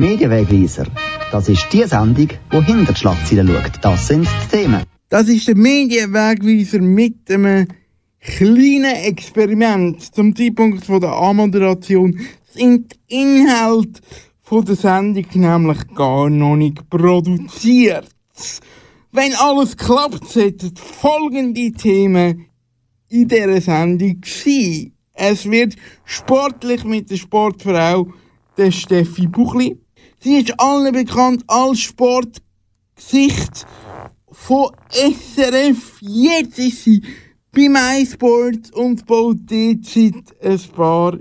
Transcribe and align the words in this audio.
Der 0.00 0.08
Medienwegweiser. 0.08 0.86
Das 1.30 1.50
ist 1.50 1.68
die 1.74 1.84
Sendung, 1.84 2.28
die 2.50 2.64
hinter 2.64 2.94
die 2.94 2.98
Schlagzeilen 2.98 3.48
schaut. 3.48 3.84
Das 3.84 4.08
sind 4.08 4.26
die 4.26 4.56
Themen. 4.56 4.82
Das 5.10 5.28
ist 5.28 5.46
der 5.46 5.56
Medienwegweiser 5.56 6.78
mit 6.80 7.30
einem 7.30 7.68
kleinen 8.18 8.96
Experiment. 9.04 10.02
Zum 10.14 10.34
Zeitpunkt 10.34 10.88
der 10.88 11.12
Anmoderation 11.12 12.18
sind 12.50 12.96
die 13.10 13.20
Inhalte 13.20 14.00
der 14.50 14.74
Sendung 14.74 15.26
nämlich 15.34 15.86
gar 15.94 16.30
noch 16.30 16.56
nicht 16.56 16.88
produziert. 16.88 18.08
Wenn 19.12 19.34
alles 19.34 19.76
klappt, 19.76 20.26
sollten 20.30 20.76
folgende 20.76 21.72
Themen 21.72 22.46
in 23.10 23.28
dieser 23.28 23.60
Sendung 23.60 24.22
sein. 24.24 24.92
Es 25.12 25.44
wird 25.44 25.76
sportlich 26.06 26.84
mit 26.84 27.10
der 27.10 27.16
Sportfrau, 27.16 28.08
der 28.56 28.70
Steffi 28.70 29.26
Buchli. 29.26 29.76
Sie 30.22 30.36
ist 30.36 30.60
allen 30.60 30.92
bekannt 30.92 31.44
als 31.46 31.80
Sportgesicht 31.80 33.66
von 34.30 34.70
SRF. 34.90 35.96
Jetzt 36.02 36.58
ist 36.58 36.84
sie 36.84 37.02
bei 37.52 37.70
MySports 37.70 38.70
und 38.72 39.06
baut 39.06 39.38
dort 39.46 39.86
seit 39.86 40.42
ein 40.42 40.60
paar 40.76 41.18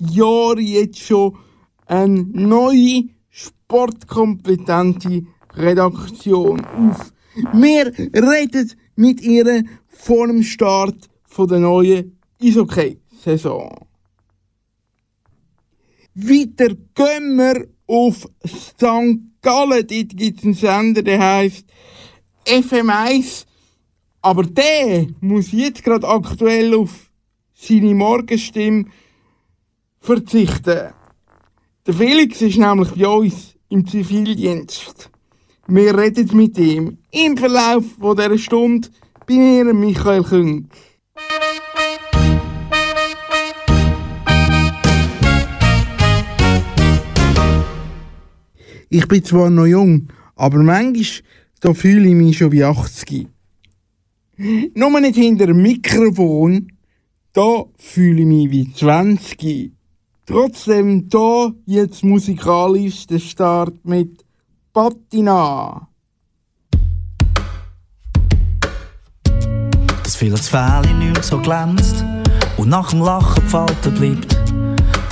Jahren 0.00 0.64
jetzt 0.66 1.00
schon 1.00 1.36
eine 1.84 2.22
neue 2.22 3.04
sportkompetente 3.28 5.26
Redaktion 5.52 6.64
auf. 6.64 7.12
Wir 7.52 7.92
reden 8.14 8.72
mit 8.94 9.20
ihr 9.20 9.62
vor 9.88 10.26
dem 10.26 10.42
Start 10.42 11.10
von 11.24 11.48
der 11.48 11.58
neuen 11.60 12.18
Eishockey-Saison. 12.42 13.86
Weiter 16.14 16.74
gehen 16.94 17.36
wir 17.36 17.75
auf 17.86 18.28
St. 18.46 18.82
Gallen. 19.42 19.86
Dort 19.86 20.16
gibt 20.16 20.38
es 20.38 20.44
einen 20.44 20.54
Sender, 20.54 21.02
der 21.02 21.20
heisst 21.20 21.66
FM1. 22.46 23.44
Aber 24.22 24.42
der 24.42 25.06
muss 25.20 25.52
jetzt 25.52 25.84
gerade 25.84 26.08
aktuell 26.08 26.74
auf 26.74 27.10
seine 27.54 27.94
Morgenstimme 27.94 28.86
verzichten. 30.00 30.92
Der 31.86 31.94
Felix 31.94 32.42
ist 32.42 32.58
nämlich 32.58 32.90
bei 32.90 33.06
uns 33.06 33.54
im 33.68 33.86
Zivildienst. 33.86 35.10
Wir 35.68 35.96
reden 35.96 36.36
mit 36.36 36.58
ihm 36.58 36.98
im 37.10 37.36
Verlauf 37.36 37.84
dieser 38.00 38.38
Stunde 38.38 38.88
bei 39.26 39.34
mir, 39.34 39.72
Michael 39.74 40.22
Künk. 40.22 40.70
Ich 48.88 49.08
bin 49.08 49.24
zwar 49.24 49.50
noch 49.50 49.66
jung, 49.66 50.08
aber 50.36 50.58
manchmal 50.62 51.22
da 51.60 51.74
fühle 51.74 52.08
ich 52.08 52.14
mich 52.14 52.38
schon 52.38 52.52
wie 52.52 52.64
80. 52.64 53.28
Nur 54.74 55.00
nicht 55.00 55.16
hinter 55.16 55.46
dem 55.46 55.62
Mikrofon, 55.62 56.72
da 57.32 57.64
fühle 57.78 58.20
ich 58.20 58.26
mich 58.26 58.50
wie 58.50 58.72
20. 58.72 59.72
Trotzdem 60.26 61.08
da 61.08 61.52
jetzt 61.64 62.04
musikalisch 62.04 63.06
der 63.06 63.18
Start 63.18 63.84
mit 63.84 64.24
Patina. 64.72 65.88
Dass 70.02 70.16
vieles 70.16 70.48
Fähle 70.48 70.94
nicht 70.98 71.14
mehr 71.14 71.22
so 71.22 71.38
glänzt 71.38 72.04
und 72.58 72.68
nach 72.68 72.90
dem 72.90 73.00
Lachen 73.00 73.42
gefalten 73.42 73.94
bleibt. 73.94 74.35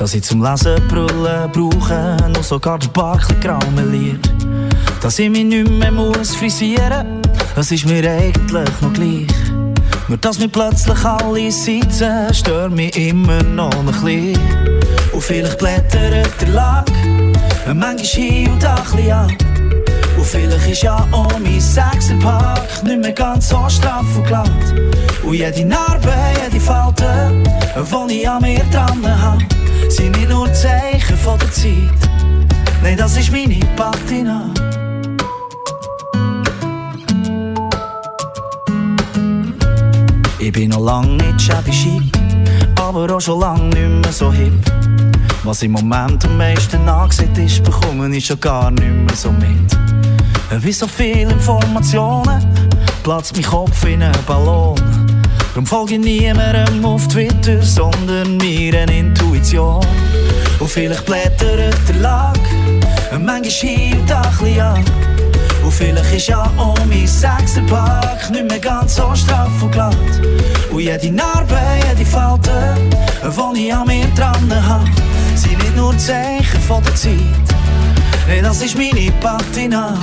Dass 0.05 0.13
ich 0.13 0.23
zum 0.23 0.45
Lesen 0.45 0.87
brüllen 0.87 1.51
brauche, 1.51 2.19
nur 2.31 2.43
sogar 2.43 2.79
der 2.79 2.89
Barkli 2.89 3.37
graumeliert. 3.41 4.21
Dass 5.01 5.19
ich 5.19 5.31
mich 5.31 5.45
nicht 5.45 5.71
mehr 5.71 5.91
muss 5.91 6.37
frisieren, 6.37 7.23
das 7.57 7.71
ist 7.71 7.87
mir 7.87 8.07
eigentlich 8.07 8.81
noch 8.83 8.93
gleich. 8.93 9.27
Nur 10.09 10.19
dass 10.19 10.39
mir 10.39 10.49
plötzlich 10.49 11.03
alle 11.07 11.51
sitzen, 11.51 12.35
stört 12.35 12.73
mich 12.73 12.95
immer 12.99 13.43
noch 13.45 13.75
ein 13.79 13.87
bisschen. 13.87 14.39
Und 15.11 15.23
vielleicht 15.23 15.57
blättert 15.57 16.39
der 16.39 16.49
Lack, 16.49 16.93
manchmal 17.69 18.05
hier 18.05 18.53
und 18.53 18.63
da 18.63 18.75
ein 18.75 19.11
ab. 19.11 19.31
Und 20.19 20.27
vielleicht 20.27 20.71
ist 20.71 20.83
ja 20.83 20.97
auch 21.13 21.33
mein 21.39 21.59
Sechserpack 21.59 22.85
nicht 22.85 23.01
mehr 23.01 23.13
ganz 23.13 23.49
so 23.49 23.67
straff 23.71 24.05
und 24.15 24.27
glatt. 24.27 24.51
Und 25.23 25.33
jede 25.33 25.65
Narbe, 25.65 26.13
jede 26.45 26.63
Falte, 26.63 27.43
die 28.11 28.21
ich 28.21 28.29
an 28.29 28.43
mir 28.43 28.61
dran 28.71 29.23
habe, 29.23 29.64
sind 29.95 30.17
nicht 30.17 30.29
nur 30.29 30.53
Zeichen 30.53 31.17
von 31.17 31.39
der 31.39 31.51
Zeit. 31.53 32.01
Nein, 32.83 32.97
das 32.97 33.17
ist 33.17 33.31
meine 33.31 33.61
Patina. 33.77 34.51
Ich 40.39 40.53
bin 40.53 40.71
noch 40.71 40.81
lang 40.81 41.17
nicht 41.17 41.41
shabby 41.41 41.71
chic, 41.71 42.13
aber 42.81 43.15
auch 43.15 43.21
schon 43.21 43.41
lang 43.41 43.69
nicht 43.69 43.89
mehr 43.89 44.13
so 44.13 44.33
hip. 44.33 44.53
Was 45.45 45.63
im 45.63 45.73
Moment 45.73 46.25
am 46.25 46.37
meisten 46.39 46.89
angesehen 46.89 47.35
ist, 47.37 47.63
bekomme 47.63 48.15
ich 48.17 48.27
schon 48.27 48.41
gar 48.41 48.71
nicht 48.71 48.83
mehr 48.83 49.17
so 49.17 49.31
mit. 49.33 49.79
Wie 50.61 50.73
so 50.73 50.87
viele 50.87 51.33
Informationen 51.33 52.41
platzt 53.03 53.35
mein 53.35 53.45
Kopf 53.45 53.85
in 53.85 54.03
einen 54.03 54.25
Ballon. 54.27 55.04
Darum 55.55 55.67
folge 55.67 56.01
niemandem 56.01 56.85
auf 56.85 57.07
Twitter, 57.07 57.63
sondern 57.63 58.39
mir 58.39 58.77
eine 58.77 58.99
Intuition. 58.99 59.87
Und 60.59 60.69
vielleicht 60.69 61.07
blättert 61.07 61.77
der 61.89 61.97
Lack, 62.01 62.41
manchmal 63.13 63.45
hier 63.45 63.97
und 63.97 64.11
da 64.11 64.21
ein 64.45 64.61
an. 64.61 64.85
Und 65.63 65.73
vielleicht 65.73 66.13
ist 66.13 66.27
ja 66.27 66.51
auch 66.57 66.77
mein 66.87 67.07
Sechserpack 67.07 68.31
nicht 68.33 68.49
mehr 68.49 68.59
ganz 68.59 68.97
so 68.97 69.15
straff 69.15 69.63
und 69.63 69.71
glatt. 69.71 69.97
Und 70.73 70.81
jede 70.81 71.13
Narbe, 71.13 71.57
jede 71.89 72.05
Falte, 72.05 72.75
die 73.23 73.69
ich 73.69 73.73
an 73.73 73.87
mir 73.87 74.07
dran 74.17 74.69
habe, 74.69 74.91
sind 75.37 75.57
nicht 75.57 75.77
nur 75.77 75.97
Zeichen 75.97 76.61
von 76.67 76.83
der 76.83 76.97
Zeit. 76.97 77.15
Nee, 78.27 78.43
das 78.43 78.61
ist 78.61 78.77
meine. 78.77 79.13
Patina. 79.21 79.97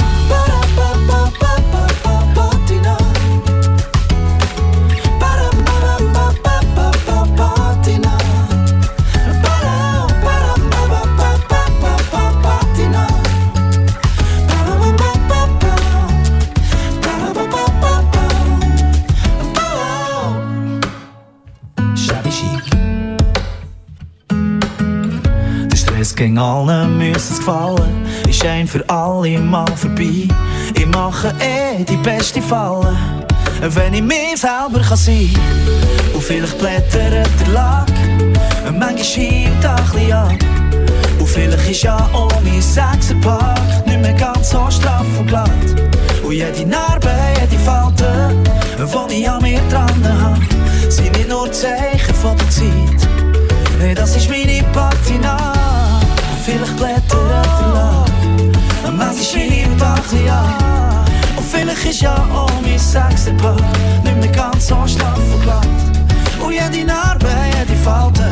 Stress 26.12 26.16
ging 26.16 26.38
allen 26.38 26.98
müssen 26.98 27.16
es 27.16 27.38
gefallen. 27.38 28.06
Ist 28.28 28.46
ein 28.46 28.68
für 28.68 28.84
alle 28.90 29.40
Mal 29.40 29.72
vorbei. 29.76 30.28
Ich 30.76 30.86
mache 30.88 31.34
eh 31.40 31.84
die 31.84 31.98
beste 31.98 32.42
Falle, 32.42 32.96
wenn 33.62 33.94
ich 33.94 34.02
mir 34.02 34.36
selber 34.36 34.82
kann 34.82 34.98
sein 34.98 35.30
kann. 35.34 36.16
Und 36.16 36.24
vielleicht 36.24 36.58
blättert 36.58 37.30
der 37.40 37.54
Lack, 37.54 37.92
manchmal 38.66 38.98
hier 38.98 39.52
und 39.52 39.64
da 39.64 39.76
ein 39.96 40.12
ab. 40.12 40.34
Und 41.20 41.28
vielleicht 41.28 41.70
ist 41.70 41.84
ja 41.84 41.98
auch 42.14 42.32
mein 42.44 42.62
Sechserpack 42.62 43.86
nicht 43.86 44.02
mehr 44.02 44.14
ganz 44.14 44.50
so 44.50 44.70
straff 44.70 45.06
und 45.20 45.28
glatt. 45.28 45.50
Und 46.24 46.34
jede 46.34 46.66
Narbe, 46.66 47.12
jede 47.40 47.64
Falte, 47.64 48.36
die 49.10 49.22
ich 49.22 49.30
an 49.30 49.42
mir 49.42 49.60
dran 49.70 50.22
habe, 50.22 50.42
sind 50.90 51.16
nicht 51.18 51.30
nur 51.30 51.52
Zeichen 51.52 52.16
von 52.16 52.38
der 52.38 52.50
Zeit. 52.50 53.08
Nee, 53.80 53.94
das 53.94 54.16
ist 54.16 54.30
meine 54.30 54.64
Patina. 54.74 55.81
Vielleicht 56.44 56.80
Lack, 56.80 57.04
manchmal 58.84 59.14
hier 59.16 59.68
und 59.68 59.82
ein 59.82 60.02
bisschen 60.02 60.30
ab. 60.30 61.06
Und 61.38 61.46
vielleicht 61.46 61.86
ist 61.86 62.02
ja 62.02 62.16
auch 62.34 62.50
mein 62.64 62.80
Sechserpack 62.80 63.62
nicht 64.04 64.18
mehr 64.18 64.28
ganz 64.30 64.68
so 64.68 64.78
straff 64.88 65.20
und 65.34 65.44
glatt. 65.44 65.68
Und 66.44 66.54
jede 66.54 66.86
Narbe, 66.86 67.28
jede 67.60 67.80
Falte, 67.84 68.28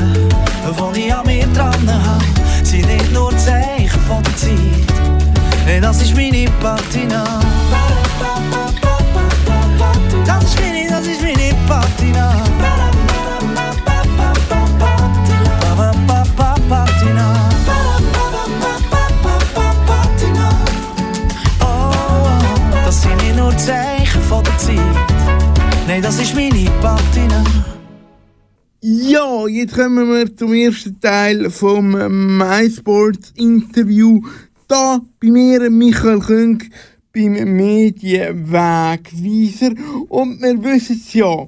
die 0.95 0.99
ich 0.99 1.13
an 1.13 1.25
mir 1.27 1.45
dran 1.53 1.87
habe, 1.87 2.65
sind 2.65 2.87
nicht 2.87 3.13
nur 3.13 3.29
Zeichen 3.37 4.01
von 4.07 4.23
der 4.23 4.35
Zeit. 4.35 4.57
Nee, 5.67 5.79
das 5.79 6.01
ist 6.01 6.15
meine 6.15 6.49
Patina. 6.61 7.23
Das 10.25 10.43
ist 10.43 10.59
meine, 10.59 10.89
das 10.89 11.05
ist 11.05 11.21
meine. 11.21 11.53
Patina. 11.67 12.78
Nur 23.49 23.57
Zeichen 23.57 24.21
von 24.23 24.43
der 24.43 24.57
Zeit. 24.57 24.79
Nee, 25.87 26.01
das 26.01 26.19
ist 26.21 26.35
meine 26.35 26.69
Patina. 26.81 27.41
Ja, 28.81 29.47
jetzt 29.47 29.75
kommen 29.75 30.11
wir 30.13 30.35
zum 30.35 30.53
ersten 30.53 30.99
Teil 30.99 31.49
vom 31.49 31.91
MySports 32.37 33.31
Interview. 33.35 34.19
Da 34.67 34.99
bei 35.19 35.31
mir 35.31 35.71
Michael 35.71 36.19
Künk 36.19 36.69
beim 37.11 37.33
Medienwegweiser. 37.55 39.71
Und 40.09 40.41
wir 40.41 40.63
wissen 40.63 41.01
es 41.03 41.11
ja, 41.13 41.47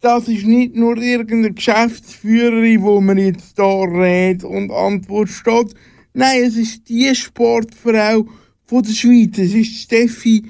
das 0.00 0.26
ist 0.28 0.46
nicht 0.46 0.74
nur 0.74 0.96
irgendeine 0.96 1.54
Geschäftsführerin, 1.54 2.82
wo 2.82 3.00
man 3.00 3.18
jetzt 3.18 3.56
da 3.56 3.82
Rede 3.82 4.48
und 4.48 4.72
Antwort 4.72 5.28
steht. 5.28 5.74
Nein, 6.12 6.42
es 6.44 6.56
ist 6.56 6.88
die 6.88 7.14
Sportfrau 7.14 8.26
von 8.64 8.82
der 8.82 8.92
Schweiz. 8.92 9.38
Es 9.38 9.54
ist 9.54 9.82
Steffi 9.82 10.42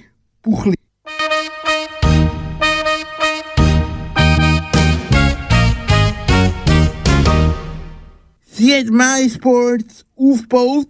Buchli. 0.42 0.75
Sie 8.66 8.74
hat 8.74 8.90
MySports 8.90 10.04
aufgebaut 10.16 10.88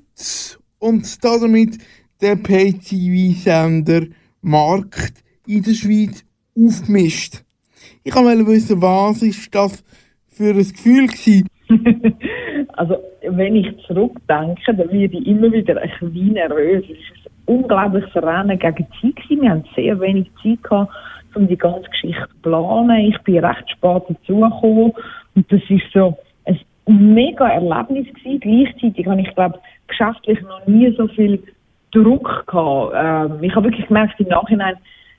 und 0.78 1.22
damit 1.22 1.76
den 2.22 2.42
Pay-TV-Sender 2.42 4.06
Markt 4.40 5.22
in 5.46 5.62
der 5.62 5.74
Schweiz 5.74 6.24
aufgemischt. 6.56 7.42
Ich 8.02 8.16
wollte 8.16 8.46
wissen, 8.46 8.80
was 8.80 9.20
ist 9.20 9.54
das 9.54 9.84
für 10.30 10.54
ein 10.54 10.56
Gefühl 10.56 11.06
gewesen? 11.06 11.48
also, 12.78 12.96
wenn 13.28 13.56
ich 13.56 13.76
zurückdenke, 13.86 14.74
dann 14.74 14.78
werde 14.78 15.18
ich 15.18 15.26
immer 15.26 15.52
wieder 15.52 15.78
ein 15.78 15.90
bisschen 16.00 16.32
nervös. 16.32 16.82
Es 16.82 16.90
ist 16.92 17.26
ein 17.26 17.56
unglaubliches 17.56 18.16
Rennen 18.16 18.58
gegen 18.58 18.86
die 19.02 19.12
Zeit. 19.12 19.28
Wir 19.28 19.50
haben 19.50 19.64
sehr 19.74 20.00
wenig 20.00 20.30
Zeit 20.42 20.62
gehabt, 20.62 20.94
um 21.34 21.46
die 21.46 21.58
ganze 21.58 21.90
Geschichte 21.90 22.26
zu 22.26 22.40
planen. 22.40 23.12
Ich 23.12 23.18
bin 23.24 23.44
recht 23.44 23.70
spät 23.70 24.02
dazugekommen 24.08 24.92
und 25.34 25.52
das 25.52 25.60
ist 25.68 25.92
so 25.92 26.16
mega 26.86 27.48
Erlebnis 27.48 28.06
gewesen. 28.14 28.40
Gleichzeitig 28.40 29.06
habe 29.06 29.20
ich, 29.20 29.34
glaube 29.34 29.58
geschäftlich 29.88 30.40
noch 30.42 30.66
nie 30.66 30.92
so 30.96 31.06
viel 31.08 31.42
Druck 31.92 32.46
gehabt. 32.46 32.92
Ähm, 32.96 33.42
ich 33.42 33.54
habe 33.54 33.66
wirklich 33.66 33.86
gemerkt 33.86 34.18
im 34.20 34.28
Nachhinein, 34.28 34.76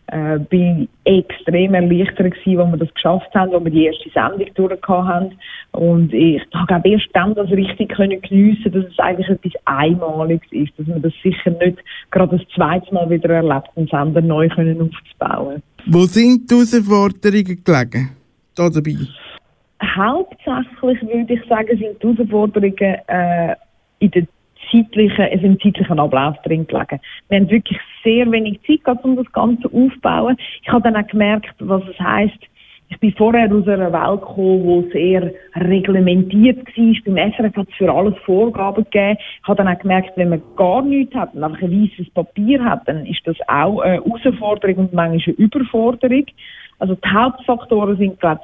äh, 0.08 0.40
bin 0.40 0.88
extrem 1.04 1.74
erleichtert 1.74 2.34
gewesen, 2.34 2.60
als 2.60 2.72
wir 2.72 2.78
das 2.78 2.94
geschafft 2.94 3.34
haben, 3.34 3.54
als 3.54 3.64
wir 3.64 3.72
die 3.72 3.86
erste 3.86 4.10
Sendung 4.10 4.54
durchgehauen 4.54 5.08
haben. 5.08 5.32
Und 5.72 6.14
ich 6.14 6.42
habe 6.54 6.90
erst 6.90 7.08
dann 7.14 7.36
das 7.36 7.50
richtig 7.52 7.90
können 7.90 8.22
geniessen, 8.22 8.72
dass 8.72 8.86
es 8.86 9.00
eigentlich 9.00 9.28
etwas 9.28 9.54
Einmaliges 9.66 10.50
ist, 10.52 10.72
dass 10.78 10.88
wir 10.88 11.00
das 11.00 11.14
sicher 11.22 11.52
nicht 11.52 11.80
gerade 12.12 12.38
das 12.38 12.48
zweite 12.56 12.94
Mal 12.94 13.10
wieder 13.10 13.30
erlebt, 13.30 13.70
einen 13.76 13.88
Sender 13.88 14.22
neu 14.22 14.48
können 14.50 14.82
aufzubauen. 14.82 15.62
Wo 15.88 16.06
sind 16.06 16.50
die 16.50 16.56
Herausforderungen 16.56 17.64
gelegen? 17.64 18.12
Da 18.56 18.70
dabei? 18.70 18.96
Hauptsächlich 19.84 21.02
würde 21.02 21.34
ich 21.34 21.46
sagen, 21.48 21.78
sind 21.78 22.02
die 22.02 22.08
Herausforderungen 22.08 22.96
äh, 23.08 23.56
in 24.00 24.12
der 24.12 24.28
zeitlichen, 24.72 25.26
es 25.26 25.42
im 25.42 25.60
zeitlichen 25.60 26.00
Ablauf 26.00 26.36
drin 26.44 26.68
gelegen. 26.68 27.00
Wir 27.30 27.40
haben 27.40 27.50
wirklich 27.50 27.80
sehr 28.04 28.30
wenig 28.32 28.60
Zeit 28.66 28.84
gehabt, 28.84 29.06
um 29.06 29.16
das 29.16 29.32
Ganze 29.32 29.68
aufzubauen. 29.68 30.38
Ich 30.62 30.70
habe 30.70 30.82
dann 30.82 30.96
auch 30.96 31.08
gemerkt, 31.08 31.54
was 31.60 31.84
es 31.88 32.00
heisst, 32.00 32.40
ich 32.90 33.00
bin 33.00 33.14
vorher 33.18 33.54
aus 33.54 33.68
einer 33.68 33.92
Welt 33.92 34.22
gekommen, 34.22 34.64
wo 34.64 34.82
sehr 34.94 35.34
reglementiert 35.56 36.66
war. 36.66 37.14
Beim 37.14 37.34
SRF 37.34 37.56
hat 37.58 37.68
es 37.70 37.76
für 37.76 37.92
alles 37.92 38.18
Vorgaben 38.26 38.86
gegeben. 38.86 39.18
Ich 39.20 39.48
habe 39.48 39.58
dann 39.58 39.68
auch 39.68 39.80
gemerkt, 39.80 40.14
wenn 40.16 40.30
man 40.30 40.42
gar 40.56 40.82
nichts 40.82 41.14
hat 41.14 41.34
und 41.34 41.44
einfach 41.44 41.62
ein 41.62 41.72
weißes 41.72 42.10
Papier 42.14 42.64
hat, 42.64 42.88
dann 42.88 43.06
ist 43.06 43.22
das 43.26 43.36
auch 43.48 43.82
eine 43.82 43.96
Herausforderung 43.96 44.78
und 44.78 44.94
manchmal 44.94 45.22
eine 45.26 45.36
Überforderung. 45.36 46.26
Also 46.80 46.96
die 46.96 47.10
Hauptfaktoren 47.10 47.98
sind, 47.98 48.20
glaube 48.22 48.42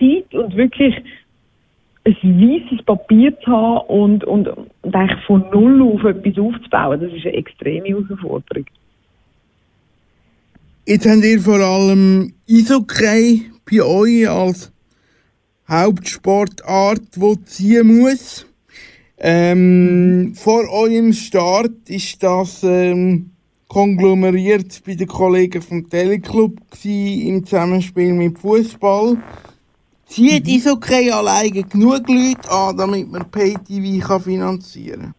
Zeit 0.00 0.34
und 0.34 0.56
wirklich 0.56 0.94
ein 2.04 2.14
weißes 2.14 2.84
Papier 2.86 3.38
zu 3.40 3.50
haben 3.50 3.86
und, 3.88 4.24
und, 4.24 4.48
und 4.48 4.94
eigentlich 4.94 5.24
von 5.26 5.44
Null 5.52 5.82
auf 5.82 6.04
etwas 6.04 6.38
aufzubauen, 6.38 7.00
das 7.00 7.12
ist 7.12 7.26
eine 7.26 7.34
extreme 7.34 7.88
Herausforderung. 7.88 8.66
Jetzt 10.86 11.06
habt 11.06 11.24
ihr 11.24 11.40
vor 11.40 11.60
allem 11.60 12.32
Eishockey 12.48 13.50
bei 13.70 13.82
euch 13.82 14.28
als 14.28 14.72
Hauptsportart, 15.68 17.02
die 17.14 17.44
ziehen 17.44 17.98
muss. 17.98 18.46
Ähm, 19.18 20.32
vor 20.34 20.68
eurem 20.70 21.12
Start 21.12 21.88
ist 21.88 22.22
das 22.22 22.64
ähm, 22.64 23.30
konglomeriert 23.68 24.82
bei 24.84 24.94
den 24.94 25.06
Kollegen 25.06 25.62
vom 25.62 25.88
Teleclub 25.88 26.58
im 26.82 27.44
Zusammenspiel 27.44 28.14
mit 28.14 28.38
Fußball. 28.38 29.18
Zieht 30.10 30.44
mhm. 30.44 30.54
Eishockey 30.54 31.08
alleine 31.12 31.62
genug 31.62 32.08
Leute 32.08 32.50
an, 32.50 32.76
damit 32.76 33.12
man 33.12 33.30
PayTV 33.30 34.04
kann 34.04 34.20
finanzieren 34.20 35.02
kann? 35.02 35.14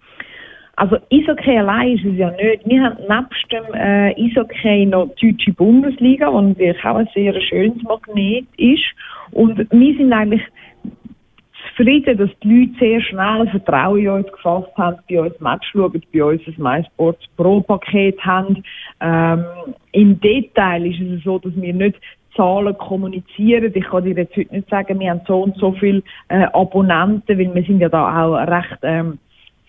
Also 0.75 0.97
Eishockey 1.09 1.57
allein 1.57 1.95
ist 1.95 2.03
es 2.03 2.17
ja 2.17 2.29
nicht. 2.31 2.65
Wir 2.65 2.83
haben 2.83 2.97
nebst 3.07 3.51
dem 3.53 3.73
äh, 3.73 4.13
Eishockey 4.21 4.85
noch 4.85 5.15
die 5.21 5.31
Deutsche 5.31 5.53
Bundesliga, 5.53 6.29
die 6.29 6.47
natürlich 6.47 6.83
auch 6.83 6.97
ein 6.97 7.07
sehr 7.13 7.39
schönes 7.39 7.81
Magnet 7.83 8.47
ist. 8.57 8.83
Und 9.31 9.59
wir 9.59 9.97
sind 9.97 10.11
eigentlich 10.11 10.41
zufrieden, 11.69 12.17
dass 12.17 12.29
die 12.43 12.49
Leute 12.49 12.73
sehr 12.79 13.01
schnell 13.01 13.47
Vertrauen 13.47 13.99
in 13.99 14.09
uns 14.09 14.27
gefasst 14.29 14.75
haben, 14.75 14.97
bei 15.09 15.21
uns 15.21 15.39
Match 15.39 15.69
schauen, 15.71 16.03
bei 16.13 16.23
uns 16.23 16.41
ein 16.45 16.55
MySports 16.57 17.25
Pro-Paket 17.37 18.19
haben. 18.25 18.61
Ähm, 18.99 19.45
Im 19.93 20.19
Detail 20.19 20.85
ist 20.85 20.99
es 20.99 21.23
so, 21.23 21.39
dass 21.39 21.53
wir 21.55 21.73
nicht 21.73 21.95
Zahlen 22.35 22.77
kommunizieren. 22.77 23.71
Ich 23.73 23.85
kann 23.85 24.03
dir 24.03 24.15
jetzt 24.15 24.35
heute 24.35 24.53
nicht 24.53 24.69
sagen, 24.69 24.99
wir 24.99 25.09
haben 25.09 25.21
so 25.27 25.41
und 25.41 25.55
so 25.57 25.71
viele 25.73 26.03
äh, 26.29 26.45
Abonnenten, 26.53 27.37
weil 27.37 27.53
wir 27.53 27.63
sind 27.63 27.79
ja 27.79 27.89
da 27.89 28.25
auch 28.25 28.47
recht 28.47 28.79
ähm, 28.83 29.19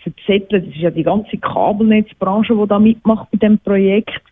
verzettelt. 0.03 0.67
Das 0.67 0.75
ist 0.75 0.81
ja 0.81 0.91
die 0.91 1.03
ganze 1.03 1.37
Kabelnetzbranche, 1.39 2.55
die 2.55 2.69
da 2.69 2.79
mitmacht 2.79 3.29
bei 3.31 3.39
dem 3.39 3.59
Projekt. 3.59 4.23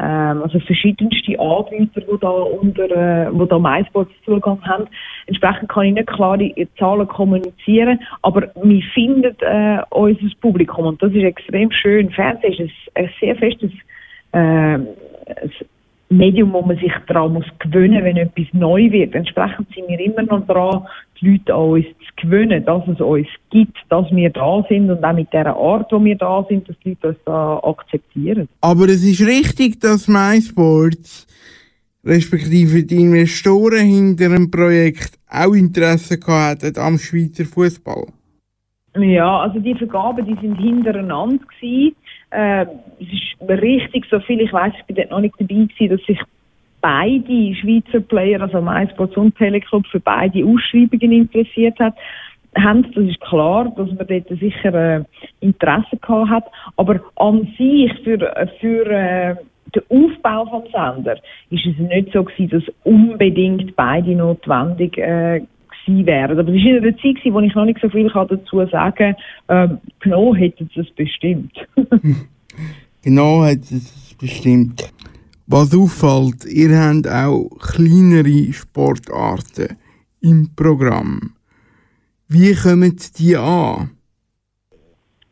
Ähm, 0.00 0.42
also 0.42 0.58
verschiedenste 0.60 1.38
Anbieter, 1.38 2.00
die 2.00 2.18
da 2.20 2.30
unter, 2.30 2.90
äh, 2.90 3.28
wo 3.32 3.44
da 3.44 3.58
MySports 3.58 4.12
Zugang 4.24 4.62
haben. 4.64 4.86
Entsprechend 5.26 5.68
kann 5.68 5.84
ich 5.84 5.94
nicht 5.94 6.06
klare 6.06 6.52
Zahlen 6.78 7.06
kommunizieren, 7.06 8.00
aber 8.22 8.50
wir 8.62 8.82
finden 8.94 9.36
äh, 9.40 9.82
unser 9.90 10.26
Publikum 10.40 10.86
und 10.86 11.02
das 11.02 11.12
ist 11.12 11.22
extrem 11.22 11.70
schön. 11.70 12.10
Fernsehen 12.10 12.52
ist 12.52 12.72
ein, 12.94 13.04
ein 13.04 13.10
sehr 13.20 13.36
festes 13.36 13.72
äh, 14.32 14.78
Medium, 16.12 16.52
wo 16.52 16.62
man 16.62 16.76
sich 16.76 16.92
daran 17.06 17.34
muss 17.34 17.46
gewöhnen, 17.60 18.02
wenn 18.02 18.16
etwas 18.16 18.46
neu 18.52 18.90
wird. 18.90 19.14
Entsprechend 19.14 19.68
sind 19.72 19.88
wir 19.88 20.00
immer 20.00 20.22
noch 20.22 20.44
dran, 20.46 20.86
die 21.20 21.30
Leute 21.30 21.54
an 21.54 21.70
uns 21.70 21.86
zu 21.86 22.26
gewöhnen, 22.26 22.64
dass 22.64 22.82
es 22.88 23.00
uns 23.00 23.28
gibt, 23.50 23.78
dass 23.88 24.10
wir 24.10 24.30
da 24.30 24.64
sind 24.68 24.90
und 24.90 25.04
auch 25.04 25.12
mit 25.12 25.32
der 25.32 25.54
Art, 25.54 25.92
wo 25.92 26.04
wir 26.04 26.16
da 26.16 26.44
sind, 26.48 26.68
dass 26.68 26.76
die 26.84 26.90
Leute 26.90 27.08
uns 27.08 27.18
da 27.24 27.60
akzeptieren. 27.62 28.48
Aber 28.60 28.84
es 28.86 29.04
ist 29.04 29.24
richtig, 29.24 29.80
dass 29.80 30.08
MySports 30.08 31.28
respektive 32.04 32.82
die 32.82 33.02
Investoren 33.02 33.86
hinter 33.86 34.30
dem 34.30 34.50
Projekt 34.50 35.18
auch 35.28 35.54
Interesse 35.54 36.18
gehabt 36.18 36.76
am 36.76 36.98
Schweizer 36.98 37.44
Fußball. 37.44 38.06
Ja, 38.96 39.42
also 39.42 39.60
die 39.60 39.76
Vergaben, 39.76 40.26
die 40.26 40.34
sind 40.40 40.56
hintereinander 40.56 41.38
gewesen. 41.38 41.94
Äh, 42.30 42.62
es 43.00 43.08
ist 43.12 43.50
richtig 43.62 44.06
so 44.10 44.20
viel, 44.20 44.40
ich 44.40 44.52
weiß, 44.52 44.72
ich 44.78 44.84
bin 44.86 44.96
dort 44.96 45.10
noch 45.10 45.20
nicht 45.20 45.34
dabei 45.38 45.54
gewesen, 45.54 45.88
dass 45.88 46.06
sich 46.06 46.20
beide 46.80 47.54
Schweizer 47.54 48.00
Player, 48.00 48.40
also 48.40 48.60
MySports 48.60 49.16
und 49.16 49.36
Teleclub, 49.36 49.86
für 49.86 50.00
beide 50.00 50.44
Ausschreibungen 50.44 51.12
interessiert 51.12 51.78
hat. 51.78 51.94
Haben, 52.56 52.82
das 52.94 53.04
ist 53.04 53.20
klar, 53.20 53.72
dass 53.76 53.88
man 53.88 54.06
dort 54.06 54.28
sicher 54.40 54.74
äh, 54.74 55.04
Interesse 55.40 55.96
gehabt 56.00 56.30
hat, 56.30 56.44
aber 56.76 57.00
an 57.16 57.46
sich 57.56 57.92
für, 58.02 58.18
für 58.60 58.86
äh, 58.86 59.36
den 59.74 59.82
Aufbau 59.88 60.46
vom 60.46 60.64
Sender 60.72 61.16
ist 61.50 61.66
es 61.66 61.78
nicht 61.78 62.12
so 62.12 62.24
gewesen, 62.24 62.50
dass 62.50 62.74
unbedingt 62.82 63.76
beide 63.76 64.16
notwendig 64.16 64.98
äh, 64.98 65.42
gewesen 65.86 66.06
wären. 66.06 66.38
Aber 66.38 66.52
es 66.52 66.54
war 66.54 66.54
in 66.54 66.76
einer 66.78 66.96
Zeit, 66.96 67.16
gewesen, 67.16 67.34
wo 67.34 67.40
ich 67.40 67.54
noch 67.54 67.64
nicht 67.64 67.80
so 67.80 67.88
viel 67.88 68.08
dazu 68.08 68.66
sagen 68.66 68.94
kann. 68.96 69.16
Ähm, 69.48 69.78
genau 70.00 70.34
hätten 70.34 70.70
sie 70.74 70.80
es 70.80 70.90
bestimmt. 70.90 71.52
genau 73.02 73.44
hätten 73.44 73.62
sie 73.62 73.76
es 73.76 74.16
bestimmt. 74.18 74.92
Was 75.46 75.74
auffällt, 75.74 76.44
ihr 76.44 76.78
habt 76.78 77.08
auch 77.08 77.48
kleinere 77.58 78.52
Sportarten 78.52 79.76
im 80.20 80.54
Programm. 80.54 81.32
Wie 82.28 82.54
kommen 82.54 82.96
die 83.18 83.36
an? 83.36 83.90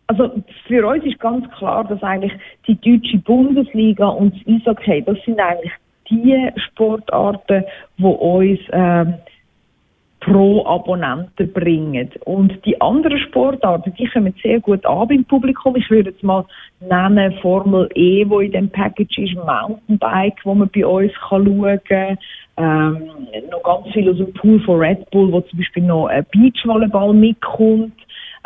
Also 0.08 0.42
für 0.66 0.86
uns 0.86 1.04
ist 1.04 1.20
ganz 1.20 1.48
klar, 1.56 1.84
dass 1.84 2.02
eigentlich 2.02 2.32
die 2.66 2.74
deutsche 2.80 3.18
Bundesliga 3.18 4.08
und 4.08 4.34
das 4.34 4.54
Eishockey, 4.54 5.02
das 5.04 5.18
sind 5.24 5.38
eigentlich 5.38 5.72
die 6.10 6.50
Sportarten, 6.66 7.62
die 7.98 8.02
uns 8.02 8.58
ähm, 8.72 9.14
pro 10.28 10.64
Abonnenten 10.66 11.52
bringen. 11.52 12.10
Und 12.24 12.64
die 12.64 12.80
anderen 12.80 13.18
Sportarten, 13.18 13.94
die 13.98 14.06
kommen 14.06 14.34
sehr 14.42 14.60
gut 14.60 14.84
an 14.86 15.08
beim 15.08 15.24
Publikum. 15.24 15.76
Ich 15.76 15.90
würde 15.90 16.10
jetzt 16.10 16.22
mal 16.22 16.44
nennen 16.80 17.32
Formel 17.40 17.88
E, 17.94 18.28
wo 18.28 18.40
in 18.40 18.52
dem 18.52 18.70
Package 18.70 19.18
ist, 19.18 19.34
Mountainbike, 19.34 20.40
wo 20.44 20.54
man 20.54 20.70
bei 20.74 20.86
uns 20.86 21.12
kann 21.28 21.44
schauen 21.44 21.80
kann. 21.88 22.18
Ähm, 22.56 23.10
noch 23.50 23.62
ganz 23.62 23.92
viel 23.92 24.10
aus 24.10 24.16
dem 24.16 24.32
Pool 24.34 24.60
von 24.60 24.80
Red 24.80 25.08
Bull, 25.10 25.30
wo 25.30 25.40
zum 25.42 25.58
Beispiel 25.58 25.84
noch 25.84 26.06
ein 26.06 26.26
Beachvolleyball 26.32 27.14
mitkommt 27.14 27.92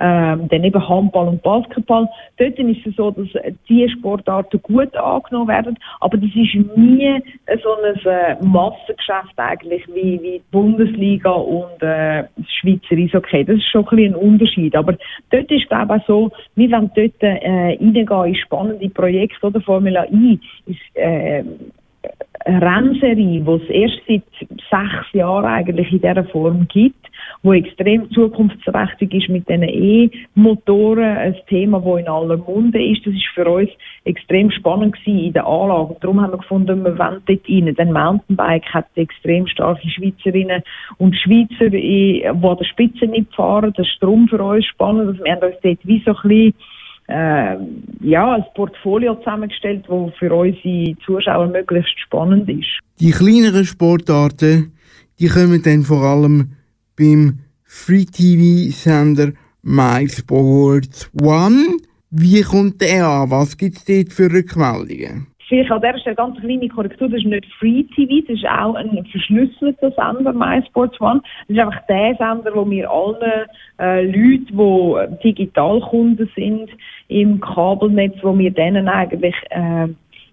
ähm, 0.02 0.48
dann 0.48 0.64
eben 0.64 0.88
Handball 0.88 1.28
und 1.28 1.42
Basketball. 1.42 2.08
Dort 2.36 2.58
ist 2.58 2.86
es 2.86 2.96
so, 2.96 3.12
dass 3.12 3.28
diese 3.68 3.88
Sportarten 3.90 4.60
gut 4.62 4.94
angenommen 4.96 5.48
werden, 5.48 5.78
aber 6.00 6.16
das 6.16 6.30
ist 6.34 6.76
nie 6.76 7.22
so 7.62 7.68
ein 7.76 7.94
äh, 8.04 8.44
Massengeschäft 8.44 9.36
eigentlich 9.36 9.86
wie, 9.94 10.20
wie 10.20 10.38
die 10.38 10.42
Bundesliga 10.50 11.30
und 11.30 11.80
äh, 11.82 12.24
das 12.36 12.46
Schweizer 12.60 12.96
Eishockey. 12.96 13.44
Das 13.44 13.56
ist 13.56 13.70
schon 13.70 13.86
ein, 13.92 13.98
ein 13.98 14.14
Unterschied. 14.16 14.74
Aber 14.74 14.96
dort 15.30 15.50
ist 15.50 15.68
glaube 15.68 15.96
ich 15.98 16.02
so, 16.06 16.32
wir 16.56 16.70
wollen 16.72 16.90
dort 16.96 17.22
äh, 17.22 17.76
reingehen 17.80 18.24
in 18.26 18.34
spannende 18.34 18.88
Projekte 18.88 19.46
oder 19.46 19.60
Formula 19.60 20.04
I 20.10 20.40
ist 20.66 20.96
äh, 20.96 21.44
Rennserie, 22.44 23.40
die 23.40 23.50
es 23.50 23.70
erst 23.70 24.00
seit 24.08 24.22
sechs 24.48 25.12
Jahren 25.12 25.44
eigentlich 25.44 25.92
in 25.92 26.00
dieser 26.00 26.24
Form 26.24 26.66
gibt, 26.66 27.06
wo 27.42 27.52
extrem 27.52 28.10
zukunftsträchtig 28.12 29.12
ist 29.14 29.28
mit 29.28 29.48
diesen 29.48 29.64
E-Motoren, 29.64 31.16
ein 31.16 31.36
Thema, 31.48 31.80
das 31.80 32.00
in 32.00 32.08
aller 32.08 32.36
Munde 32.36 32.82
ist. 32.82 33.04
Das 33.04 33.14
ist 33.14 33.26
für 33.34 33.48
uns 33.48 33.70
extrem 34.04 34.50
spannend 34.50 34.94
gewesen 34.94 35.24
in 35.26 35.32
der 35.32 35.46
Anlage. 35.46 35.96
Darum 36.00 36.20
haben 36.20 36.32
wir 36.32 36.38
gefunden, 36.38 36.84
wir 36.84 36.98
wollen 36.98 37.22
dort 37.26 37.48
rein. 37.48 37.74
Denn 37.74 37.92
Mountainbike 37.92 38.66
hat 38.72 38.86
extrem 38.94 39.46
starke 39.48 39.88
Schweizerinnen 39.88 40.62
und 40.98 41.16
Schweizer, 41.16 41.70
die 41.70 42.24
an 42.26 42.40
der 42.40 42.64
Spitze 42.64 43.08
mitfahren. 43.08 43.72
Das 43.76 43.86
ist 43.86 43.96
darum 44.00 44.28
für 44.28 44.42
uns 44.42 44.64
spannend. 44.66 45.08
Also 45.08 45.24
wir 45.24 45.32
haben 45.32 45.42
uns 45.42 45.56
dort 45.62 45.78
wie 45.84 46.02
so 46.04 46.12
ein 46.12 46.28
bisschen 46.28 46.54
äh, 47.08 47.56
ja, 48.02 48.34
ein 48.34 48.44
Portfolio 48.54 49.16
zusammengestellt, 49.16 49.84
das 49.88 50.14
für 50.18 50.32
unsere 50.32 50.96
Zuschauer 51.04 51.48
möglichst 51.48 51.98
spannend 51.98 52.48
ist. 52.48 52.68
Die 53.00 53.10
kleineren 53.10 53.64
Sportarten, 53.64 54.72
die 55.18 55.26
kommen 55.26 55.60
dann 55.62 55.82
vor 55.82 56.02
allem 56.02 56.52
beim 57.02 57.38
Free-TV-Sender 57.64 59.32
MySports 59.62 61.10
One. 61.20 61.78
Wie 62.10 62.42
kommt 62.42 62.80
der 62.80 63.06
an? 63.06 63.30
Was 63.30 63.56
gibt 63.56 63.78
es 63.78 63.84
dort 63.84 64.12
für 64.12 64.32
Rückmeldungen? 64.32 65.26
Vielleicht 65.48 65.70
an 65.70 65.82
dieser 65.82 65.98
Stelle 65.98 66.16
ganz 66.16 66.38
kleine 66.40 66.68
Korrektur, 66.68 67.08
das 67.08 67.18
ist 67.18 67.26
nicht 67.26 67.46
Free 67.58 67.82
TV, 67.94 68.26
das 68.26 68.36
ist 68.36 68.46
auch 68.46 68.74
ein 68.74 69.04
verschlüsselter 69.10 69.90
Sender, 69.90 70.32
MySports 70.32 71.00
One. 71.00 71.20
Das 71.48 71.56
ist 71.56 71.62
einfach 71.62 71.86
der 71.88 72.14
Sender, 72.16 72.54
wo 72.54 72.68
wir 72.70 72.90
allen 72.90 73.46
äh, 73.78 74.04
Leuten, 74.06 75.18
die 75.22 75.34
Digitalkunden 75.34 76.30
sind 76.34 76.70
im 77.08 77.40
Kabelnetz, 77.40 78.14
wo 78.22 78.38
wir 78.38 78.50
denen 78.50 78.88
eigentlich 78.88 79.34
äh, 79.50 79.88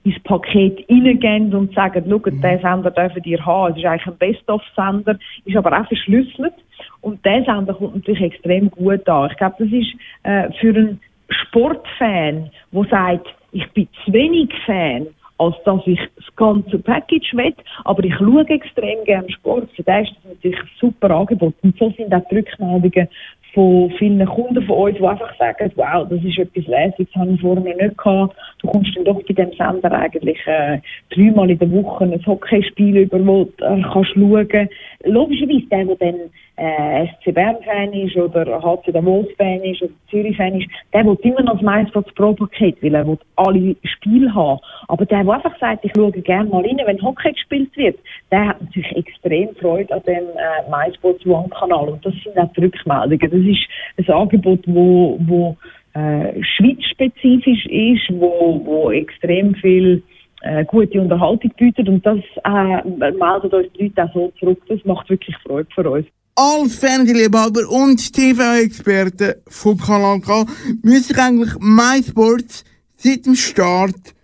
ins 0.10 0.24
Paket 0.24 0.86
reingehen 0.89 1.54
und 1.54 1.74
sagen, 1.74 2.04
schau, 2.08 2.18
mhm. 2.18 2.42
den 2.42 2.60
Sender 2.60 2.92
dürfen 2.92 3.24
ihr 3.24 3.46
haben. 3.46 3.74
Es 3.74 3.80
ist 3.80 3.86
eigentlich 3.86 4.08
ein 4.08 4.18
Best-of-Sender, 4.18 5.20
ist 5.46 5.58
aber 5.58 5.80
auch 5.80 5.88
verschlüsselt. 5.88 6.54
Und 7.01 7.24
der 7.25 7.44
Sender 7.44 7.74
kommt 7.74 7.96
natürlich 7.96 8.22
extrem 8.22 8.70
gut 8.72 9.08
an. 9.08 9.30
Ich 9.32 9.38
glaube, 9.38 9.56
das 9.60 9.68
ist 9.68 9.96
äh, 10.24 10.51
für 10.60 10.75
einen 10.75 11.00
Sportfan, 11.30 12.50
der 12.72 12.84
sagt, 12.86 13.28
ich 13.51 13.68
bin 13.72 13.88
zu 14.04 14.13
wenig 14.13 14.50
Fan, 14.66 15.08
als 15.39 15.55
dass 15.63 15.81
ich 15.86 16.00
das 16.17 16.36
ganze 16.36 16.77
Package 16.79 17.34
will, 17.34 17.55
aber 17.86 18.03
ich 18.03 18.13
schaue 18.15 18.48
extrem 18.50 19.03
gerne 19.05 19.31
Sport. 19.31 19.69
Für 19.75 19.84
den 19.84 20.03
ist 20.03 20.12
das 20.17 20.34
natürlich 20.34 20.60
ein 20.60 20.69
super 20.79 21.12
Angebot. 21.12 21.53
Und 21.63 21.77
so 21.77 21.89
sind 21.91 22.13
auch 22.13 22.22
die 22.29 22.36
Rückmeldungen 22.36 23.08
von 23.53 23.89
vielen 23.98 24.25
Kunden 24.25 24.63
von 24.65 24.77
uns, 24.77 24.98
die 24.98 25.05
einfach 25.05 25.36
sagen, 25.38 25.72
wow, 25.75 26.08
das 26.08 26.24
ist 26.24 26.38
etwas 26.38 26.67
Lässiges, 26.67 27.08
das 27.13 27.22
habe 27.22 27.31
ich 27.31 27.41
vorher 27.41 27.75
nicht 27.75 27.98
gehabt. 27.98 28.36
Du 28.60 28.67
kommst 28.67 28.96
dann 28.96 29.05
doch 29.05 29.22
bei 29.24 29.34
dem 29.34 29.51
Sender 29.53 29.91
eigentlich 29.91 30.39
äh, 30.46 30.79
dreimal 31.10 31.50
in 31.50 31.58
der 31.58 31.72
Woche 31.72 32.03
ein 32.03 32.25
Hockeyspiel 32.25 32.98
über, 32.98 33.25
wo 33.25 33.46
du 33.46 33.65
äh, 33.65 33.81
kannst 33.81 34.12
schauen. 34.12 34.69
Logischerweise, 35.05 35.67
der, 35.72 35.86
der 35.86 35.96
dann 35.96 36.19
äh, 36.60 37.08
SC 37.08 37.34
Bern-Fan 37.34 37.94
ist 37.94 38.16
oder 38.18 38.62
HC 38.62 38.92
Davos-Fan 38.92 39.62
ist 39.63 39.82
oder 39.82 39.94
Zürich-Fan 40.10 40.60
ist, 40.60 40.68
der 40.94 41.06
will 41.06 41.18
immer 41.22 41.42
noch 41.42 41.60
das 41.60 41.62
MySports 41.62 42.13
Pro-Paket, 42.16 42.82
weil 42.84 42.96
er 42.96 43.08
will 43.08 43.18
alle 43.36 43.75
Spiele 43.84 44.34
haben. 44.34 44.60
Aber 44.88 45.06
der, 45.06 45.24
der 45.24 45.34
einfach 45.34 45.58
sagt, 45.60 45.86
ich 45.86 45.92
schaue 45.96 46.12
gerne 46.12 46.50
mal 46.50 46.66
rein, 46.66 46.80
wenn 46.86 47.01
Hockey 47.01 47.32
gespielt 47.32 47.75
wird, 47.78 47.98
der 48.32 48.50
hat 48.50 48.62
natürlich 48.62 48.96
extrem 48.98 49.56
Freude 49.56 49.94
an 49.94 50.04
dem 50.04 50.25
äh, 50.36 50.70
MySports 50.70 51.25
One-Kanal. 51.25 51.89
Und 51.89 52.06
das 52.06 52.13
sind 52.24 52.38
auch 52.38 52.51
die 52.54 52.62
Rückmeldungen. 52.62 53.20
Das 53.20 54.06
ist 54.06 54.10
ein 54.10 54.16
Angebot, 54.16 54.62
wo, 54.68 55.18
wo 55.22 55.58
äh, 55.94 56.44
schweizspezifisch 56.44 57.66
ist, 57.68 58.20
wo, 58.20 58.62
wo 58.63 58.92
extrem 58.92 59.56
viel 59.56 60.04
äh, 60.42 60.63
gute 60.66 61.01
Unterhaltung 61.01 61.51
bietet 61.58 61.89
und 61.89 62.06
das 62.06 62.20
äh, 62.46 62.88
meldet 62.88 63.54
uns 63.54 63.72
die 63.74 63.84
Leute 63.84 64.04
auch 64.04 64.13
so 64.13 64.34
zurück. 64.39 64.62
Das 64.68 64.84
macht 64.86 65.10
wirklich 65.10 65.36
Freude 65.38 65.68
für 65.74 65.89
uns. 65.89 66.06
Als 66.41 66.79
Fernsehliebhaber 66.79 67.69
und 67.69 68.13
TV-Experte 68.13 69.41
vom 69.50 69.77
Kanal 69.77 70.22
K 70.22 70.46
müsste 70.84 71.12
ich 71.12 71.19
eigentlich 71.19 71.53
MySports 71.60 72.63
seit 72.96 73.25
dem 73.25 73.36
Start 73.36 74.15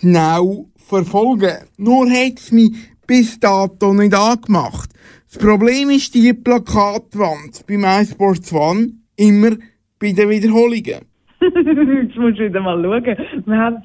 genau 0.00 0.66
verfolgen. 0.76 1.66
Nur 1.78 2.08
hat 2.08 2.34
es 2.36 2.52
mich 2.52 2.70
bis 3.08 3.40
dato 3.40 3.92
nicht 3.92 4.14
angemacht. 4.14 4.90
Das 5.26 5.42
Problem 5.42 5.90
ist 5.90 6.14
die 6.14 6.32
Plakatwand 6.32 7.66
bei 7.66 7.76
MySports 7.76 8.52
One 8.52 8.92
immer 9.16 9.56
bei 9.98 10.12
den 10.12 10.28
Wiederholungen. 10.28 10.84
Jetzt 11.40 12.16
musst 12.18 12.38
du 12.38 12.44
wieder 12.44 12.60
mal 12.60 12.80
schauen. 12.80 13.16
Wir 13.46 13.58
haben 13.58 13.82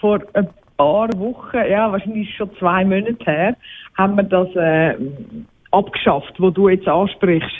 vor 0.00 0.18
ein 0.32 0.48
paar 0.76 1.08
Wochen, 1.20 1.56
ja, 1.70 1.92
wahrscheinlich 1.92 2.34
schon 2.34 2.50
zwei 2.58 2.84
Monate 2.84 3.24
her, 3.24 3.56
haben 3.96 4.16
wir 4.16 4.24
das 4.24 4.48
äh, 4.56 4.96
abgeschafft, 5.76 6.34
wo 6.38 6.50
du 6.50 6.68
jetzt 6.68 6.88
ansprichst. 6.88 7.54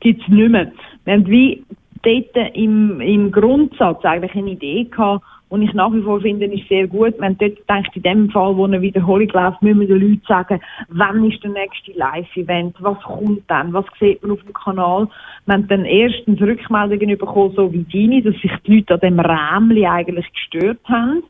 Gibt 0.00 0.22
es 0.22 0.28
nicht 0.28 0.50
mehr. 0.50 0.72
Wir 1.04 1.14
haben 1.14 1.26
wie 1.28 1.64
dort 2.02 2.54
im, 2.54 3.00
im 3.00 3.30
Grundsatz 3.30 4.04
eigentlich 4.04 4.34
eine 4.34 4.50
Idee 4.50 4.84
gehabt, 4.84 5.24
und 5.52 5.60
ich 5.60 5.74
nach 5.74 5.92
wie 5.92 6.00
vor 6.00 6.18
finde, 6.22 6.46
ist 6.46 6.66
sehr 6.70 6.86
gut. 6.86 7.20
Haben 7.20 7.36
dort 7.36 7.56
gedacht, 7.56 7.90
in 7.92 8.02
dem 8.02 8.30
Fall, 8.30 8.56
wo 8.56 8.64
eine 8.64 8.80
Wiederholung 8.80 9.28
läuft, 9.28 9.60
müssen 9.60 9.80
wir 9.80 9.86
den 9.86 10.00
Leuten 10.00 10.22
sagen, 10.26 10.58
wann 10.88 11.30
ist 11.30 11.44
der 11.44 11.50
nächste 11.50 11.92
Live-Event, 11.92 12.76
was 12.78 12.98
kommt 13.02 13.42
dann, 13.48 13.70
was 13.74 13.84
sieht 14.00 14.22
man 14.22 14.30
auf 14.30 14.42
dem 14.44 14.54
Kanal. 14.54 15.08
Wir 15.44 15.52
haben 15.52 15.68
dann 15.68 15.84
erstens 15.84 16.40
Rückmeldungen 16.40 17.18
bekommen, 17.18 17.52
so 17.54 17.70
wie 17.70 17.84
deine, 17.92 18.22
dass 18.22 18.40
sich 18.40 18.50
die 18.66 18.76
Leute 18.76 18.94
an 18.94 19.00
dem 19.00 19.20
Rämli 19.20 19.86
eigentlich 19.86 20.32
gestört 20.32 20.80
haben 20.88 21.22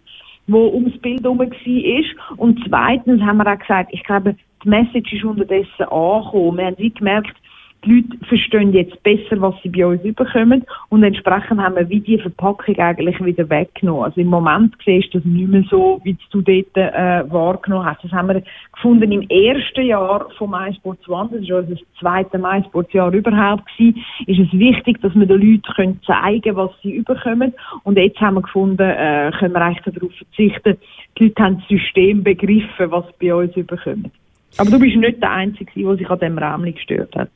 wo 0.49 0.68
ums 0.68 0.99
Bild 0.99 1.22
herum 1.22 1.38
war. 1.38 2.37
Und 2.37 2.61
zweitens 2.68 3.22
haben 3.22 3.38
wir 3.38 3.46
auch 3.46 3.58
gesagt, 3.58 3.90
ich 3.92 4.02
glaube, 4.02 4.34
die 4.64 4.69
Message 4.69 5.12
ist 5.12 5.25
unterdessen 5.25 5.85
angekommen. 5.90 6.59
Wir 6.59 6.66
haben 6.66 6.78
wie 6.78 6.90
gemerkt, 6.90 7.37
die 7.85 7.95
Leute 7.95 8.26
verstehen 8.26 8.73
jetzt 8.73 9.02
besser, 9.02 9.40
was 9.40 9.54
sie 9.62 9.69
bei 9.69 9.85
uns 9.85 10.02
überkommen 10.04 10.64
und 10.88 11.02
entsprechend 11.02 11.61
haben 11.61 11.75
wir 11.75 11.88
wie 11.88 12.00
die 12.00 12.19
Verpackung 12.19 12.78
eigentlich 12.78 13.23
wieder 13.25 13.49
weggenommen. 13.50 14.04
Also 14.04 14.21
im 14.21 14.28
Moment 14.28 14.75
siehst 14.85 15.12
du 15.12 15.19
das 15.19 15.26
nicht 15.26 15.49
mehr 15.49 15.64
so, 15.69 16.00
wie 16.04 16.16
du 16.31 16.42
dort 16.42 16.76
äh, 16.76 17.31
wahrgenommen 17.33 17.87
hast. 17.87 18.04
Das 18.04 18.12
haben 18.12 18.28
wir 18.28 18.42
gefunden 18.73 19.11
im 19.11 19.28
ersten 19.28 19.83
Jahr 19.83 20.28
von 20.38 20.50
MySports 20.50 21.09
One, 21.09 21.31
das 21.33 21.49
war 21.49 21.59
unser 21.59 21.76
zweites 21.99 22.40
MySports-Jahr 22.40 23.12
überhaupt 23.12 23.64
gewesen, 23.76 24.04
ist 24.26 24.38
es 24.38 24.59
wichtig, 24.59 25.00
dass 25.02 25.14
wir 25.14 25.26
den 25.26 25.40
Leuten 25.40 25.75
können 25.75 26.00
zeigen 26.07 26.57
was 26.57 26.71
sie 26.83 26.92
überkommen 26.95 27.52
und 27.85 27.99
jetzt 27.99 28.21
haben 28.21 28.35
wir 28.35 28.42
gefunden, 28.42 28.88
äh, 28.88 29.33
können 29.38 29.54
wir 29.54 29.61
eigentlich 29.61 29.95
darauf 29.95 30.12
verzichten, 30.14 30.76
die 31.19 31.25
Leute 31.25 31.42
haben 31.42 31.59
das 31.59 31.69
System 31.69 32.23
begriffen, 32.23 32.90
was 32.90 33.07
sie 33.07 33.26
bei 33.26 33.35
uns 33.35 33.57
überkommen. 33.57 34.12
Aber 34.56 34.71
du 34.71 34.78
bist 34.78 34.97
nicht 34.97 35.23
der 35.23 35.30
Einzige, 35.30 35.71
der 35.75 35.97
sich 35.97 36.09
an 36.09 36.18
dem 36.18 36.38
Rahmen 36.38 36.75
gestört 36.75 37.14
hat. 37.16 37.30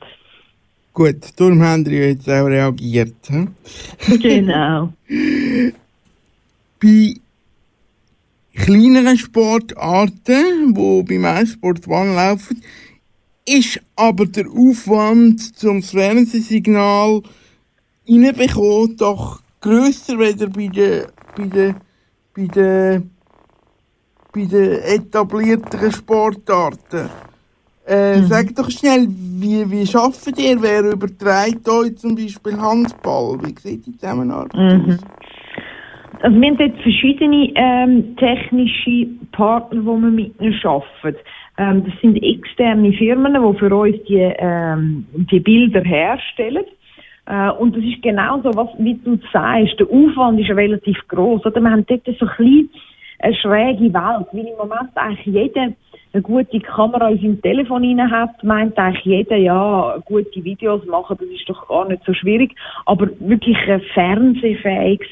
Gut, 0.93 1.17
darum 1.35 1.61
haben 1.61 1.85
wir 1.85 2.09
jetzt 2.09 2.29
auch 2.29 2.45
reagiert. 2.45 3.15
He? 3.27 4.17
Genau. 4.17 4.93
bei 6.79 7.13
kleineren 8.55 9.17
Sportarten, 9.17 10.73
die 10.73 11.03
beim 11.03 11.25
One 11.87 12.15
laufen, 12.15 12.61
ist 13.45 13.79
aber 13.95 14.25
der 14.25 14.47
Aufwand 14.47 15.55
zum 15.55 15.81
Fernsehsignal 15.81 17.21
reinbekommen 18.07 18.97
doch 18.97 19.41
grösser 19.61 20.19
weder 20.19 20.47
bei 20.47 20.67
den, 20.67 21.05
bei 21.35 21.45
den, 21.45 21.75
bei 22.35 22.47
den, 22.47 23.11
bei 24.37 24.45
den 24.45 24.79
etablierten 24.83 25.91
Sportarten. 25.91 27.09
Äh, 27.87 28.17
mhm. 28.17 28.25
Sag 28.25 28.55
doch 28.55 28.69
schnell, 28.69 29.07
wie, 29.09 29.69
wie 29.71 29.85
schafft 29.85 30.27
ihr? 30.37 30.61
Wer 30.61 30.91
überträgt 30.91 31.67
euch 31.69 31.97
zum 31.97 32.15
Beispiel 32.15 32.57
Handball? 32.57 33.39
Wie 33.41 33.55
sieht 33.57 33.85
die 33.85 33.93
Zusammenarbeit 33.93 34.53
mhm. 34.53 34.91
aus? 34.91 34.99
Also 36.21 36.41
wir 36.41 36.47
haben 36.47 36.57
dort 36.57 36.81
verschiedene 36.81 37.51
ähm, 37.55 38.15
technische 38.17 39.07
Partner, 39.31 39.79
die 39.79 39.85
wir 39.85 39.97
mit 39.97 40.41
ihnen 40.41 40.59
arbeiten. 40.63 41.17
Ähm, 41.57 41.83
das 41.85 41.93
sind 42.01 42.21
externe 42.21 42.91
Firmen, 42.93 43.33
die 43.33 43.59
für 43.59 43.75
uns 43.75 43.95
die, 44.07 44.33
ähm, 44.39 45.05
die 45.31 45.39
Bilder 45.39 45.81
herstellen. 45.81 46.65
Äh, 47.27 47.51
und 47.51 47.75
das 47.75 47.83
ist 47.83 48.01
genau 48.01 48.41
so, 48.41 48.53
was, 48.55 48.69
wie 48.79 48.95
du 48.95 49.17
sagst, 49.31 49.79
der 49.79 49.87
Aufwand 49.87 50.39
ist 50.39 50.49
relativ 50.49 50.97
groß. 51.07 51.45
Oder 51.45 51.61
wir 51.61 51.71
haben 51.71 51.85
dort 51.87 52.05
so 52.05 52.25
ein 52.25 52.35
bisschen 52.37 52.69
eine 53.19 53.35
schräge 53.35 53.93
Welt, 53.93 54.27
weil 54.31 54.47
im 54.47 54.57
Moment 54.57 54.91
eigentlich 54.95 55.25
jeder 55.25 55.73
eine 56.13 56.21
gute 56.21 56.59
Kamera 56.59 57.09
in 57.09 57.19
seinem 57.19 57.41
Telefon 57.41 57.83
rein 57.83 58.11
hat, 58.11 58.43
meint 58.43 58.77
eigentlich 58.77 59.05
jeder, 59.05 59.35
ja, 59.35 59.97
gute 60.05 60.43
Videos 60.43 60.85
machen, 60.85 61.17
das 61.19 61.29
ist 61.29 61.47
doch 61.49 61.67
gar 61.67 61.87
nicht 61.87 62.03
so 62.05 62.13
schwierig. 62.13 62.55
Aber 62.85 63.07
wirklich 63.19 63.57
ein 63.67 63.81
fernsehfähiges 63.93 65.07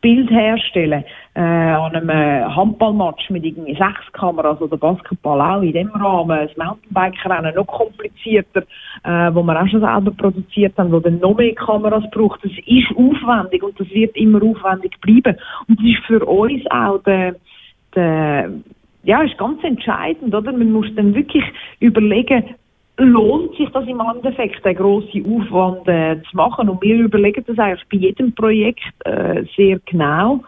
Bild 0.00 0.30
herstellen, 0.30 1.04
äh, 1.34 1.40
an 1.40 1.96
einem 1.96 2.54
Handballmatch 2.54 3.28
mit 3.30 3.44
irgendwie 3.44 3.74
sechs 3.74 4.12
Kameras 4.12 4.60
oder 4.60 4.76
Basketball 4.76 5.40
auch 5.40 5.62
in 5.62 5.72
dem 5.72 5.90
Rahmen, 5.90 6.46
das 6.46 6.56
Mountainbike-Rennen 6.56 7.54
noch 7.54 7.66
komplizierter, 7.66 8.62
äh, 9.04 9.34
wo 9.34 9.42
wir 9.42 9.60
auch 9.60 9.66
schon 9.66 9.80
selber 9.80 10.12
produziert 10.12 10.78
haben, 10.78 10.92
wo 10.92 11.00
dann 11.00 11.18
noch 11.18 11.36
mehr 11.36 11.54
Kameras 11.54 12.04
braucht, 12.12 12.44
das 12.44 12.52
ist 12.52 12.90
aufwendig 12.96 13.62
und 13.62 13.80
das 13.80 13.90
wird 13.90 14.16
immer 14.16 14.40
aufwendig 14.42 14.92
bleiben. 15.00 15.36
Und 15.66 15.80
das 15.80 15.86
ist 15.86 16.06
für 16.06 16.24
uns 16.24 16.62
auch 16.70 17.02
der, 17.02 17.34
der 17.96 18.50
ja, 19.06 19.22
ist 19.22 19.38
ganz 19.38 19.62
entscheidend, 19.62 20.34
oder? 20.34 20.52
Man 20.52 20.72
muss 20.72 20.92
dann 20.96 21.14
wirklich 21.14 21.44
überlegen, 21.80 22.42
lohnt 22.98 23.54
sich 23.56 23.68
das 23.70 23.86
im 23.86 24.00
Endeffekt, 24.00 24.64
den 24.64 24.74
grossen 24.74 25.24
Aufwand 25.26 25.86
äh, 25.86 26.16
zu 26.28 26.36
machen? 26.36 26.68
Und 26.68 26.82
wir 26.82 26.96
überlegen 26.96 27.44
das 27.46 27.58
eigentlich 27.58 27.86
bei 27.90 27.98
jedem 27.98 28.34
Projekt 28.34 28.82
äh, 29.04 29.44
sehr 29.56 29.78
genau, 29.86 30.40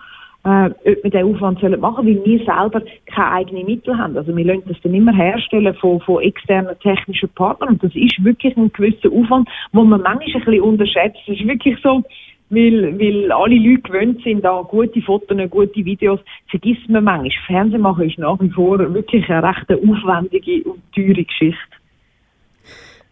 äh, 0.44 0.70
ob 0.70 1.04
wir 1.04 1.10
den 1.10 1.34
Aufwand 1.34 1.60
sollen 1.60 1.80
machen 1.80 2.06
weil 2.06 2.24
wir 2.24 2.38
selber 2.38 2.82
keine 3.06 3.32
eigenen 3.32 3.66
Mittel 3.66 3.96
haben. 3.96 4.16
Also 4.16 4.34
wir 4.36 4.44
lassen 4.44 4.64
das 4.66 4.80
dann 4.82 4.94
immer 4.94 5.12
herstellen 5.12 5.74
von, 5.74 6.00
von 6.00 6.22
externen 6.22 6.78
technischen 6.80 7.28
Partnern 7.30 7.70
und 7.70 7.84
das 7.84 7.94
ist 7.94 8.24
wirklich 8.24 8.56
ein 8.56 8.72
gewisser 8.72 9.12
Aufwand, 9.12 9.48
wo 9.72 9.84
man 9.84 10.00
manchmal 10.00 10.34
ein 10.34 10.44
bisschen 10.44 10.62
unterschätzt. 10.62 11.18
Es 11.26 11.38
ist 11.38 11.46
wirklich 11.46 11.78
so, 11.82 12.02
weil, 12.50 12.98
weil 12.98 13.30
alle 13.32 13.56
Leute 13.56 13.82
gewöhnt 13.82 14.22
sind 14.22 14.44
an 14.44 14.64
gute 14.64 15.02
Fotos, 15.02 15.38
gute 15.50 15.84
Videos, 15.84 16.20
vergisst 16.48 16.88
man 16.88 17.04
manchmal. 17.04 17.30
Fernsehen 17.46 17.82
machen 17.82 18.08
ist 18.08 18.18
nach 18.18 18.40
wie 18.40 18.50
vor 18.50 18.78
wirklich 18.78 19.28
eine 19.28 19.42
recht 19.42 19.70
aufwendige 19.70 20.62
und 20.68 20.82
teure 20.94 21.24
Geschichte. 21.24 21.56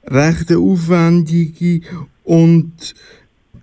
Recht 0.08 0.52
aufwendige 0.52 1.80
und 2.24 2.94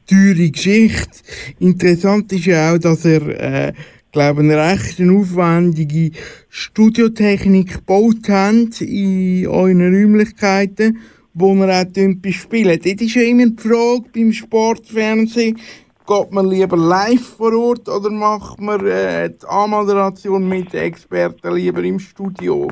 teure 0.08 0.50
Geschichte. 0.50 1.24
Interessant 1.60 2.32
ist 2.34 2.46
ja 2.46 2.74
auch, 2.74 2.77
dass 2.77 3.06
er, 3.06 3.68
äh, 3.70 3.74
glaube 4.12 4.42
eine 4.42 4.58
recht 4.58 5.01
aufwendige 5.01 6.12
Studiotechnik 6.50 7.74
gebaut 7.74 8.30
hat 8.30 8.80
in 8.82 9.48
euren 9.48 9.82
Räumlichkeiten 9.82 11.00
wo 11.34 11.54
wir 11.56 11.82
auch 11.82 12.22
bespielen. 12.22 12.80
Dort 12.84 13.02
ist 13.02 13.16
ja 13.16 13.24
immer 13.24 13.48
die 13.48 13.62
Frage 13.62 14.04
beim 14.13 14.32
Sportfernsehen, 14.32 15.60
geht 16.06 16.32
man 16.32 16.50
lieber 16.50 16.78
live 16.78 17.36
vor 17.38 17.54
Ort 17.54 17.88
oder 17.90 18.10
macht 18.10 18.60
man 18.60 18.86
äh, 18.86 19.30
die 19.30 19.46
Anmoderation 19.48 20.48
mit 20.48 20.74
Experten 20.74 21.56
lieber 21.56 21.84
im 21.84 22.00
Studio? 22.00 22.68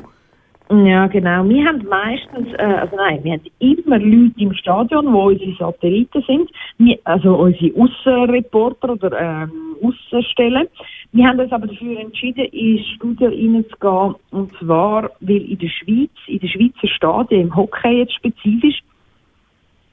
Ja, 0.72 1.06
genau. 1.06 1.46
Wir 1.46 1.66
haben 1.66 1.86
meistens, 1.86 2.48
äh, 2.54 2.62
also 2.62 2.96
nein, 2.96 3.22
wir 3.22 3.32
haben 3.32 3.42
immer 3.58 3.98
Leute 3.98 4.40
im 4.40 4.54
Stadion, 4.54 5.12
wo 5.12 5.24
unsere 5.24 5.54
Satelliten 5.56 6.22
sind, 6.22 6.50
wir, 6.78 6.98
also 7.04 7.34
unsere 7.34 7.78
Aussenreporter 7.78 8.92
oder 8.92 9.20
ähm, 9.20 9.76
Aussenstellen. 9.82 10.68
Wir 11.12 11.26
haben 11.26 11.40
uns 11.40 11.52
aber 11.52 11.66
dafür 11.66 12.00
entschieden, 12.00 12.46
ins 12.46 12.86
Studio 12.94 13.28
reinzugehen, 13.28 14.14
und 14.30 14.50
zwar, 14.58 15.10
weil 15.20 15.42
in 15.42 15.58
der 15.58 15.68
Schweiz, 15.68 16.10
in 16.26 16.38
den 16.38 16.48
Schweizer 16.48 16.88
Stadien, 16.88 17.42
im 17.42 17.54
Hockey 17.54 17.98
jetzt 17.98 18.14
spezifisch, 18.14 18.80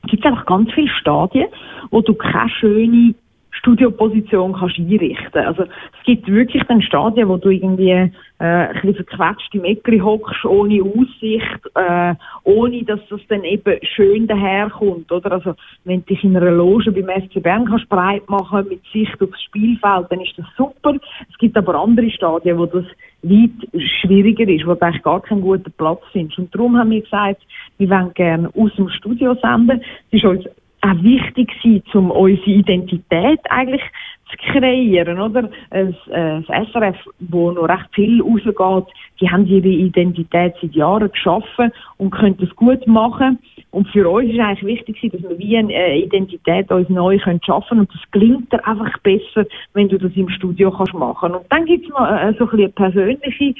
gibt 0.08 0.24
es 0.24 0.32
einfach 0.32 0.46
ganz 0.46 0.72
viele 0.72 0.88
Stadien, 0.88 1.50
wo 1.92 2.00
du 2.00 2.14
keine 2.14 2.50
schöne 2.52 3.16
Studioposition 3.60 4.54
kannst 4.54 4.80
einrichten. 4.80 5.46
Also 5.46 5.64
es 5.64 6.04
gibt 6.06 6.28
wirklich 6.28 6.64
dann 6.64 6.82
Stadien, 6.82 7.30
wo 7.30 7.38
du 7.38 7.50
irgendwie 7.50 7.90
äh, 7.92 8.12
ein 8.40 8.74
bisschen 8.82 9.06
verquetscht 9.06 9.54
im 9.54 9.66
Eckli 9.66 10.00
hockst, 10.00 10.46
ohne 10.46 10.82
Aussicht, 10.82 11.60
äh, 11.76 12.16
ohne 12.44 12.84
dass 12.84 13.00
das 13.10 13.22
dann 13.28 13.44
eben 13.44 13.80
schön 13.96 14.28
daherkommt, 14.28 15.12
oder? 15.12 15.32
Also 15.32 15.56
wenn 15.84 16.00
du 16.02 16.14
dich 16.14 16.24
in 16.24 16.36
einer 16.36 16.52
Loge 16.52 16.92
beim 16.92 17.22
FC 17.22 17.42
Bern 17.44 17.66
kannst 17.66 17.90
breit 17.90 18.28
machen 18.30 18.68
mit 18.70 18.82
Sicht 18.94 19.22
aufs 19.22 19.42
Spielfeld, 19.44 20.08
dann 20.10 20.22
ist 20.22 20.38
das 20.38 20.46
super. 20.58 20.96
Es 21.30 21.38
gibt 21.38 21.58
aber 21.58 21.76
andere 21.76 22.10
Stadien, 22.10 22.58
wo 22.58 22.66
das 22.66 22.86
weit 23.22 23.82
schwieriger 24.02 24.48
ist, 24.48 24.66
wo 24.66 24.74
du 24.74 24.82
eigentlich 24.82 25.04
gar 25.04 25.22
keinen 25.22 25.42
guten 25.42 25.72
Platz 25.74 26.02
findest. 26.12 26.40
Und 26.40 26.56
darum 26.56 26.78
haben 26.78 26.92
wir 26.92 27.02
gesagt, 27.02 27.42
wir 27.78 27.90
wollen 27.90 28.14
gerne 28.14 28.50
aus 28.56 28.74
dem 28.76 28.90
Studio 28.90 29.36
senden. 29.42 29.82
Es 30.12 30.24
ist 30.24 30.26
uns 30.26 30.46
auch 30.82 31.04
wichtig 31.04 31.52
sein, 31.64 31.84
um 31.94 32.12
unsere 32.12 32.50
Identität 32.50 33.40
eigentlich 33.50 33.82
zu 34.30 34.38
kreieren, 34.38 35.20
oder? 35.20 35.50
Das, 35.72 35.96
äh, 36.12 36.42
das 36.42 36.70
SRF, 36.72 36.96
wo 37.20 37.52
noch 37.52 37.68
recht 37.68 37.90
viel 37.94 38.22
rausgeht, 38.22 38.94
die 39.20 39.30
haben 39.30 39.46
ihre 39.48 39.68
Identität 39.68 40.54
seit 40.62 40.74
Jahren 40.74 41.12
geschaffen 41.12 41.72
und 41.98 42.12
können 42.12 42.38
das 42.38 42.56
gut 42.56 42.86
machen. 42.88 43.40
Und 43.72 43.88
für 43.90 44.10
uns 44.10 44.32
ist 44.32 44.40
eigentlich 44.40 44.88
wichtig, 44.88 45.12
dass 45.12 45.22
wir 45.22 45.38
wie 45.38 45.58
eine 45.58 45.74
äh, 45.74 46.02
Identität 46.02 46.72
uns 46.72 46.90
neu 46.90 47.20
können 47.20 47.42
schaffen 47.44 47.80
und 47.80 47.94
das 47.94 48.02
gelingt 48.12 48.52
dir 48.52 48.66
einfach 48.68 48.98
besser, 49.00 49.46
wenn 49.74 49.90
du 49.90 49.98
das 49.98 50.12
im 50.16 50.30
Studio 50.30 50.72
kannst 50.72 50.94
machen. 50.94 51.36
Und 51.36 51.46
dann 51.50 51.66
gibt's 51.66 51.90
noch 51.90 52.00
äh, 52.00 52.34
so 52.38 52.46
ein 52.46 52.52
bisschen 52.52 52.74
persönliche 52.74 53.54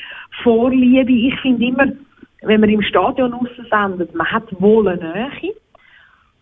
Vorliebe. 0.44 1.12
Ich 1.12 1.40
finde 1.42 1.66
immer, 1.66 1.88
wenn 2.42 2.62
man 2.62 2.70
im 2.70 2.82
Stadion 2.82 3.34
raussendet, 3.34 4.16
man 4.16 4.28
hat 4.28 4.44
wohl 4.60 4.88
eine 4.88 5.14
Nähe, 5.14 5.54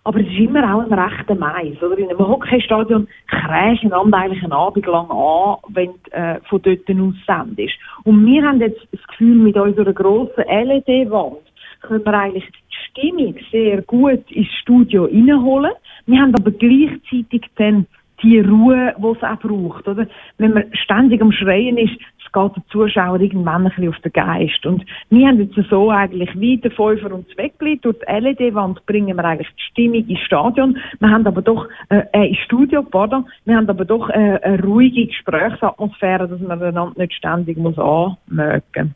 aber 0.08 0.22
es 0.22 0.28
ist 0.28 0.40
immer 0.40 0.74
auch 0.74 0.90
ein 0.90 0.94
rechter 0.94 1.36
Mais. 1.36 1.84
Oder? 1.84 1.98
In 1.98 2.10
einem 2.10 2.20
Hockeystadion 2.20 3.10
kreischen 3.28 3.92
einander 3.92 4.20
eigentlich 4.20 4.42
einen 4.42 4.54
Abend 4.54 4.86
lang 4.86 5.12
an, 5.12 5.58
wenn 5.68 5.90
du 5.92 6.12
äh, 6.12 6.40
von 6.48 6.62
dort 6.62 6.90
aus 6.90 7.14
sendest. 7.26 7.74
Und 8.06 8.26
wir 8.26 8.42
haben 8.42 8.62
jetzt 8.62 8.88
das 8.94 9.06
Gefühl, 9.06 9.36
mit 9.36 9.58
unserer 9.58 9.92
grossen 9.92 10.46
LED-Wand 10.48 11.40
können 11.82 12.06
wir 12.06 12.14
eigentlich 12.14 12.46
die 12.46 13.02
Stimmung 13.02 13.36
sehr 13.52 13.82
gut 13.82 14.32
ins 14.32 14.48
Studio 14.62 15.06
reinholen. 15.06 15.74
Wir 16.06 16.22
haben 16.22 16.34
aber 16.36 16.52
gleichzeitig 16.52 17.42
dann 17.58 17.86
die 18.24 18.40
Ruhe, 18.40 18.96
die 18.98 19.08
es 19.08 19.24
auch 19.24 19.40
braucht. 19.40 19.88
Oder? 19.88 20.08
Wenn 20.38 20.54
man 20.54 20.66
ständig 20.74 21.22
am 21.22 21.32
Schreien 21.32 21.78
ist, 21.78 21.94
es 21.94 22.32
geht 22.32 22.56
der 22.56 22.64
Zuschauer 22.70 23.20
irgendwann 23.20 23.66
ein 23.66 23.70
bisschen 23.70 23.90
auf 23.90 24.00
den 24.00 24.12
Geist. 24.12 24.66
Und 24.66 24.86
wir 25.10 25.28
haben 25.28 25.40
jetzt 25.40 25.70
so 25.70 25.90
eigentlich 25.90 26.30
wie 26.36 26.58
der 26.58 26.72
Fünfer 26.72 27.14
und 27.14 27.30
Zweckli. 27.30 27.80
Durch 27.82 27.98
die 28.00 28.12
LED-Wand 28.12 28.86
bringen 28.86 29.16
wir 29.16 29.24
eigentlich 29.24 29.48
die 29.50 29.72
Stimmung 29.72 30.08
ins 30.08 30.20
Stadion. 30.20 30.78
Wir 31.00 31.10
haben 31.10 31.26
aber 31.26 31.42
doch, 31.42 31.68
äh, 31.90 32.04
äh 32.12 32.30
ins 32.30 32.40
Studio, 32.40 32.84
pardon, 32.84 33.26
wir 33.46 33.56
haben 33.56 33.70
aber 33.70 33.86
doch 33.86 34.10
äh, 34.10 34.40
eine 34.42 34.64
ruhige 34.64 35.08
Gesprächsatmosphäre, 35.08 36.28
dass 36.28 36.42
man 36.42 36.62
einander 36.62 36.94
nicht 36.98 37.14
ständig 37.14 37.58
muss 37.58 37.78
anmögen 37.78 38.96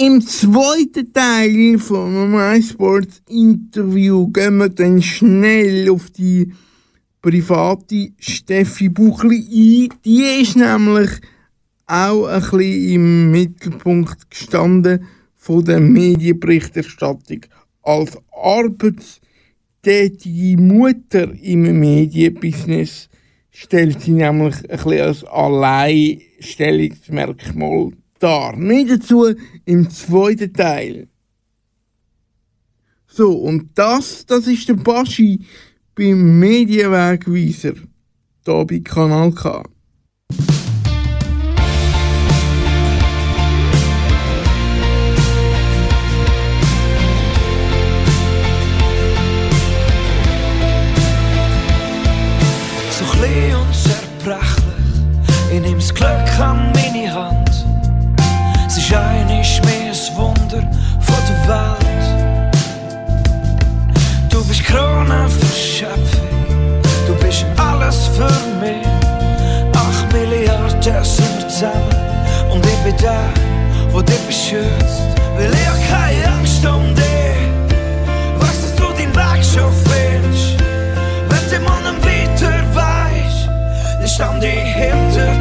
im 0.00 0.20
zweiten 0.20 1.12
Teil 1.12 1.76
vom 1.78 2.30
MySports 2.30 3.20
Interview 3.28 4.28
gehen 4.28 4.58
wir 4.58 4.68
dann 4.68 5.02
schnell 5.02 5.90
auf 5.90 6.10
die 6.10 6.52
private 7.20 8.12
Steffi 8.18 8.88
Buchli 8.88 9.38
ein. 9.38 9.90
Die 10.04 10.22
ist 10.40 10.56
nämlich 10.56 11.10
auch 11.86 12.26
ein 12.26 12.40
bisschen 12.40 12.92
im 12.92 13.30
Mittelpunkt 13.30 14.28
gestanden 14.30 15.06
von 15.34 15.64
der 15.64 15.80
Medienberichterstattung. 15.80 17.46
Als 17.82 18.18
arbeitstätige 18.30 20.60
Mutter 20.60 21.32
im 21.42 21.80
Medienbusiness 21.80 23.08
stellt 23.50 24.02
sie 24.02 24.12
nämlich 24.12 24.56
ein 24.70 24.76
bisschen 24.76 25.00
als 25.00 25.24
Alleinstellungsmerkmal 25.24 27.92
dar. 28.18 28.56
Mehr 28.56 28.84
dazu 28.84 29.34
im 29.64 29.88
zweiten 29.90 30.52
Teil. 30.52 31.08
So, 33.06 33.32
und 33.32 33.70
das, 33.74 34.26
das 34.26 34.46
ist 34.46 34.68
der 34.68 34.74
Baschi 34.74 35.40
beim 35.98 36.38
Medienwegweiser, 36.38 37.74
hier 38.44 38.64
bei 38.66 38.78
Kanal 38.78 39.32
K. 39.32 39.64
für 68.18 68.40
mich. 68.60 68.84
Acht 69.74 70.12
Milliarden 70.12 71.04
sind 71.04 71.50
zusammen 71.50 71.94
und 72.50 72.66
ich 72.66 72.78
bin 72.84 72.96
der, 72.96 73.32
wo 73.92 74.02
dich 74.02 74.18
beschützt. 74.26 75.02
Weil 75.36 75.52
ich 75.52 75.68
hab 75.68 75.78
keine 75.88 76.36
Angst 76.36 76.66
um 76.66 76.94
dich. 76.94 77.40
Weißt, 78.40 78.62
dass 78.64 78.74
du 78.74 78.86
deinen 78.98 79.14
Weg 79.14 79.44
schon 79.44 79.72
findest. 79.86 80.58
Wenn 81.30 81.50
der 81.50 81.60
Mann 81.60 81.84
weiter 82.02 82.58
weiß, 82.74 83.48
dann 84.00 84.08
stand 84.08 84.42
ich 84.42 84.74
hinter 84.82 85.37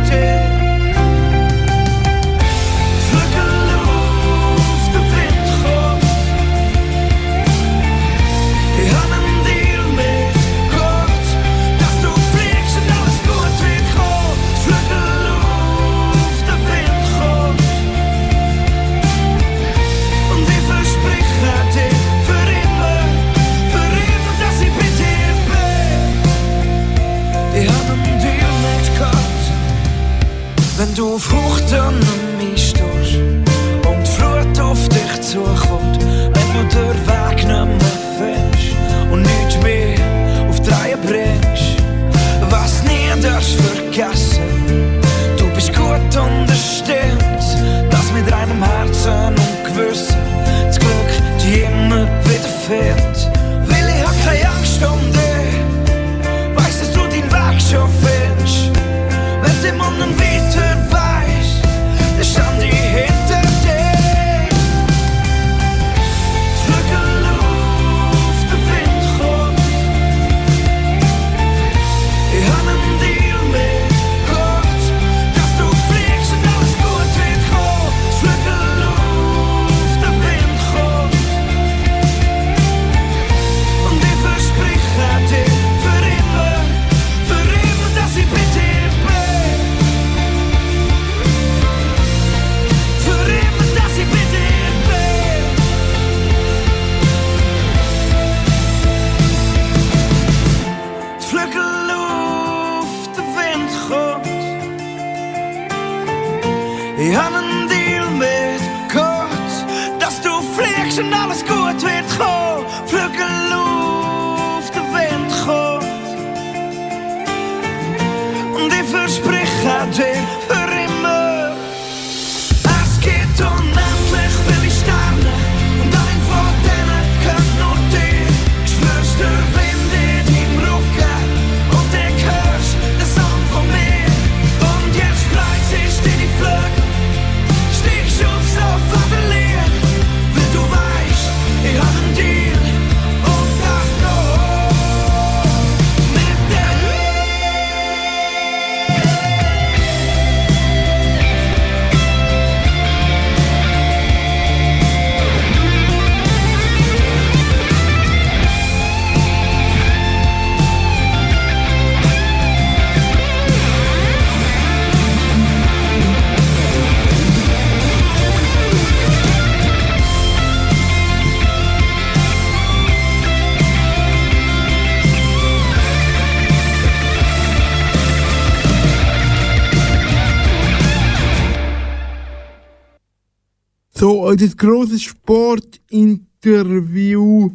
So, 184.00 184.28
unser 184.28 184.56
grosses 184.56 185.02
Sportinterview 185.02 187.50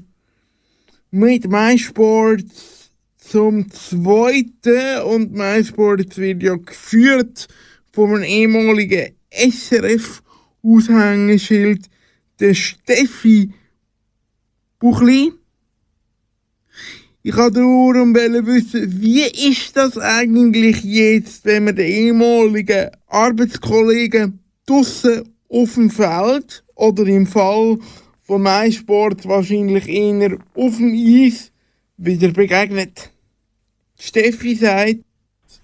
mit 1.13 1.49
MySport 1.49 2.47
zum 3.17 3.71
zweiten 3.71 5.03
und 5.05 5.35
MySport 5.35 6.19
wird 6.19 6.43
ja 6.43 6.57
geführt 6.57 7.47
von 7.93 8.11
einem 8.11 8.25
ehemaligen 8.25 9.15
SRF-Aushängeschild, 9.31 11.89
der 12.41 12.55
Steffi 12.55 13.55
Buchli. 14.81 15.31
Ich 17.23 17.37
wollte 17.37 17.61
darum 17.61 18.17
wissen, 18.17 19.01
wie 19.01 19.23
ist 19.23 19.77
das 19.77 19.97
eigentlich 19.97 20.83
jetzt, 20.83 21.45
wenn 21.45 21.67
man 21.67 21.77
den 21.77 21.87
ehemaligen 21.87 22.91
Arbeitskollegen 23.07 24.41
draussen 24.67 25.32
auf 25.53 25.75
dem 25.75 25.91
Feld 25.91 26.65
oder 26.75 27.07
im 27.07 27.27
Fall 27.27 27.79
von 28.23 28.43
MySport 28.43 29.29
wahrscheinlich 29.29 29.89
eher 29.89 30.39
auf 30.55 30.77
dem 30.79 30.95
Eis 30.95 31.53
wieder 31.97 32.33
begegnet. 32.33 33.11
Steffi 33.99 34.55
sagt, 34.55 35.05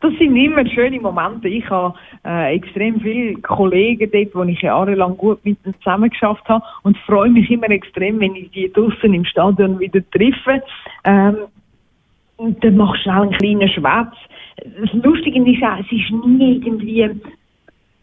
Das 0.01 0.13
sind 0.19 0.37
immer 0.37 0.65
schöne 0.69 1.01
Momente. 1.01 1.49
Ich 1.49 1.69
habe 1.71 1.95
äh, 2.25 2.55
extrem 2.55 3.01
viele 3.01 3.41
Kollegen 3.41 4.11
dort, 4.13 4.35
wo 4.35 4.43
ich 4.45 4.61
jahrelang 4.61 5.17
gut 5.17 5.45
mit 5.45 5.59
ihnen 5.65 5.75
zusammengeschafft 5.79 6.49
habe 6.49 6.65
und 6.83 6.97
freue 6.99 7.31
mich 7.31 7.51
immer 7.51 7.71
extrem, 7.71 8.21
wenn 8.21 8.37
ich 8.37 8.51
die 8.51 8.71
draußen 8.73 9.13
im 9.13 9.25
Stadion 9.25 9.81
wieder 9.81 10.01
treffe. 10.11 10.63
Ähm, 11.05 11.37
und 12.37 12.63
dann 12.63 12.77
machst 12.77 13.01
du 13.01 13.11
schnell 13.11 13.23
einen 13.23 13.33
kleinen 13.33 13.69
Schwätz. 13.69 14.15
Das 14.81 14.93
Lustige 15.03 15.51
ist 15.51 15.63
auch, 15.63 15.79
es 15.81 15.91
ist 15.91 16.27
nie 16.27 16.61
irgendwie 16.65 17.11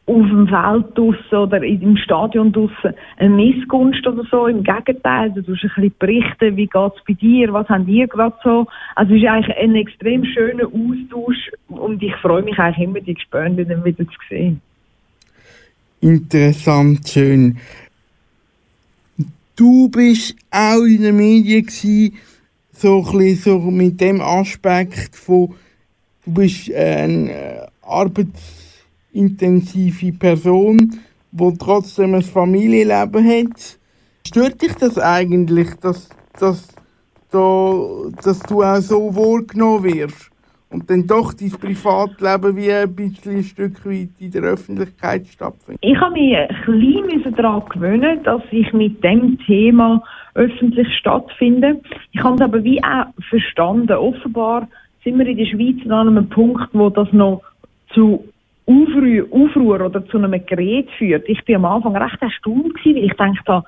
auf 0.07 0.27
dem 0.27 0.47
Feld 0.47 0.95
draussen 0.95 1.35
oder 1.35 1.63
im 1.63 1.97
Stadion 1.97 2.51
draussen 2.51 2.93
eine 3.17 3.29
Missgunst 3.29 4.05
oder 4.05 4.23
so. 4.29 4.45
Im 4.45 4.63
Gegenteil, 4.63 5.31
du 5.31 5.41
tust 5.41 5.63
ein 5.63 5.71
bisschen 5.75 5.93
berichten, 5.97 6.57
wie 6.57 6.67
geht's 6.67 7.03
bei 7.07 7.13
dir, 7.13 7.51
was 7.51 7.67
habt 7.69 7.87
ihr 7.87 8.07
gerade 8.07 8.35
so. 8.43 8.67
Also 8.95 9.15
es 9.15 9.21
ist 9.21 9.27
eigentlich 9.27 9.57
ein 9.57 9.75
extrem 9.75 10.23
schöner 10.25 10.65
Austausch 10.65 11.51
und 11.69 12.03
ich 12.03 12.15
freue 12.17 12.43
mich 12.43 12.57
eigentlich 12.59 12.87
immer, 12.87 13.01
die 13.01 13.15
Gespönte 13.15 13.67
wieder 13.83 14.05
zu 14.05 14.19
sehen. 14.29 14.61
interessant, 16.01 17.09
schön. 17.09 17.57
Du 19.55 19.89
bist 19.89 20.35
auch 20.51 20.83
in 20.83 21.01
den 21.01 21.15
Medien 21.15 21.65
so 22.73 22.99
ein 22.99 23.17
bisschen 23.17 23.35
so 23.37 23.59
mit 23.71 23.99
dem 24.01 24.21
Aspekt 24.21 25.15
von, 25.15 25.55
du 26.25 26.33
bist 26.33 26.71
eine 26.71 27.69
arbeitsintensive 29.15 30.13
Person, 30.13 30.99
die 31.31 31.57
trotzdem 31.57 32.15
ein 32.15 32.21
Familienleben 32.21 33.25
hat. 33.25 33.79
Stört 34.27 34.61
dich 34.61 34.73
das 34.75 34.97
eigentlich, 34.97 35.73
dass, 35.75 36.09
dass, 36.39 36.67
da, 37.31 37.73
dass 38.23 38.39
du 38.39 38.63
auch 38.63 38.79
so 38.79 39.15
wahrgenommen 39.15 39.83
wirst? 39.83 40.31
und 40.71 40.89
dann 40.89 41.07
doch 41.07 41.31
dein 41.31 41.51
Privatleben 41.51 42.57
wie 42.57 42.71
ein 42.71 42.93
bisschen 42.93 43.37
ein 43.37 43.43
Stück 43.43 43.85
weit 43.85 44.09
in 44.19 44.31
der 44.31 44.41
Öffentlichkeit 44.41 45.25
stattfindet? 45.27 45.79
Ich 45.81 45.97
habe 46.01 46.13
mich 46.13 46.35
ein 46.35 47.07
bisschen 47.07 47.35
daran 47.35 47.63
gewöhnen, 47.69 48.21
dass 48.23 48.41
ich 48.51 48.73
mit 48.73 49.01
dem 49.01 49.37
Thema 49.45 50.03
öffentlich 50.33 50.87
stattfinde. 50.97 51.79
Ich 52.11 52.21
habe 52.21 52.35
es 52.35 52.41
aber 52.41 52.61
wie 52.63 52.83
auch 52.83 53.05
verstanden. 53.29 53.93
Offenbar 53.93 54.67
sind 55.03 55.17
wir 55.17 55.27
in 55.27 55.37
der 55.37 55.45
Schweiz 55.45 55.89
an 55.89 56.09
einem 56.09 56.27
Punkt, 56.27 56.67
wo 56.73 56.89
das 56.89 57.07
noch 57.13 57.41
zu 57.93 58.25
Aufruhr, 58.67 59.81
oder 59.81 60.05
zu 60.07 60.17
einem 60.17 60.45
Gerät 60.45 60.89
führt. 60.97 61.27
Ich 61.27 61.43
bin 61.45 61.57
am 61.57 61.65
Anfang 61.65 61.95
recht 61.95 62.21
erstaunt 62.21 62.73
gewesen, 62.75 62.95
weil 62.95 63.05
ich 63.05 63.13
dachte, 63.13 63.63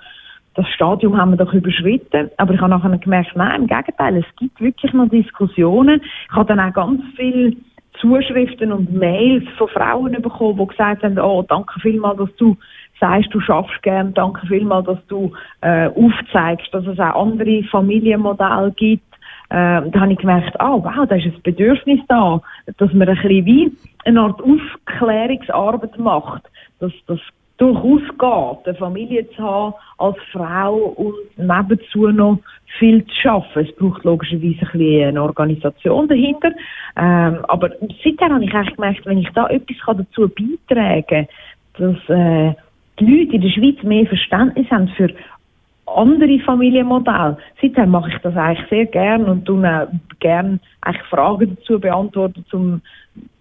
das 0.56 0.68
Stadium 0.70 1.16
haben 1.18 1.32
wir 1.32 1.38
doch 1.38 1.54
überschritten. 1.54 2.32
Aber 2.38 2.54
ich 2.54 2.60
habe 2.60 2.72
nachher 2.72 2.98
gemerkt, 2.98 3.36
nein, 3.36 3.62
im 3.62 3.68
Gegenteil, 3.68 4.18
es 4.18 4.36
gibt 4.38 4.60
wirklich 4.60 4.92
noch 4.94 5.08
Diskussionen. 5.10 6.02
Ich 6.02 6.36
habe 6.36 6.48
dann 6.48 6.60
auch 6.60 6.74
ganz 6.74 7.02
viele 7.16 7.56
Zuschriften 8.02 8.72
und 8.72 8.92
Mails 8.94 9.48
von 9.58 9.68
Frauen 9.70 10.20
bekommen, 10.22 10.58
die 10.60 10.68
gesagt 10.68 11.04
haben, 11.04 11.20
oh, 11.20 11.44
danke 11.48 11.80
vielmals, 11.80 12.18
dass 12.18 12.36
du 12.38 12.58
sagst, 13.00 13.34
du 13.34 13.40
schaffst 13.40 13.82
gern, 13.84 14.14
danke 14.14 14.46
vielmals, 14.48 14.88
dass 14.88 15.06
du 15.08 15.32
äh, 15.62 15.88
aufzeigst, 15.88 16.74
dass 16.74 16.86
es 16.88 17.00
auch 17.00 17.24
andere 17.24 17.64
Familienmodelle 17.70 18.72
gibt. 18.76 19.07
Äh, 19.50 19.90
da 19.90 20.00
habe 20.02 20.12
ich 20.12 20.20
gemerkt, 20.20 20.56
oh, 20.60 20.84
wow, 20.84 21.08
da 21.08 21.16
ist 21.16 21.26
ein 21.26 21.42
Bedürfnis 21.42 22.02
da, 22.08 22.42
dass 22.78 22.92
man 22.94 23.08
ein 23.08 23.16
bisschen 23.16 23.46
wie 23.46 23.72
eine 24.06 24.22
Art 24.22 24.42
Aufklärungsarbeit 24.42 25.98
macht, 25.98 26.44
dass 26.80 26.92
das 27.08 27.20
durchaus 27.58 28.02
geht, 28.02 28.68
eine 28.68 28.78
Familie 28.78 29.30
zu 29.32 29.42
haben 29.42 29.74
als 29.98 30.18
Frau 30.32 30.76
und 30.76 31.16
nebenzu 31.38 32.08
noch 32.10 32.40
viel 32.78 33.04
zu 33.06 33.16
schaffen. 33.16 33.66
Es 33.66 33.76
braucht 33.76 34.04
logischerweise 34.04 34.60
ein 34.62 34.72
bisschen 34.72 35.08
eine 35.08 35.24
Organisation 35.24 36.08
dahinter. 36.08 36.52
Ähm, 36.96 37.40
aber 37.48 37.72
seither 38.04 38.30
habe 38.30 38.44
ich 38.44 38.54
eigentlich 38.54 38.76
gemerkt, 38.76 39.06
wenn 39.06 39.18
ich 39.18 39.30
da 39.34 39.48
etwas 39.48 39.98
dazu 39.98 40.30
beitragen 40.30 41.06
kann, 41.08 41.28
dass 41.78 42.10
äh, 42.10 42.54
die 43.00 43.06
Leute 43.06 43.36
in 43.36 43.42
der 43.42 43.50
Schweiz 43.50 43.84
mehr 43.84 44.06
Verständnis 44.06 44.70
haben 44.70 44.88
für 44.90 45.10
andere 45.88 46.40
Familienmodelle. 46.40 47.38
Seither 47.62 47.86
mache 47.86 48.10
ich 48.10 48.18
das 48.20 48.36
eigentlich 48.36 48.68
sehr 48.70 48.86
gern 48.86 49.26
und 49.26 49.46
tue 49.46 49.66
auch 49.66 49.88
gern 50.20 50.60
eigentlich 50.82 51.08
Fragen 51.08 51.56
dazu 51.56 51.80
beantworten, 51.80 52.46
um 52.52 52.82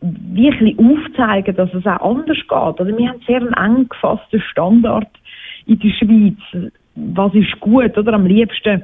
wirklich 0.00 0.78
aufzuzeigen, 0.78 1.56
dass 1.56 1.72
es 1.74 1.86
auch 1.86 2.16
anders 2.16 2.38
geht. 2.38 2.52
Also 2.52 2.86
wir 2.86 3.08
haben 3.08 3.20
sehr 3.26 3.40
einen 3.40 3.52
eng 3.54 3.88
gefassten 3.88 4.40
Standard 4.40 5.08
in 5.66 5.78
der 5.78 5.90
Schweiz. 5.90 6.72
Was 6.94 7.34
ist 7.34 7.60
gut, 7.60 7.96
oder? 7.98 8.14
Am 8.14 8.26
liebsten 8.26 8.82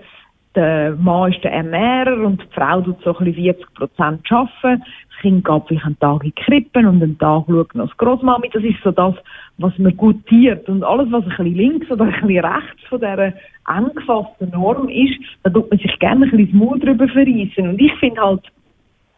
der 0.54 0.96
Mann 0.96 1.32
ist 1.32 1.42
der 1.42 1.52
Ernährer 1.52 2.26
und 2.26 2.42
die 2.42 2.54
Frau 2.54 2.82
tut 2.82 3.00
so 3.02 3.16
ein 3.16 3.24
bisschen 3.24 3.54
40 3.54 3.74
Prozent 3.74 4.30
arbeiten. 4.30 4.82
Das 4.82 5.20
Kind 5.22 5.44
geht 5.44 5.62
vielleicht 5.66 5.86
einen 5.86 5.98
Tag 5.98 6.24
in 6.24 6.32
die 6.36 6.42
Krippen 6.42 6.86
und 6.86 7.02
einen 7.02 7.18
Tag 7.18 7.44
schaut 7.48 7.74
noch 7.74 7.88
das 7.88 7.96
Grossmami. 7.96 8.50
Das 8.52 8.62
ist 8.62 8.82
so 8.84 8.90
das, 8.90 9.14
was 9.58 9.76
man 9.78 9.96
gutiert. 9.96 10.68
Und 10.68 10.82
alles, 10.82 11.10
was 11.10 11.24
ein 11.24 11.28
bisschen 11.30 11.54
links 11.54 11.90
oder 11.90 12.04
ein 12.04 12.12
bisschen 12.12 12.44
rechts 12.44 12.82
von 12.88 13.00
dieser 13.00 13.32
eng 13.68 13.94
gefassten 13.94 14.50
Norm 14.50 14.88
ist, 14.88 15.18
da 15.42 15.50
tut 15.50 15.70
man 15.70 15.78
sich 15.78 15.98
gerne 15.98 16.26
ein 16.26 16.30
bisschen 16.30 16.46
das 16.46 16.54
Maul 16.54 16.78
drüber 16.80 17.08
verreissen. 17.08 17.68
Und 17.68 17.80
ich 17.80 17.92
finde 17.94 18.20
halt, 18.20 18.42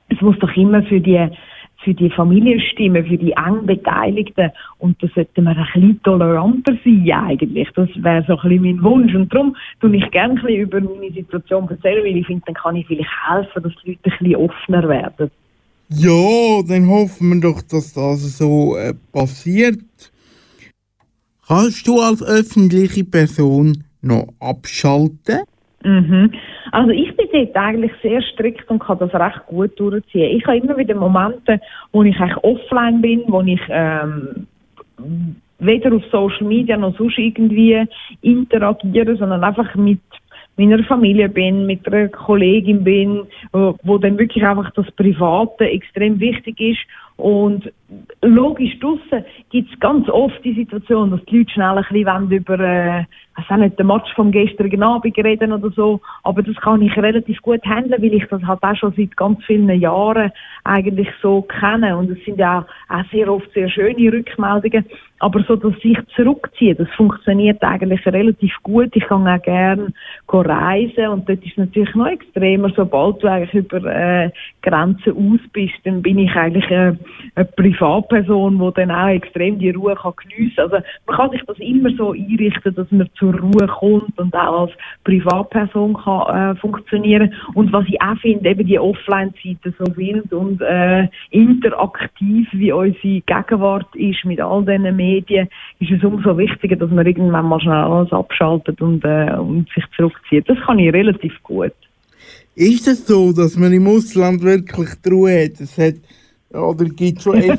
es 0.09 0.21
muss 0.21 0.39
doch 0.39 0.55
immer 0.57 0.83
für 0.83 1.01
die 1.01 1.29
für 1.85 1.95
die 1.95 2.11
Familienstimmen, 2.11 3.05
für 3.05 3.19
die 3.19 3.33
eng 3.33 3.67
Beteiligten. 3.67 4.51
Und 4.79 5.01
da 5.03 5.09
sollten 5.15 5.45
wir 5.45 5.51
ein 5.51 5.67
bisschen 5.73 6.03
toleranter 6.03 6.77
sein 6.83 7.11
eigentlich. 7.13 7.69
Das 7.75 7.89
wäre 7.97 8.25
so 8.27 8.39
ein 8.39 8.49
bisschen 8.49 8.63
mein 8.63 8.83
Wunsch. 8.83 9.15
Und 9.15 9.33
darum 9.33 9.55
tue 9.81 9.97
ich 9.97 10.11
gerne 10.11 10.35
ein 10.35 10.47
bisschen 10.47 10.61
über 10.61 10.81
meine 10.81 11.13
Situation 11.13 11.69
erzählen, 11.69 12.03
weil 12.05 12.17
ich 12.17 12.27
finde, 12.27 12.43
dann 12.47 12.55
kann 12.55 12.77
ich 12.77 12.87
vielleicht 12.87 13.11
helfen, 13.29 13.63
dass 13.63 13.73
die 13.85 13.91
Leute 13.91 14.01
ein 14.05 14.19
bisschen 14.19 14.37
offener 14.37 14.89
werden. 14.89 15.31
Ja, 15.91 16.63
dann 16.67 16.89
hoffen 16.89 17.35
wir 17.35 17.41
doch, 17.41 17.61
dass 17.61 17.93
das 17.93 18.39
so 18.39 18.77
äh, 18.77 18.95
passiert. 19.13 19.79
Kannst 21.47 21.87
du 21.87 22.01
als 22.01 22.23
öffentliche 22.23 23.05
Person 23.05 23.85
noch 24.01 24.29
abschalten? 24.41 25.45
Mhm. 25.85 26.33
Also 26.73 26.91
ich 26.91 27.15
bin 27.17 27.29
dort 27.33 27.57
eigentlich 27.57 27.93
sehr 28.03 28.23
strikt 28.23 28.69
und 28.71 28.79
kann 28.79 28.99
das 28.99 29.13
recht 29.13 29.47
gut 29.47 29.79
durchziehen. 29.79 30.37
Ich 30.37 30.47
habe 30.47 30.57
immer 30.57 30.77
wieder 30.79 30.95
Momente, 30.95 31.61
wo 31.93 32.03
ich 32.03 32.19
eigentlich 32.19 32.43
offline 32.43 33.03
bin, 33.03 33.23
wo 33.27 33.43
ich 33.43 33.61
ähm, 33.69 34.47
weder 35.59 35.95
auf 35.95 36.03
Social 36.11 36.47
Media 36.47 36.77
noch 36.77 36.97
sonst 36.97 37.19
irgendwie 37.19 37.85
interagiere, 38.23 39.17
sondern 39.17 39.45
einfach 39.45 39.75
mit 39.75 40.01
meiner 40.57 40.83
Familie 40.85 41.29
bin, 41.29 41.67
mit 41.67 41.87
einer 41.87 42.09
Kollegin 42.09 42.85
bin, 42.85 43.23
wo, 43.53 43.77
wo 43.83 43.99
dann 43.99 44.19
wirklich 44.19 44.45
einfach 44.45 44.71
das 44.73 44.91
Private 44.93 45.69
extrem 45.69 46.19
wichtig 46.21 46.59
ist 46.61 46.81
und 47.17 47.73
logisch 48.23 48.79
draussen 48.81 49.25
gibt 49.51 49.73
es 49.73 49.81
ganz 49.81 50.09
oft 50.09 50.45
die 50.45 50.55
Situation, 50.55 51.11
dass 51.11 51.25
die 51.27 51.39
Leute 51.39 51.53
schnell 51.53 51.79
ein 51.79 52.29
bisschen 52.29 52.39
über, 52.39 52.61
äh, 52.61 53.05
ich 53.39 53.51
auch 53.51 53.57
nicht, 53.57 53.79
den 53.79 53.87
Match 53.87 54.13
vom 54.15 54.33
gestrigen 54.33 54.83
Abend 54.83 55.17
reden 55.17 55.53
oder 55.53 55.71
so, 55.71 56.01
aber 56.23 56.43
das 56.43 56.57
kann 56.57 56.83
ich 56.83 56.97
relativ 56.97 57.41
gut 57.43 57.65
handeln, 57.65 58.03
weil 58.03 58.15
ich 58.15 58.27
das 58.29 58.43
halt 58.43 58.63
auch 58.63 58.77
schon 58.77 58.95
seit 58.97 59.17
ganz 59.17 59.45
vielen 59.45 59.69
Jahren 59.81 60.31
eigentlich 60.65 61.09
so 61.21 61.43
kenne 61.43 61.97
und 61.97 62.11
es 62.11 62.25
sind 62.25 62.39
ja 62.39 62.67
auch, 62.89 63.05
sehr 63.11 63.31
oft 63.31 63.51
sehr 63.53 63.69
schöne 63.69 64.13
Rückmeldungen, 64.13 64.85
aber 65.21 65.43
so, 65.45 65.57
dass 65.57 65.75
ich 65.83 65.99
zurückziehe, 66.17 66.75
das 66.75 66.89
funktioniert 66.97 67.63
eigentlich 67.63 68.05
relativ 68.05 68.53
gut. 68.63 68.91
Ich 68.95 69.05
kann 69.05 69.27
auch 69.27 69.41
gerne 69.43 69.93
reisen 70.29 71.09
und 71.09 71.29
dort 71.29 71.45
ist 71.45 71.57
natürlich 71.57 71.95
noch 71.95 72.09
extremer, 72.09 72.71
sobald 72.77 73.23
du 73.23 73.29
eigentlich 73.29 73.55
über 73.55 73.85
äh, 73.85 74.31
Grenzen 74.63 75.13
aus 75.13 75.41
bist, 75.53 75.75
dann 75.85 76.03
bin 76.03 76.19
ich 76.19 76.35
eigentlich 76.35 76.71
äh, 76.71 76.95
eine 77.37 77.45
Privatperson, 77.57 78.59
die 78.59 78.75
dann 78.75 78.91
auch 78.91 79.09
extrem 79.09 79.59
die 79.59 79.71
Ruhe 79.71 79.95
kann 79.95 80.13
geniessen 80.17 80.57
kann. 80.57 80.73
Also 80.73 80.87
man 81.07 81.17
kann 81.17 81.31
sich 81.31 81.43
das 81.47 81.59
immer 81.59 81.91
so 81.97 82.13
einrichten, 82.13 82.75
dass 82.75 82.91
man 82.91 83.09
zur 83.25 83.41
Ruhe 83.41 83.67
kommt 83.67 84.19
und 84.19 84.35
auch 84.35 84.63
als 84.63 84.73
Privatperson 85.05 85.95
kann 85.95 86.57
äh, 86.57 86.61
funktionieren. 86.61 87.33
Und 87.55 87.73
was 87.73 87.87
ich 87.89 88.01
auch 88.01 88.19
finde, 88.21 88.51
eben 88.51 88.67
die 88.67 88.79
Offline-Zeiten 88.79 89.75
so 89.79 89.97
wild 89.97 90.33
und 90.33 90.61
äh, 90.61 91.09
interaktiv, 91.31 92.49
wie 92.53 92.73
unsere 92.73 93.21
Gegenwart 93.21 93.95
ist 93.95 94.25
mit 94.25 94.41
all 94.41 94.65
diesen 94.65 94.97
Medien, 94.97 95.49
ist 95.81 95.91
es 95.91 96.05
umso 96.05 96.37
wichtiger, 96.37 96.77
dass 96.77 96.91
man 96.91 97.07
irgendwann 97.07 97.47
mal 97.47 97.61
schnell 97.61 97.75
alles 97.75 98.13
abschaltet 98.13 98.81
und, 98.81 99.05
äh, 99.05 99.35
und 99.39 99.69
sich 99.75 99.85
zurückzieht. 99.97 100.49
Das 100.49 100.59
kann 100.67 100.79
ich 100.79 100.93
relativ 100.93 101.33
gut. 101.43 101.73
Ist 102.55 102.87
es 102.87 103.07
so, 103.07 103.33
dass 103.33 103.57
man 103.57 103.73
im 103.73 103.87
Ausland 103.87 104.43
wirklich 104.43 104.91
die 105.05 105.09
Ruhe 105.09 105.45
hat? 105.45 105.61
Es 105.61 105.77
hat 105.79 105.95
oder 106.53 106.85
gibt 106.85 107.23
schon 107.23 107.43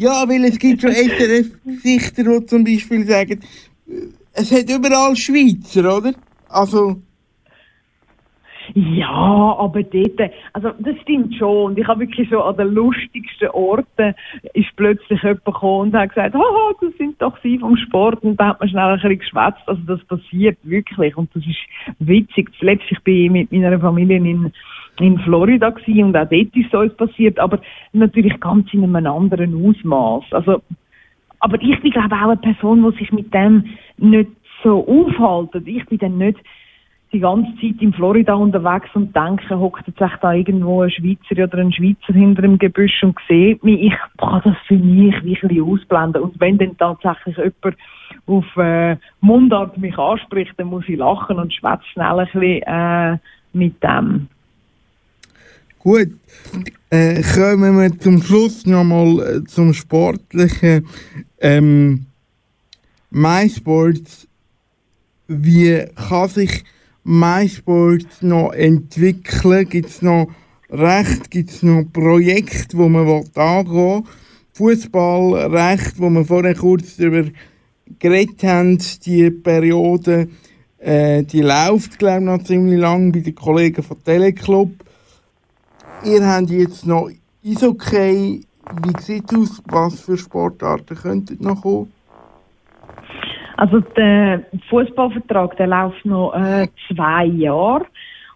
Ja, 0.00 0.26
weil 0.26 0.46
es 0.46 0.58
gibt 0.58 0.80
schon 0.80 0.92
SRF-Gesichter, 0.94 2.24
die 2.24 2.46
zum 2.46 2.64
Beispiel 2.64 3.06
sagen, 3.06 3.38
es 4.32 4.52
hat 4.52 4.70
überall 4.70 5.16
Schweizer, 5.16 5.96
oder? 5.96 6.12
Also... 6.48 6.96
Ja, 8.74 9.56
aber 9.58 9.82
dort, 9.82 10.30
also 10.52 10.70
das 10.78 10.96
stimmt 11.02 11.34
schon. 11.34 11.72
Und 11.72 11.78
ich 11.78 11.88
habe 11.88 12.00
wirklich 12.00 12.28
so 12.30 12.40
an 12.40 12.56
den 12.56 12.68
lustigsten 12.68 13.48
Orten 13.48 14.14
ist 14.54 14.68
plötzlich 14.76 15.20
jemand 15.24 15.44
gekommen 15.44 15.80
und 15.88 15.94
hat 15.94 16.10
gesagt, 16.10 16.34
haha, 16.34 16.72
das 16.80 16.96
sind 16.96 17.20
doch 17.20 17.36
Sie 17.42 17.58
vom 17.58 17.76
Sport. 17.76 18.22
Und 18.22 18.36
da 18.38 18.48
hat 18.48 18.60
man 18.60 18.68
schnell 18.68 18.84
ein 18.84 18.94
bisschen 19.00 19.18
geschwätzt. 19.18 19.62
Also 19.66 19.82
das 19.86 20.04
passiert 20.04 20.56
wirklich. 20.62 21.16
Und 21.16 21.34
das 21.34 21.42
ist 21.44 21.58
witzig. 21.98 22.50
Zuletzt, 22.60 22.84
ich 22.90 23.00
bin 23.00 23.32
mit 23.32 23.50
meiner 23.50 23.80
Familie 23.80 24.18
in 24.18 24.52
in 25.00 25.18
Florida 25.20 25.70
gewesen 25.70 26.04
und 26.04 26.16
auch 26.16 26.28
dort 26.28 26.54
ist 26.54 26.70
so 26.70 26.82
etwas 26.82 27.08
passiert, 27.08 27.38
aber 27.38 27.60
natürlich 27.92 28.38
ganz 28.40 28.72
in 28.72 28.84
einem 28.84 29.06
anderen 29.06 29.66
Ausmaß. 29.66 30.24
Also, 30.32 30.62
aber 31.40 31.60
ich 31.60 31.80
bin 31.80 31.90
glaube 31.90 32.14
auch 32.14 32.30
eine 32.30 32.36
Person, 32.36 32.90
die 32.90 32.98
sich 32.98 33.12
mit 33.12 33.32
dem 33.34 33.64
nicht 33.96 34.30
so 34.62 34.86
aufhaltet. 34.86 35.66
Ich 35.66 35.84
bin 35.86 35.98
dann 35.98 36.18
nicht 36.18 36.38
die 37.12 37.20
ganze 37.20 37.50
Zeit 37.60 37.80
in 37.80 37.92
Florida 37.92 38.34
unterwegs 38.34 38.88
und 38.94 39.14
denke, 39.16 39.58
hockt 39.58 39.88
echt 39.88 40.18
da 40.22 40.32
irgendwo 40.32 40.82
ein 40.82 40.90
Schweizer 40.90 41.42
oder 41.42 41.58
ein 41.58 41.72
Schweizer 41.72 42.12
hinter 42.12 42.42
dem 42.42 42.58
Gebüsch 42.58 43.02
und 43.02 43.16
sieht 43.28 43.64
mich. 43.64 43.82
Ich 43.82 43.94
kann 44.18 44.40
das 44.44 44.56
für 44.68 44.76
mich 44.76 45.14
ein 45.14 45.24
bisschen 45.24 45.62
ausblenden. 45.62 46.22
Und 46.22 46.40
wenn 46.40 46.58
dann 46.58 46.76
tatsächlich 46.78 47.36
jemand 47.36 47.76
auf 48.26 48.56
äh, 48.56 48.96
Mundart 49.20 49.76
mich 49.78 49.98
anspricht, 49.98 50.52
dann 50.56 50.68
muss 50.68 50.88
ich 50.88 50.98
lachen 50.98 51.38
und 51.38 51.52
schwätze 51.52 51.84
schnell 51.92 52.20
ein 52.20 52.26
bisschen 52.26 52.62
äh, 52.62 53.18
mit 53.52 53.82
dem. 53.82 54.28
Gut, 55.80 56.08
äh, 56.90 57.22
kommen 57.22 57.80
wir 57.80 57.98
zum 57.98 58.20
Schluss 58.22 58.66
nochmal 58.66 59.18
äh, 59.20 59.44
zum 59.44 59.72
Sportlichen. 59.72 60.86
Ähm, 61.40 62.06
MySports, 63.10 64.28
wie 65.26 65.84
kann 65.94 66.28
sich 66.28 66.64
MySports 67.04 68.22
noch 68.22 68.52
entwickeln? 68.52 69.68
Gibt 69.68 69.88
es 69.88 70.02
noch 70.02 70.28
Recht, 70.70 71.30
gibt 71.32 71.50
es 71.50 71.62
noch 71.64 71.84
Projekte, 71.92 72.78
wo 72.78 72.88
man 72.88 73.24
angehen 73.34 73.74
will? 73.74 74.02
Fußballrecht, 74.52 75.98
wo 75.98 76.10
wir 76.10 76.24
vorher 76.24 76.54
kurz 76.54 76.96
darüber 76.96 77.28
geredet 77.98 78.44
haben, 78.44 78.78
die 79.04 79.30
Periode, 79.30 80.28
äh, 80.78 81.24
die 81.24 81.40
läuft, 81.40 81.98
glaube 81.98 82.18
ich, 82.18 82.24
noch 82.24 82.44
ziemlich 82.44 82.78
lang 82.78 83.10
bei 83.10 83.20
den 83.20 83.34
Kollegen 83.34 83.82
von 83.82 84.02
Teleclub 84.04 84.70
ihr 86.04 86.26
habt 86.26 86.50
jetzt 86.50 86.86
noch 86.86 87.10
Eishockey. 87.44 88.44
Wie 88.82 89.00
sieht 89.00 89.32
es 89.32 89.38
aus? 89.38 89.62
Was 89.66 90.00
für 90.04 90.16
Sportarten 90.16 90.96
könnten 90.96 91.42
noch 91.42 91.62
kommen? 91.62 91.92
Also 93.56 93.80
der 93.80 94.44
Fußballvertrag, 94.68 95.56
der 95.56 95.66
läuft 95.66 96.04
noch 96.04 96.32
äh, 96.34 96.68
zwei 96.88 97.26
Jahre. 97.26 97.84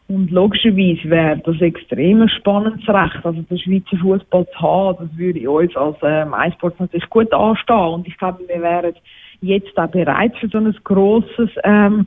Und 0.07 0.31
logischerweise 0.31 1.09
wäre 1.09 1.39
das 1.39 1.59
extrem 1.63 2.29
spannendes 2.29 2.87
Recht, 2.87 3.25
also 3.25 3.41
den 3.41 3.59
Schweizer 3.59 3.97
Fußball 4.03 4.47
zu 4.47 4.61
haben. 4.61 5.09
Das 5.09 5.19
würde 5.19 5.51
uns 5.51 5.75
als 5.77 5.97
äh, 6.03 6.27
MySports 6.27 6.79
natürlich 6.79 7.09
gut 7.09 7.33
anstehen. 7.33 7.95
Und 7.95 8.07
ich 8.07 8.19
glaube, 8.19 8.41
wir 8.47 8.61
wären 8.61 8.95
jetzt 9.41 9.79
auch 9.79 9.89
bereit 9.89 10.37
für 10.37 10.49
so 10.49 10.59
ein 10.59 10.77
grosses, 10.85 11.49
ähm, 11.63 12.07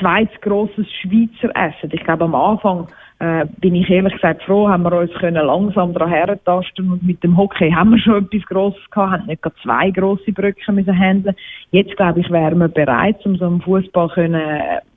zweites 0.00 0.40
grosses 0.40 0.86
Schweizer 1.00 1.54
Essen. 1.54 1.90
Ich 1.92 2.02
glaube, 2.02 2.24
am 2.24 2.34
Anfang 2.34 2.88
äh, 3.20 3.44
bin 3.58 3.74
ich 3.74 3.88
ehrlich 3.90 4.14
gesagt 4.14 4.42
froh, 4.44 4.68
haben 4.68 4.82
wir 4.82 4.92
uns 4.92 5.12
können 5.12 5.46
langsam 5.46 5.92
daran 5.92 6.08
herentasten 6.08 6.90
und 6.90 7.02
mit 7.02 7.22
dem 7.22 7.36
Hockey 7.36 7.70
haben 7.70 7.90
wir 7.90 7.98
schon 7.98 8.24
etwas 8.24 8.46
Grosses 8.46 8.90
gehabt, 8.90 9.12
haben 9.12 9.26
nicht 9.26 9.42
gerade 9.42 9.56
zwei 9.62 9.90
grosse 9.90 10.32
Brücken 10.32 10.74
müssen 10.74 10.98
handeln. 10.98 11.36
Jetzt 11.70 11.96
glaube 11.96 12.20
ich, 12.20 12.30
wären 12.30 12.58
wir 12.58 12.68
bereit, 12.68 13.24
um 13.26 13.36
so 13.36 13.46
einen 13.46 13.60
Fußball 13.60 14.08
können 14.08 14.42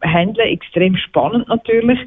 handeln. 0.01 0.47
Extrem 0.47 0.95
spannend 0.95 1.49
natürlich. 1.49 1.99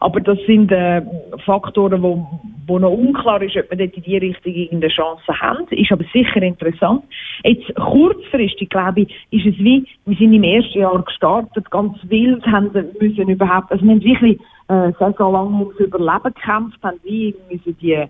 Aber 0.00 0.20
das 0.20 0.38
sind 0.46 0.72
äh, 0.72 1.02
Faktoren, 1.44 2.02
wo, 2.02 2.26
wo 2.66 2.78
noch 2.78 2.90
unklar 2.90 3.42
ist, 3.42 3.56
ob 3.56 3.70
wir 3.70 3.76
dort 3.76 3.96
in 3.96 4.02
die 4.02 4.16
Richtung 4.16 4.54
irgendeine 4.54 4.92
Chance 4.92 5.40
haben. 5.40 5.66
Ist 5.70 5.92
aber 5.92 6.04
sicher 6.12 6.42
interessant. 6.42 7.04
Jetzt 7.44 7.74
kurzfristig, 7.74 8.70
glaube 8.70 9.02
ich, 9.02 9.08
ist 9.30 9.46
es 9.46 9.58
wie, 9.58 9.86
wir 10.06 10.16
sind 10.16 10.32
im 10.32 10.42
ersten 10.42 10.78
Jahr 10.78 11.02
gestartet, 11.02 11.70
ganz 11.70 11.98
wild, 12.04 12.44
haben 12.46 12.70
müssen 12.98 13.28
überhaupt, 13.28 13.70
also 13.70 13.84
wir 13.84 13.92
haben 13.92 14.02
wirklich 14.02 14.38
äh, 14.68 14.92
Saison 14.98 15.32
lang 15.32 15.60
ums 15.60 15.78
Überleben 15.78 16.34
gekämpft, 16.34 16.82
haben 16.82 16.98
wie 17.04 17.34
müssen 17.50 17.76
die 17.82 18.02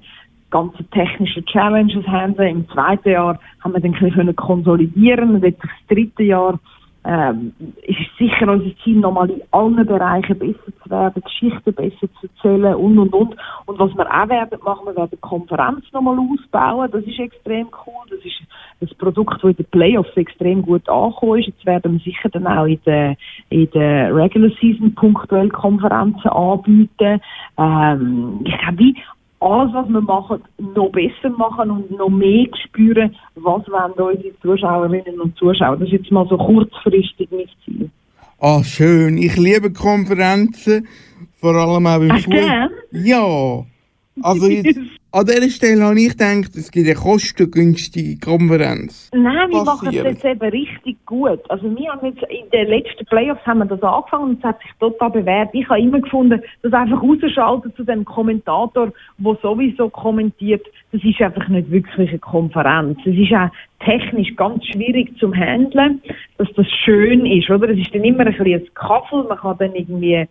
ganzen 0.50 0.88
technischen 0.90 1.44
Challenges 1.46 2.06
handeln. 2.06 2.48
Im 2.48 2.68
zweiten 2.68 3.10
Jahr 3.10 3.38
haben 3.64 3.72
wir 3.72 3.80
dann 3.80 3.94
ein 3.94 4.00
bisschen 4.00 4.36
konsolidieren 4.36 5.34
und 5.34 5.44
jetzt 5.44 5.62
das 5.62 5.70
dritte 5.88 6.22
Jahr 6.22 6.58
ähm, 7.04 7.54
ist 7.82 7.98
es 7.98 8.18
sicher 8.18 8.48
unser 8.48 8.76
Ziel, 8.84 8.98
nochmal 8.98 9.30
in 9.30 9.42
allen 9.52 9.86
Bereichen 9.86 10.38
besser 10.38 10.72
zu 10.82 10.90
werden, 10.90 11.22
Geschichten 11.22 11.72
besser 11.72 12.08
zu 12.20 12.26
erzählen 12.26 12.74
und 12.74 12.98
und 12.98 13.12
und. 13.14 13.36
Und 13.66 13.78
was 13.78 13.94
wir 13.94 14.06
auch 14.06 14.28
werden 14.28 14.58
machen, 14.62 14.86
wir 14.86 14.96
werden 14.96 15.10
die 15.12 15.16
Konferenz 15.16 15.84
nochmal 15.92 16.18
ausbauen. 16.18 16.90
Das 16.90 17.04
ist 17.04 17.18
extrem 17.18 17.68
cool. 17.86 18.04
Das 18.10 18.18
ist 18.20 18.92
ein 18.92 18.98
Produkt, 18.98 19.42
das 19.42 19.50
in 19.50 19.56
den 19.56 19.66
Playoffs 19.66 20.14
extrem 20.16 20.62
gut 20.62 20.88
angekommen 20.88 21.40
ist. 21.40 21.46
Jetzt 21.46 21.64
werden 21.64 21.92
wir 21.92 22.00
sicher 22.00 22.28
dann 22.28 22.46
auch 22.46 22.66
in 22.66 22.80
der, 22.84 23.16
in 23.48 23.70
der 23.70 24.14
Regular 24.14 24.50
Season 24.60 24.94
punktuell 24.94 25.48
Konferenzen 25.48 26.28
anbieten. 26.28 27.20
Ähm, 27.56 28.40
ich 28.44 28.58
glaube, 28.58 28.94
alles, 29.40 29.72
was 29.72 29.88
wir 29.88 30.00
machen, 30.00 30.42
noch 30.58 30.90
besser 30.90 31.30
machen 31.36 31.70
und 31.70 31.90
noch 31.90 32.10
mehr 32.10 32.46
spüren, 32.64 33.16
was 33.36 33.66
wollen 33.68 33.92
unsere 33.92 34.38
Zuschauerinnen 34.42 35.20
und 35.20 35.36
Zuschauer. 35.36 35.76
Das 35.78 35.88
ist 35.88 35.92
jetzt 35.92 36.12
mal 36.12 36.26
so 36.28 36.36
kurzfristig 36.36 37.28
mein 37.30 37.48
Ziel. 37.64 37.90
Ah, 38.38 38.62
schön. 38.62 39.18
Ich 39.18 39.36
liebe 39.36 39.72
Konferenzen, 39.72 40.86
vor 41.40 41.54
allem 41.54 41.86
auch 41.86 41.98
beim 41.98 42.10
Fußball. 42.10 42.70
Ja. 42.92 43.64
Also 44.22 44.48
jetzt, 44.48 44.78
an 45.12 45.26
dieser 45.26 45.50
Stelle 45.50 45.82
habe 45.82 45.98
ich 45.98 46.10
gedacht, 46.10 46.54
es 46.54 46.70
gibt 46.70 46.86
eine 46.86 46.94
kostengünstige 46.94 48.18
Konferenz. 48.20 49.10
Nein, 49.12 49.50
wir 49.50 49.64
machen 49.64 49.88
es 49.88 49.94
jetzt 49.94 50.24
eben 50.24 50.50
richtig 50.50 51.04
gut. 51.04 51.40
Also 51.48 51.64
wir 51.76 51.90
haben 51.90 52.06
jetzt 52.06 52.22
in 52.30 52.48
den 52.50 52.68
letzten 52.68 53.04
Playoffs 53.06 53.44
haben 53.44 53.58
wir 53.58 53.66
das 53.66 53.82
angefangen 53.82 54.30
und 54.30 54.38
es 54.38 54.44
hat 54.44 54.60
sich 54.60 54.70
total 54.78 55.10
bewährt. 55.10 55.50
Ich 55.52 55.68
habe 55.68 55.80
immer 55.80 56.00
gefunden, 56.00 56.40
das 56.62 56.72
einfach 56.72 57.02
rausschalten 57.02 57.74
zu 57.74 57.84
dem 57.84 58.04
Kommentator, 58.04 58.92
der 59.18 59.38
sowieso 59.42 59.88
kommentiert, 59.88 60.64
das 60.92 61.02
ist 61.02 61.20
einfach 61.20 61.48
nicht 61.48 61.70
wirklich 61.70 62.10
eine 62.10 62.18
Konferenz. 62.18 62.98
Es 63.04 63.16
ist 63.16 63.32
auch 63.32 63.50
technisch 63.84 64.34
ganz 64.36 64.64
schwierig 64.66 65.16
zum 65.18 65.34
Handeln, 65.34 66.02
dass 66.38 66.48
das 66.54 66.66
schön 66.84 67.26
ist, 67.26 67.50
oder? 67.50 67.68
Es 67.70 67.78
ist 67.78 67.94
dann 67.94 68.04
immer 68.04 68.26
ein 68.26 68.32
bisschen 68.32 68.60
ein 68.60 68.74
Kaffel, 68.74 69.24
man 69.24 69.38
kann 69.38 69.58
dann 69.58 69.74
irgendwie 69.74 70.26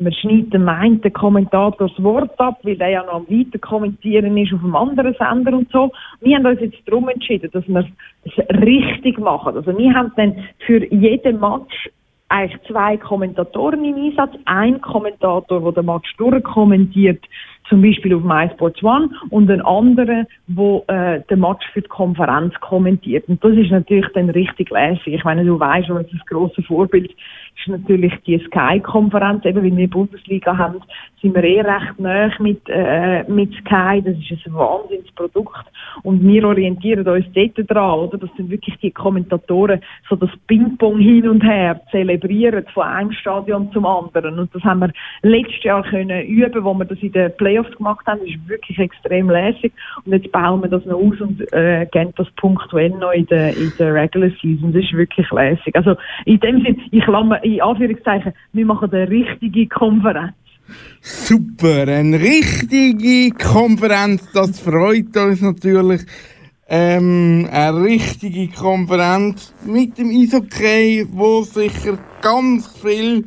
man 0.00 0.12
schneidet 0.12 0.54
dem 0.54 0.68
einen 0.68 1.00
Kommentator 1.12 1.88
das 1.88 2.02
Wort 2.02 2.38
ab, 2.40 2.58
weil 2.62 2.76
der 2.76 2.88
ja 2.88 3.04
noch 3.04 3.14
am 3.14 3.28
weiter 3.28 3.58
kommentieren 3.58 4.36
ist 4.36 4.52
auf 4.52 4.64
einem 4.64 4.76
anderen 4.76 5.14
Sender 5.14 5.56
und 5.56 5.70
so. 5.70 5.92
Wir 6.20 6.36
haben 6.36 6.46
uns 6.46 6.60
jetzt 6.60 6.78
darum 6.86 7.08
entschieden, 7.08 7.50
dass 7.52 7.66
wir 7.68 7.84
es 8.24 8.62
richtig 8.62 9.18
machen. 9.18 9.56
Also 9.56 9.76
wir 9.76 9.94
haben 9.94 10.12
dann 10.16 10.36
für 10.66 10.84
jeden 10.92 11.40
Match 11.40 11.90
eigentlich 12.30 12.62
zwei 12.68 12.96
Kommentatoren 12.96 13.84
im 13.84 13.96
Einsatz. 13.96 14.32
Ein 14.44 14.80
Kommentator, 14.80 15.60
der 15.60 15.72
den 15.72 15.86
Match 15.86 16.16
durchkommentiert, 16.16 17.22
zum 17.68 17.82
Beispiel 17.82 18.14
auf 18.14 18.22
MySports 18.22 18.82
One, 18.82 19.10
und 19.30 19.50
ein 19.50 19.60
anderer, 19.62 20.24
der 20.46 20.82
äh, 20.86 21.22
den 21.28 21.40
Match 21.40 21.66
für 21.72 21.82
die 21.82 21.88
Konferenz 21.88 22.54
kommentiert. 22.60 23.28
Und 23.28 23.42
das 23.44 23.56
ist 23.56 23.70
natürlich 23.70 24.06
dann 24.14 24.30
richtig 24.30 24.70
lässig. 24.70 25.14
Ich 25.14 25.24
meine, 25.24 25.44
du 25.44 25.58
weißt, 25.58 25.90
was 25.90 26.06
das 26.10 26.26
große 26.26 26.62
Vorbild 26.62 27.12
ist 27.56 27.68
natürlich 27.68 28.12
die 28.26 28.38
Sky-Konferenz, 28.38 29.44
eben 29.44 29.62
weil 29.62 29.76
wir 29.76 29.90
Bundesliga 29.90 30.56
haben, 30.56 30.80
sind 31.20 31.34
wir 31.34 31.44
eh 31.44 31.60
recht 31.60 31.98
nah 31.98 32.30
mit, 32.38 32.62
äh, 32.68 33.24
mit 33.30 33.52
Sky, 33.54 34.02
das 34.02 34.16
ist 34.16 34.46
ein 34.46 34.54
Wahnsinnsprodukt 34.54 35.66
und 36.02 36.26
wir 36.26 36.44
orientieren 36.46 37.06
uns 37.06 37.26
dort 37.34 37.70
dran, 37.70 37.98
oder? 37.98 38.18
Das 38.18 38.30
sind 38.36 38.50
wirklich 38.50 38.76
die 38.78 38.90
Kommentatoren, 38.90 39.80
so 40.08 40.16
das 40.16 40.30
Ping-Pong 40.46 40.98
hin 40.98 41.28
und 41.28 41.42
her 41.42 41.80
zelebrieren 41.90 42.64
von 42.72 42.84
einem 42.84 43.12
Stadion 43.12 43.70
zum 43.72 43.84
anderen. 43.84 44.38
Und 44.38 44.54
das 44.54 44.62
haben 44.62 44.80
wir 44.80 44.92
letztes 45.22 45.62
Jahr 45.62 45.82
können 45.82 46.24
üben, 46.26 46.64
wo 46.64 46.72
wir 46.74 46.84
das 46.86 46.98
in 47.00 47.12
den 47.12 47.36
Playoffs 47.36 47.76
gemacht 47.76 48.06
haben, 48.06 48.20
das 48.20 48.30
ist 48.30 48.48
wirklich 48.48 48.78
extrem 48.78 49.28
lässig. 49.28 49.72
Und 50.04 50.12
jetzt 50.12 50.32
bauen 50.32 50.62
wir 50.62 50.68
das 50.68 50.84
noch 50.86 50.98
aus 50.98 51.20
und 51.20 51.40
äh, 51.52 51.86
gehen 51.92 52.12
das 52.16 52.30
punktuell 52.36 52.90
noch 52.90 53.12
in 53.12 53.26
der, 53.26 53.56
in 53.56 53.72
der 53.78 53.94
Regular 53.94 54.30
Season, 54.40 54.72
das 54.72 54.84
ist 54.84 54.92
wirklich 54.94 55.30
lässig. 55.30 55.76
Also 55.76 55.96
in 56.24 56.40
dem 56.40 56.62
Sinne, 56.62 56.76
ich 56.90 57.06
lasse 57.06 57.39
in 57.42 57.60
Anführungszeichen, 57.60 58.32
wir 58.52 58.66
machen 58.66 58.92
eine 58.92 59.08
richtige 59.08 59.66
Konferenz. 59.68 60.34
Super, 61.00 61.88
eine 61.88 62.20
richtige 62.20 63.34
Konferenz, 63.36 64.30
das 64.32 64.60
freut 64.60 65.16
uns 65.16 65.40
natürlich. 65.40 66.02
Ähm, 66.68 67.48
eine 67.50 67.82
richtige 67.82 68.48
Konferenz 68.48 69.52
mit 69.64 69.98
dem 69.98 70.10
Eishockey, 70.10 71.06
wo 71.10 71.42
sicher 71.42 71.98
ganz 72.22 72.68
viel 72.80 73.24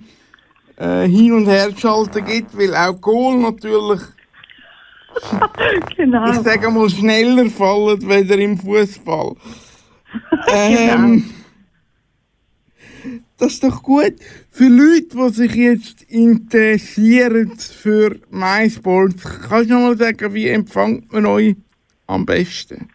äh, 0.78 1.08
hin 1.08 1.34
und 1.34 1.48
her 1.48 1.70
schalten 1.76 2.24
gibt, 2.24 2.58
weil 2.58 2.74
auch 2.74 3.00
Goal 3.02 3.40
natürlich 3.40 4.02
genau. 5.98 6.32
ich 6.32 6.40
sage 6.40 6.70
mal 6.70 6.90
schneller 6.90 7.50
fallen, 7.50 8.02
weder 8.08 8.38
im 8.38 8.58
Fußball. 8.58 9.36
Ähm, 10.48 11.14
genau. 11.24 11.43
Das 13.38 13.54
ist 13.54 13.64
doch 13.64 13.84
gut. 13.84 14.14
Für 14.52 14.68
Leute, 14.68 15.16
die 15.16 15.30
sich 15.34 15.56
jetzt 15.56 16.04
interessieren 16.04 17.52
für 17.58 18.16
MySports, 18.30 19.24
kannst 19.48 19.70
du 19.70 19.74
noch 19.74 19.82
mal 19.82 19.98
sagen, 19.98 20.34
wie 20.34 20.48
empfängt 20.48 21.12
man 21.12 21.26
euch 21.26 21.56
am 22.08 22.26
besten? 22.26 22.90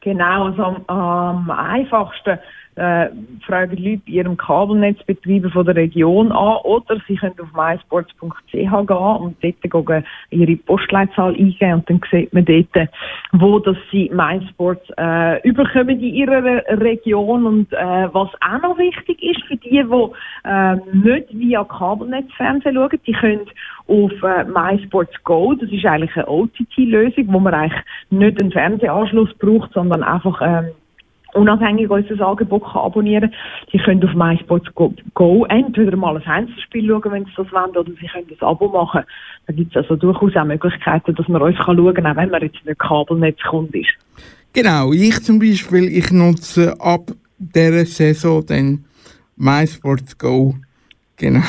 Genau, 0.00 0.46
also 0.46 0.62
am, 0.62 0.84
am 0.86 1.50
einfachsten 1.50 2.38
äh, 2.78 3.10
fragen 3.44 3.76
die 3.76 3.90
Leute 3.90 4.10
ihrem 4.10 4.36
Kabelnetzbetreiber 4.36 5.50
von 5.50 5.66
der 5.66 5.76
Region 5.76 6.32
an 6.32 6.56
oder 6.64 7.00
sie 7.06 7.16
können 7.16 7.34
auf 7.40 7.52
mysports.ch 7.52 8.52
gehen 8.52 8.70
und 8.70 9.36
dort 9.42 10.04
ihre 10.30 10.56
Postleitzahl 10.56 11.34
eingeben 11.34 11.74
und 11.74 11.90
dann 11.90 12.00
sieht 12.10 12.32
man 12.32 12.44
dort, 12.44 12.88
wo 13.32 13.58
dass 13.58 13.76
sie 13.90 14.10
MySports 14.14 14.88
äh, 14.96 15.46
überkommen 15.48 16.00
in 16.00 16.14
ihrer 16.14 16.62
Region 16.80 17.46
und 17.46 17.72
äh, 17.72 18.08
was 18.12 18.30
auch 18.40 18.62
noch 18.62 18.78
wichtig 18.78 19.22
ist 19.22 19.42
für 19.46 19.56
die, 19.56 19.82
die 19.82 20.48
äh, 20.48 20.76
nicht 20.92 21.28
via 21.30 21.64
Kabelnetzfernsehen 21.64 22.74
schauen, 22.74 23.00
die 23.06 23.12
können 23.12 23.46
auf 23.88 24.12
äh, 24.22 24.44
MySports 24.44 25.22
Go, 25.24 25.54
das 25.54 25.70
ist 25.70 25.84
eigentlich 25.84 26.14
eine 26.16 26.28
OTT-Lösung, 26.28 27.32
wo 27.32 27.40
man 27.40 27.54
eigentlich 27.54 27.82
nicht 28.10 28.40
einen 28.40 28.52
Fernsehanschluss 28.52 29.34
braucht, 29.38 29.72
sondern 29.72 30.02
einfach 30.02 30.40
ähm, 30.42 30.72
unabhängig 31.34 31.90
unser 31.90 32.26
Angebot 32.26 32.64
kann 32.64 32.82
abonnieren 32.82 33.32
Die 33.72 33.78
können 33.78 34.04
auf 34.04 34.14
MySports 34.14 34.74
Go, 34.74 34.94
Go 35.14 35.44
entweder 35.46 35.96
mal 35.96 36.16
ein 36.16 36.22
Einzelspiel 36.24 36.88
schauen, 36.88 37.12
wenn 37.12 37.24
sie 37.24 37.32
das 37.36 37.52
wollen, 37.52 37.76
oder 37.76 37.90
sie 38.00 38.06
können 38.06 38.26
das 38.28 38.40
Abo 38.40 38.68
machen. 38.68 39.02
Da 39.46 39.52
gibt 39.52 39.74
es 39.74 39.76
also 39.76 39.96
durchaus 39.96 40.36
auch 40.36 40.44
Möglichkeiten, 40.44 41.14
dass 41.14 41.28
man 41.28 41.42
uns 41.42 41.56
kann 41.56 41.76
schauen 41.76 41.94
kann, 41.94 42.06
auch 42.06 42.16
wenn 42.16 42.30
man 42.30 42.42
jetzt 42.42 42.64
nicht 42.64 42.78
Kabelnetzkunde 42.78 43.80
ist. 43.80 43.94
Genau, 44.52 44.92
ich 44.92 45.22
zum 45.22 45.38
Beispiel, 45.38 45.84
ich 45.84 46.10
nutze 46.10 46.74
ab 46.80 47.10
dieser 47.38 47.84
Saison 47.84 48.44
dann 48.46 48.84
MySports 49.36 50.18
Go. 50.18 50.54
Genau. 51.16 51.42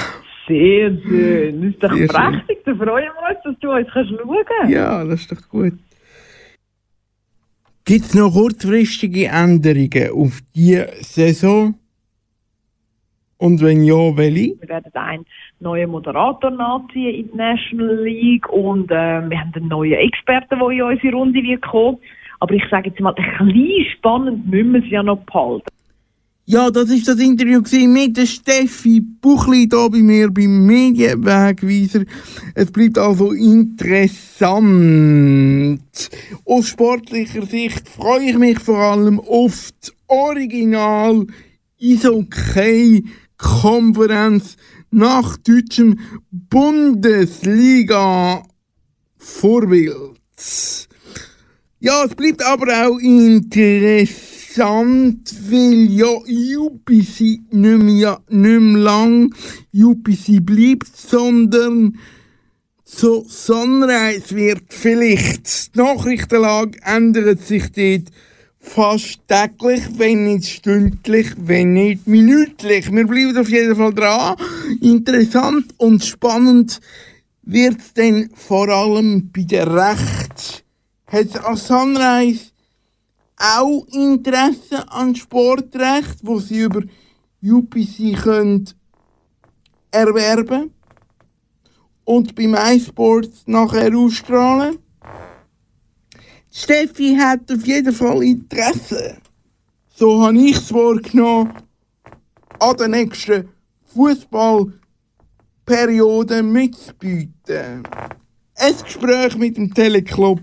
Sehr 0.48 0.98
schön. 1.02 1.62
Das 1.62 1.72
ist 1.72 1.84
doch 1.84 1.94
Sehr 1.94 2.08
prächtig. 2.08 2.58
Da 2.66 2.76
freuen 2.76 2.88
wir 2.88 3.30
uns, 3.30 3.40
dass 3.44 3.60
du 3.60 3.72
uns 3.72 3.88
kannst 3.94 4.10
schauen 4.10 4.46
kannst. 4.46 4.74
Ja, 4.74 5.04
das 5.04 5.22
ist 5.22 5.32
doch 5.32 5.50
gut. 5.50 5.74
Gibt 7.90 8.06
es 8.06 8.14
noch 8.14 8.32
kurzfristige 8.34 9.30
Änderungen 9.30 10.12
auf 10.14 10.42
diese 10.54 10.90
Saison? 11.02 11.74
Und 13.40 13.64
wenn 13.64 13.82
ja, 13.82 14.16
welche? 14.16 14.62
Wir 14.62 14.70
werden 14.70 14.94
einen 14.94 15.26
neuen 15.60 15.90
Moderator 15.90 16.52
nachziehen 16.52 17.16
in 17.16 17.32
die 17.32 17.36
National 17.36 18.04
League 18.04 18.48
und 18.50 18.92
äh, 18.92 19.28
wir 19.28 19.40
haben 19.40 19.52
einen 19.56 19.70
neuen 19.70 19.94
Experten, 19.94 20.60
der 20.60 20.70
in 20.70 20.82
unsere 20.84 21.16
Runde 21.16 21.42
wird 21.42 21.64
kommen. 21.64 21.98
Aber 22.40 22.54
ich 22.54 22.64
sage 22.70 22.90
jetzt 22.90 23.00
mal, 23.00 23.16
ein 23.18 23.48
bisschen 23.48 23.86
spannend 23.98 24.48
müssen 24.48 24.74
wir 24.74 24.84
es 24.84 24.92
ja 24.92 25.02
noch 25.02 25.26
behalten. 25.26 25.66
Ja, 26.52 26.72
das 26.72 26.90
ist 26.90 27.08
das 27.08 27.20
Interview 27.20 27.62
mit 27.88 28.18
der 28.18 28.26
Steffi 28.26 29.02
Buchli 29.02 29.68
hier 29.70 29.88
bei 29.92 30.00
mir 30.00 30.32
beim 30.32 30.66
Medienwegweiser. 30.66 32.06
Es 32.56 32.72
bleibt 32.72 32.98
also 32.98 33.34
interessant. 33.34 34.50
Aus 36.46 36.70
sportlicher 36.70 37.46
Sicht 37.46 37.88
freue 37.88 38.32
ich 38.32 38.38
mich 38.40 38.58
vor 38.58 38.80
allem 38.80 39.20
auf 39.20 39.70
das 39.80 39.94
Original 40.08 41.28
Isokay 41.78 43.04
Konferenz 43.38 44.56
nach 44.90 45.38
deutschem 45.38 46.00
Bundesliga 46.32 47.92
Vorbild. 49.18 50.18
Ja, 51.80 52.06
es 52.06 52.16
bleibt 52.16 52.44
aber 52.44 52.88
auch 52.88 52.98
interessant 52.98 54.29
interessant, 54.50 55.34
weil 55.50 55.92
ja 55.92 56.08
UPC 56.08 57.42
nicht 57.52 57.52
mehr, 57.52 58.20
nicht 58.30 58.60
mehr 58.60 58.82
lang 58.82 59.34
UPC 59.74 60.44
bleibt, 60.46 60.96
sondern 60.96 61.98
so 62.84 63.26
Sunrise 63.28 64.36
wird 64.36 64.64
vielleicht. 64.70 65.76
Die 65.76 65.80
Nachrichtenlage 65.80 66.80
ändert 66.84 67.42
sich 67.42 67.72
dort 67.72 68.12
fast 68.60 69.20
täglich, 69.28 69.84
wenn 69.98 70.24
nicht 70.24 70.48
stündlich, 70.48 71.28
wenn 71.38 71.74
nicht 71.74 72.08
minütlich. 72.08 72.92
Wir 72.92 73.08
bleiben 73.08 73.38
auf 73.38 73.50
jeden 73.50 73.76
Fall 73.76 73.94
dran. 73.94 74.36
Interessant 74.82 75.74
und 75.78 76.04
spannend 76.04 76.80
wird 77.44 77.80
es 77.80 77.94
dann 77.94 78.30
vor 78.34 78.70
allem 78.70 79.32
bei 79.32 79.44
der 79.44 79.72
Recht. 79.72 80.64
Hat 81.08 81.46
an 81.46 81.56
Sunrise 81.56 82.49
auch 83.40 83.88
Interesse 83.88 84.88
an 84.92 85.16
Sportrecht, 85.16 86.20
wo 86.24 86.40
sie 86.40 86.60
über 86.60 86.84
UPC 87.42 88.22
können 88.22 88.70
erwerben 89.92 90.74
und 92.04 92.36
beim 92.36 92.54
iSports 92.54 93.44
nachher 93.46 93.96
ausstrahlen. 93.96 94.80
Steffi 96.52 97.16
hat 97.16 97.50
auf 97.52 97.66
jeden 97.66 97.94
Fall 97.94 98.24
Interesse. 98.24 99.18
So 99.96 100.22
habe 100.24 100.38
ich 100.38 100.58
es 100.58 100.74
wahrgenommen, 100.74 101.54
an 102.60 102.78
der 102.78 102.90
nächsten 102.90 103.50
Fußballperiode 103.94 106.44
mitzubieten. 106.44 107.84
Ein 108.56 108.76
Gespräch 108.84 109.38
mit 109.38 109.56
dem 109.58 109.74
Teleclub 109.74 110.42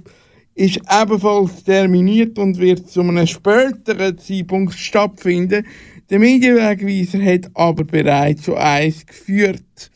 ist 0.57 0.81
ebenfalls 0.91 1.63
terminiert 1.65 2.39
und 2.39 2.59
wird 2.59 2.91
zu 2.91 3.03
einem 3.03 3.27
späteren 3.27 4.17
Zeitpunkt 4.19 4.75
stattfinden. 4.75 5.67
Der 6.09 6.19
Medienwegweiser 6.19 7.23
hat 7.23 7.51
aber 7.55 7.85
bereits 7.85 8.47
schon 8.47 8.57
eins 8.57 9.05
geführt 9.05 9.91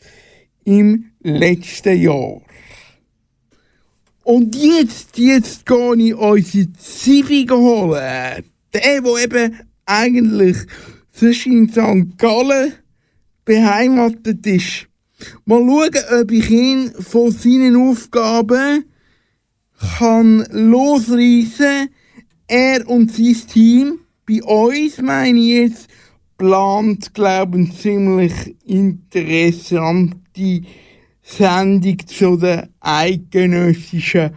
im 0.63 1.05
letzten 1.21 1.99
Jahr. 1.99 2.41
Und 4.23 4.55
jetzt, 4.55 5.17
jetzt 5.17 5.65
gehe 5.65 5.95
ich 5.95 6.13
unsere 6.13 6.73
Zivi 6.73 7.47
holen. 7.49 8.43
Der, 8.73 9.01
der 9.01 9.23
eben 9.23 9.59
eigentlich 9.85 10.57
zwischen 11.11 11.53
in 11.53 11.69
St. 11.69 12.17
Gallen 12.19 12.73
beheimatet 13.45 14.45
ist. 14.45 14.87
Mal 15.45 15.59
schauen, 15.59 16.21
ob 16.21 16.31
ich 16.31 16.49
ihn 16.51 16.91
von 16.91 17.31
seinen 17.31 17.75
Aufgaben 17.75 18.85
kann 19.97 20.45
losreißen. 20.51 21.89
Er 22.47 22.87
und 22.87 23.11
sein 23.11 23.35
Team, 23.47 23.99
bei 24.27 24.43
uns 24.43 25.01
meine 25.01 25.39
ich 25.39 25.47
jetzt, 25.47 25.87
plant, 26.37 27.13
glaube 27.13 27.61
ich, 27.61 27.77
ziemlich 27.79 28.33
interessante 28.65 30.63
Sendung 31.21 31.97
zu 32.07 32.35
den 32.35 32.67
eidgenössischen 32.79 34.31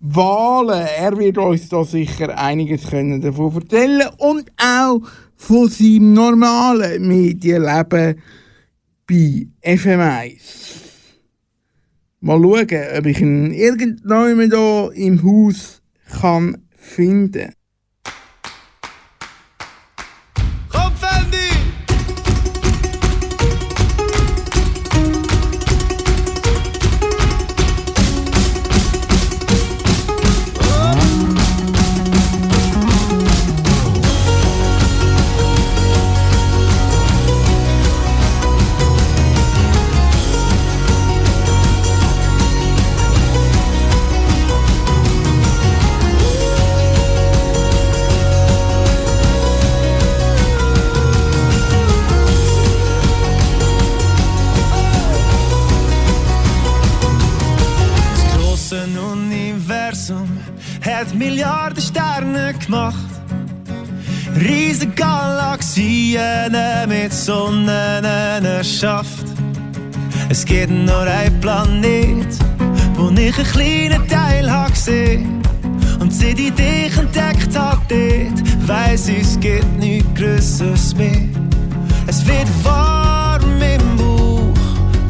Wahlen. 0.00 0.86
Er 0.98 1.16
wird 1.18 1.38
uns 1.38 1.68
da 1.68 1.84
sicher 1.84 2.38
einiges 2.38 2.88
können 2.88 3.20
davon 3.20 3.54
erzählen 3.54 4.08
und 4.16 4.50
auch 4.56 5.00
von 5.36 5.68
seinem 5.68 6.14
normalen 6.14 7.06
Medienleben 7.06 8.20
bei 9.06 9.46
FM1. 9.62 10.87
Mal 12.20 12.40
schauen, 12.42 12.98
ob 12.98 13.06
ich 13.06 13.20
ihn 13.20 13.52
irgendwann 13.52 14.40
hier 14.50 14.90
im 14.94 15.22
Haus 15.22 15.82
kann 16.20 16.58
finden 16.70 17.52
Galaxien 66.50 66.88
mit 66.88 67.12
Sonnen 67.12 68.04
erschafft. 68.44 69.26
Es 70.28 70.44
gibt 70.44 70.70
nur 70.70 71.02
ein 71.02 71.38
Planet, 71.40 72.26
wo 72.94 73.10
ich 73.10 73.36
einen 73.38 73.46
kleinen 73.46 74.08
Teil 74.08 74.50
habe. 74.50 74.72
Und 76.00 76.12
seit 76.12 76.38
ich 76.38 76.52
dich 76.54 76.96
entdeckt 76.96 77.56
habe, 77.58 78.32
weiss 78.66 79.08
ich, 79.08 79.22
es 79.22 79.40
gibt 79.40 79.78
nichts 79.78 80.08
Größeres 80.14 80.94
mehr. 80.94 81.28
Es 82.06 82.26
wird 82.26 82.48
warm 82.62 83.42
im 83.60 83.96
Bauch, 83.96 84.54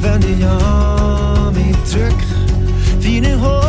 wenn 0.01 0.23
ich 0.23 0.45
an 0.45 1.55
mich 1.55 1.77
drück, 1.93 2.23
wie 3.01 3.19
eine 3.19 3.41
Honigmilch 3.41 3.68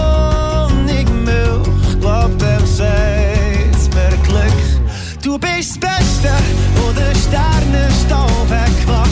bist 5.40 5.78
das 5.82 5.90
Beste, 5.98 6.30
wo 6.76 6.92
der 6.92 7.14
Sternenstaub 7.16 8.50
hat 8.50 9.09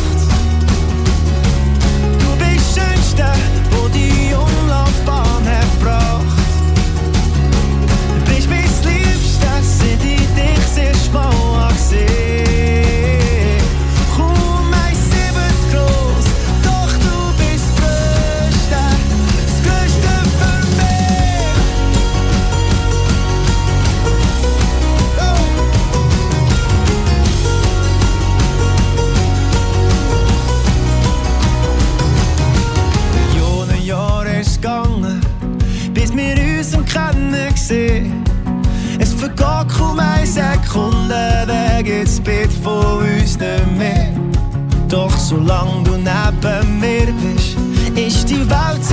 Wer 41.78 41.84
geht's 41.84 42.20
Bett 42.20 42.50
von 42.64 43.04
uns 43.04 43.38
nicht 43.38 43.78
mehr. 43.78 44.12
Doch 44.90 45.16
solange 45.16 45.84
du 45.84 45.92
neben 45.92 46.80
mir 46.80 47.06
bist, 47.22 47.56
ist 47.96 48.28
die 48.28 48.50
Welt 48.50 48.84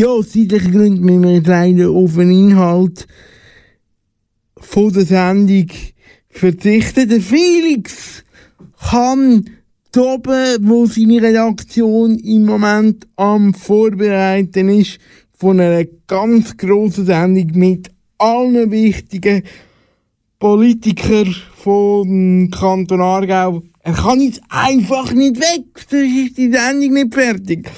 Ja, 0.00 0.08
aus 0.08 0.30
zeitlichen 0.30 0.72
Gründen 0.72 1.04
müssen 1.04 1.22
wir 1.24 1.34
jetzt 1.34 1.46
leider 1.46 1.90
auf 1.90 2.14
den 2.14 2.30
Inhalt 2.30 3.06
von 4.56 4.90
der 4.90 5.04
Sendung 5.04 5.66
verzichten. 6.30 7.06
Der 7.06 7.20
Felix 7.20 8.24
kann 8.88 9.44
oben, 9.94 10.56
wo 10.62 10.86
seine 10.86 11.20
Redaktion 11.20 12.18
im 12.18 12.46
Moment 12.46 13.08
am 13.16 13.52
Vorbereiten 13.52 14.70
ist, 14.70 15.00
von 15.36 15.60
einer 15.60 15.84
ganz 16.06 16.56
grossen 16.56 17.04
Sendung 17.04 17.50
mit 17.52 17.90
allen 18.16 18.70
wichtigen 18.70 19.42
Politikern 20.38 21.36
vom 21.56 22.50
Kanton 22.50 23.02
Aargau. 23.02 23.64
Er 23.80 23.92
kann 23.92 24.22
jetzt 24.22 24.40
einfach 24.48 25.12
nicht 25.12 25.36
weg, 25.36 25.66
sonst 25.76 26.16
ist 26.16 26.38
die 26.38 26.50
Sendung 26.50 26.94
nicht 26.94 27.12
fertig. 27.12 27.70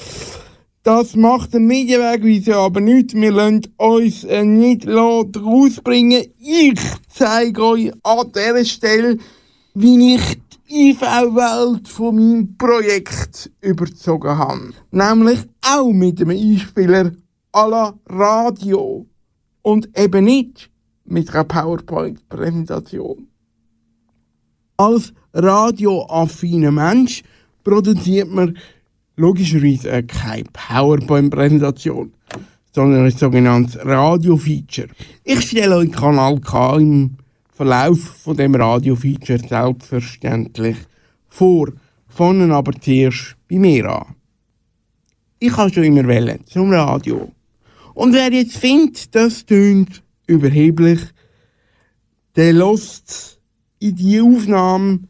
Das 0.83 1.15
macht 1.15 1.53
der 1.53 1.61
Medienwegweise 1.61 2.57
aber 2.57 2.81
nicht. 2.81 3.13
Wir 3.13 3.31
lassen 3.31 3.61
uns 3.77 4.25
äh, 4.25 4.43
nicht 4.43 4.85
rausbringen. 4.85 6.25
Ich 6.37 6.79
zeige 7.07 7.63
euch 7.63 7.93
an 8.03 8.31
dieser 8.33 8.65
Stelle, 8.65 9.17
wie 9.75 10.15
ich 10.15 10.41
die 10.69 10.89
IV-Welt 10.89 11.87
von 11.87 12.15
meinem 12.15 12.57
Projekt 12.57 13.49
überzogen 13.61 14.37
habe. 14.37 14.73
Nämlich 14.91 15.39
auch 15.61 15.93
mit 15.93 16.19
einem 16.19 16.31
Einspieler 16.31 17.13
à 17.53 17.69
la 17.69 17.97
Radio. 18.07 19.05
Und 19.61 19.97
eben 19.97 20.25
nicht 20.25 20.69
mit 21.05 21.33
einer 21.33 21.45
PowerPoint-Präsentation. 21.45 23.29
Als 24.75 25.13
radioaffiner 25.33 26.71
Mensch 26.71 27.23
produziert 27.63 28.29
man 28.29 28.57
logischerweise 29.15 30.03
keine 30.03 30.45
PowerPoint-Präsentation, 30.51 32.13
sondern 32.71 33.05
ein 33.05 33.11
sogenanntes 33.11 33.77
Radio-Feature. 33.85 34.89
Ich 35.23 35.41
stelle 35.41 35.77
euch 35.77 35.91
Kanal 35.91 36.39
K 36.39 36.77
im 36.77 37.17
Verlauf 37.51 37.99
von 37.99 38.35
dem 38.35 38.55
Radio-Feature 38.55 39.39
selbstverständlich 39.39 40.77
vor, 41.27 41.71
fangen 42.07 42.51
aber 42.51 42.73
zuerst 42.73 43.35
bei 43.49 43.59
mir 43.59 43.89
an. 43.89 44.15
Ich 45.39 45.55
habe 45.55 45.71
schon 45.71 45.83
immer 45.83 46.07
wählen 46.07 46.39
zum 46.45 46.71
Radio. 46.71 47.31
Und 47.93 48.13
wer 48.13 48.31
jetzt 48.31 48.57
findet, 48.57 49.13
das 49.13 49.45
tönt 49.45 50.01
überheblich, 50.25 50.99
der 52.35 52.53
lässt 52.53 53.39
in 53.79 53.95
die 53.95 54.19
Aufnahme, 54.19 55.01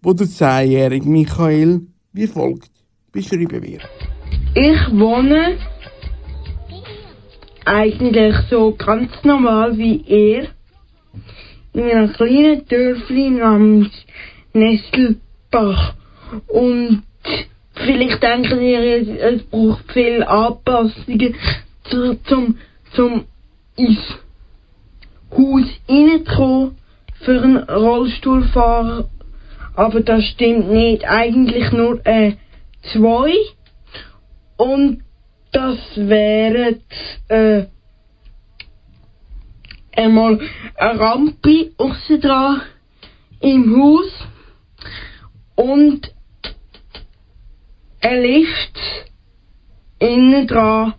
wo 0.00 0.12
der 0.12 0.28
zehnjährige 0.28 1.08
Michael 1.08 1.82
wie 2.12 2.26
folgt 2.26 2.71
Beschreiben 3.12 3.62
wir. 3.62 3.80
Ich 4.54 4.90
wohne 4.98 5.58
eigentlich 7.64 8.34
so 8.50 8.74
ganz 8.74 9.10
normal 9.22 9.76
wie 9.76 10.02
er 10.06 10.48
in 11.74 11.90
einem 11.90 12.12
kleinen 12.12 12.66
Dörfli 12.66 13.30
namens 13.30 13.90
Nestelbach. 14.52 15.94
Und 16.48 17.02
vielleicht 17.74 18.22
denken 18.22 18.62
ihr, 18.62 18.80
es, 18.80 19.08
es 19.08 19.42
braucht 19.44 19.92
viel 19.92 20.22
Anpassungen 20.22 21.34
zu, 21.84 22.16
zum, 22.24 22.58
zum 22.94 23.24
ins 23.76 23.98
Haus 25.30 25.66
reinzukommen 25.88 26.76
für 27.20 27.42
einen 27.42 27.58
Rollstuhlfahrer. 27.58 29.08
Aber 29.74 30.00
das 30.00 30.24
stimmt 30.24 30.70
nicht. 30.70 31.04
Eigentlich 31.08 31.72
nur 31.72 32.00
eine 32.04 32.36
2 32.92 33.32
und 34.56 35.02
das 35.52 35.78
wäre 35.96 36.80
äh, 37.28 37.66
einmal 39.94 40.40
eine 40.76 41.00
Rampe 41.00 41.72
außen 41.76 42.20
dran 42.20 42.62
im 43.40 43.76
Haus 43.76 44.26
und 45.56 46.14
ein 48.00 48.22
Lift 48.22 48.78
innen 49.98 50.46
dran 50.46 50.94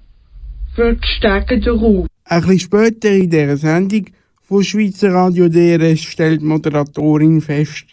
für 0.76 0.94
die 0.94 1.08
Stege 1.08 1.60
darauf. 1.60 2.08
Ein 2.26 2.42
bisschen 2.42 2.60
später 2.60 3.10
in 3.10 3.30
dieser 3.30 3.58
Sendung 3.58 4.06
von 4.42 4.64
Schweizer 4.64 5.14
Radio 5.14 5.50
DRS 5.50 6.02
stellt 6.02 6.42
die 6.42 6.46
Moderatorin 6.46 7.42
fest, 7.42 7.86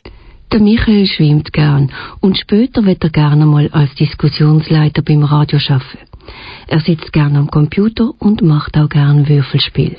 der 0.52 0.60
Michael 0.60 1.06
schwimmt 1.06 1.52
gern 1.52 1.92
und 2.20 2.36
später 2.36 2.84
wird 2.84 3.04
er 3.04 3.10
gerne 3.10 3.46
mal 3.46 3.68
als 3.70 3.94
Diskussionsleiter 3.94 5.02
beim 5.02 5.22
Radio 5.22 5.60
arbeiten. 5.68 6.08
Er 6.66 6.80
sitzt 6.80 7.12
gern 7.12 7.36
am 7.36 7.48
Computer 7.48 8.10
und 8.18 8.42
macht 8.42 8.76
auch 8.76 8.88
gern 8.88 9.28
Würfelspiel. 9.28 9.96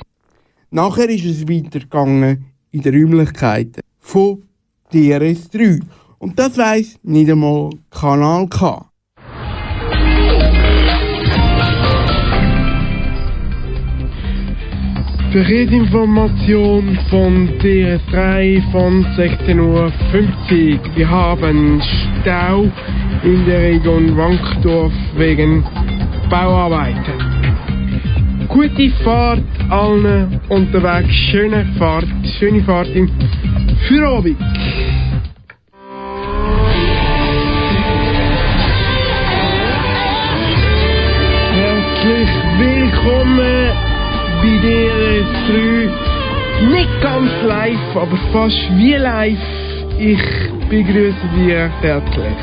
Nachher 0.70 1.08
ist 1.08 1.24
es 1.24 1.48
weitergegangen 1.48 2.44
in 2.70 2.82
den 2.82 2.94
Räumlichkeiten 2.94 3.80
von 3.98 4.42
DRS3. 4.92 5.80
Und 6.18 6.38
das 6.38 6.58
weiss 6.58 6.98
nicht 7.02 7.30
einmal 7.30 7.70
Kanal 7.90 8.46
K. 8.48 8.91
Verkehrsinformation 15.32 16.98
von 17.08 17.48
DS3 17.58 18.70
von 18.70 19.02
16.50 19.16 19.60
Uhr. 19.60 19.90
Wir 20.94 21.08
haben 21.08 21.80
Stau 22.20 22.70
in 23.24 23.46
der 23.46 23.62
Region 23.62 24.14
Wankdorf 24.14 24.92
wegen 25.16 25.64
Bauarbeiten. 26.28 27.14
Gute 28.46 28.90
Fahrt 29.02 29.40
allen 29.70 30.38
unterwegs, 30.50 31.14
schöne 31.30 31.64
Fahrt, 31.78 32.08
schöne 32.38 32.62
Fahrt 32.64 32.88
im 32.88 33.10
Feierabend. 33.88 34.36
Herzlich 41.54 42.28
willkommen 42.58 43.91
bei 44.42 44.58
DRS3. 44.64 45.88
Nicht 46.70 47.00
ganz 47.00 47.30
live, 47.46 47.96
aber 47.96 48.16
fast 48.32 48.76
wie 48.76 48.94
live. 48.94 49.38
Ich 49.98 50.22
begrüße 50.68 51.26
recht 51.46 51.82
herzlich. 51.82 52.40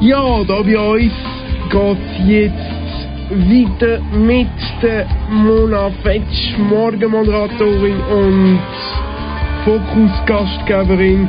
Ja, 0.00 0.42
da 0.44 0.62
bei 0.62 0.78
uns 0.78 1.12
geht 1.70 1.98
jetzt 2.26 2.74
weiter 3.30 4.00
mit 4.16 4.48
der 4.82 5.06
Mona 5.30 5.90
Fetsch, 6.02 6.56
Morgenmoderatorin 6.58 8.00
und 8.00 8.60
Fokus-Gastgeberin 9.64 11.28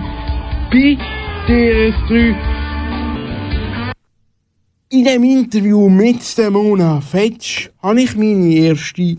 bei 0.71 0.97
DRS3. 1.47 2.35
In 4.95 5.03
dem 5.03 5.23
Interview 5.25 5.89
mit 5.89 6.21
Mona 6.51 7.01
Fetsch 7.01 7.69
habe 7.83 8.01
ich 8.01 8.15
meine 8.15 8.47
erste 8.47 9.17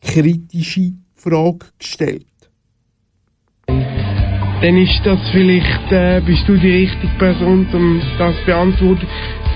kritische 0.00 0.94
Frage 1.16 1.66
gestellt. 1.78 2.24
dann 4.62 4.76
ist 4.78 5.00
das 5.04 5.18
vielleicht, 5.30 5.92
äh, 5.92 6.22
bist 6.24 6.48
du 6.48 6.56
die 6.56 6.70
richtige 6.70 7.12
Person, 7.18 7.66
um 7.74 8.00
das 8.18 8.34
zu 8.36 8.46
beantworten. 8.46 9.06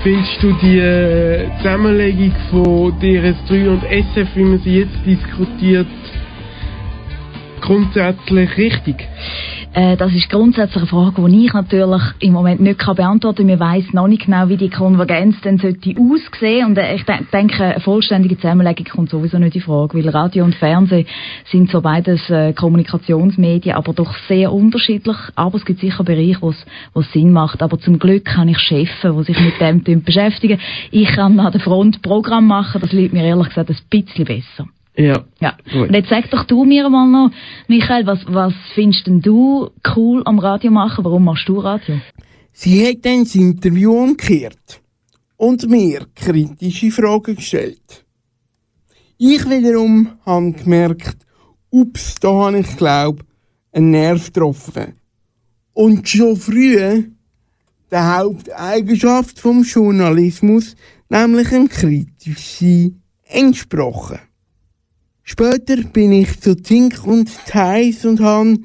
Findest 0.03 0.43
du 0.43 0.53
die 0.61 0.77
äh, 0.77 1.49
Zusammenlegung 1.57 2.33
von 2.51 2.99
DRS3 2.99 3.69
und 3.69 3.83
SF, 3.83 4.27
wie 4.35 4.43
man 4.43 4.59
sie 4.59 4.75
jetzt 4.81 4.99
diskutiert, 5.07 5.87
grundsätzlich 7.61 8.57
richtig? 8.57 8.97
Äh, 9.73 9.97
das 9.97 10.13
ist 10.13 10.29
grundsätzlich 10.29 10.83
eine 10.83 10.87
Frage, 10.87 11.27
die 11.27 11.45
ich 11.47 11.53
natürlich 11.53 12.03
im 12.19 12.33
Moment 12.33 12.61
nicht 12.61 12.77
beantworten 12.77 13.37
kann. 13.37 13.47
Wir 13.47 13.59
weiss 13.59 13.91
noch 13.91 14.07
nicht 14.07 14.25
genau, 14.25 14.47
wie 14.47 14.57
die 14.57 14.69
Konvergenz 14.69 15.37
sollte 15.41 15.95
aussehen. 15.99 16.67
Und 16.67 16.77
äh, 16.77 16.93
ich 16.93 17.05
de 17.05 17.15
denke, 17.33 17.63
eine 17.63 17.79
vollständige 17.79 18.37
Zusammenlegung 18.37 18.85
kommt 18.85 19.09
sowieso 19.09 19.39
nicht 19.39 19.55
in 19.55 19.63
Frage, 19.63 19.97
weil 19.97 20.07
Radio 20.09 20.45
und 20.45 20.53
Fernsehen 20.53 21.07
sind 21.45 21.71
so 21.71 21.81
beides 21.81 22.29
äh, 22.29 22.53
Kommunikationsmedien, 22.53 23.75
aber 23.75 23.93
doch 23.93 24.15
sehr 24.27 24.53
unterschiedlich. 24.53 25.17
Aber 25.33 25.57
es 25.57 25.65
gibt 25.65 25.79
sicher 25.79 26.03
Bereiche, 26.03 26.41
wo 26.41 26.51
es 26.99 27.11
Sinn 27.11 27.31
macht. 27.31 27.63
Aber 27.63 27.79
zum 27.79 27.97
Glück 27.97 28.25
kann 28.25 28.49
ich 28.49 28.59
Chefs, 28.59 29.01
die 29.01 29.23
sich 29.23 29.39
mit 29.39 29.87
dem 29.87 30.03
beschäftigen. 30.03 30.59
Ich 30.91 31.07
kann 31.13 31.39
an 31.39 31.51
der 31.51 31.61
Front 31.61 32.03
Programm 32.03 32.45
machen, 32.45 32.79
das 32.79 32.91
liegt 32.91 33.13
mir 33.13 33.25
ehrlich 33.25 33.47
gesagt 33.47 33.71
ein 33.71 33.77
bisschen 33.89 34.25
besser. 34.25 34.67
Ja. 34.95 35.25
Ja. 35.39 35.57
Gut. 35.71 35.89
Und 35.89 35.93
jetzt 35.93 36.09
sag 36.09 36.29
doch 36.29 36.45
du 36.45 36.65
mir 36.65 36.89
mal 36.89 37.07
noch, 37.07 37.31
Michael, 37.67 38.05
was, 38.05 38.19
was 38.27 38.53
findest 38.75 39.07
denn 39.07 39.21
du 39.21 39.69
cool 39.95 40.21
am 40.25 40.39
Radio 40.39 40.71
machen? 40.71 41.03
Warum 41.03 41.25
machst 41.25 41.47
du 41.49 41.59
Radio? 41.59 41.99
Sie 42.51 42.87
hat 42.87 43.03
dann 43.03 43.23
das 43.23 43.35
Interview 43.35 43.91
umgekehrt 43.93 44.81
und 45.37 45.67
mir 45.67 46.05
kritische 46.13 46.91
Fragen 46.91 47.35
gestellt. 47.35 48.05
Ich 49.17 49.49
wiederum 49.49 50.09
habe 50.25 50.51
gemerkt, 50.51 51.17
ups, 51.71 52.15
da 52.15 52.29
habe 52.29 52.59
ich 52.59 52.77
glaub 52.77 53.23
einen 53.71 53.91
Nerv 53.91 54.27
getroffen. 54.27 54.99
Und 55.73 56.07
schon 56.07 56.35
früh 56.37 57.05
die 57.91 57.95
Haupteigenschaft 57.95 59.39
vom 59.39 59.63
Journalismus, 59.63 60.75
nämlich 61.09 61.51
eine 61.51 61.67
kritische 61.67 62.91
entsprochen. 63.23 64.19
Später 65.23 65.77
bin 65.77 66.11
ich 66.11 66.39
zu 66.41 66.55
Zink 66.55 67.05
und 67.05 67.29
Thais 67.47 68.05
und 68.05 68.19
habe 68.19 68.57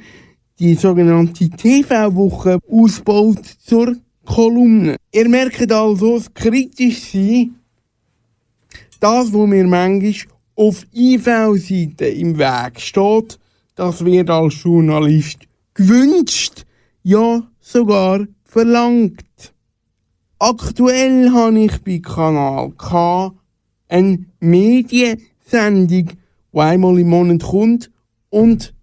die 0.59 0.75
sogenannte 0.75 1.49
TV-Woche 1.49 2.59
ausgebaut 2.69 3.45
zur 3.65 3.97
Kolumne. 4.25 4.97
Ihr 5.13 5.29
merkt 5.29 5.71
also, 5.71 6.19
das 6.19 6.35
kritisch 6.35 7.13
sein, 7.13 7.55
das, 9.01 9.33
was 9.33 9.47
mir 9.47 9.67
manchmal 9.67 10.35
auf 10.57 10.85
IV-Seite 10.93 12.07
im 12.07 12.37
Weg 12.37 12.81
steht, 12.81 13.39
das 13.77 14.05
wird 14.05 14.29
als 14.29 14.61
Journalist 14.63 15.39
gewünscht, 15.75 16.67
ja 17.05 17.43
sogar 17.61 18.27
verlangt. 18.43 19.55
Aktuell 20.41 21.31
habe 21.31 21.61
ich 21.61 21.79
bei 21.83 22.01
Kanal 22.01 22.73
K 22.73 23.33
eine 23.89 24.25
Mediensendung, 24.41 26.09
die 26.59 26.63
einmal 26.63 26.99
im 26.99 27.09
Monat 27.09 27.43
kommt 27.43 27.91
und 28.31 28.75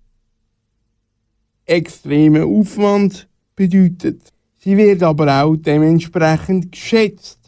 extremen 1.65 2.43
Aufwand 2.43 3.27
bedeutet. 3.55 4.21
Sie 4.57 4.77
wird 4.77 5.03
aber 5.03 5.43
auch 5.43 5.55
dementsprechend 5.55 6.71
geschätzt. 6.71 7.39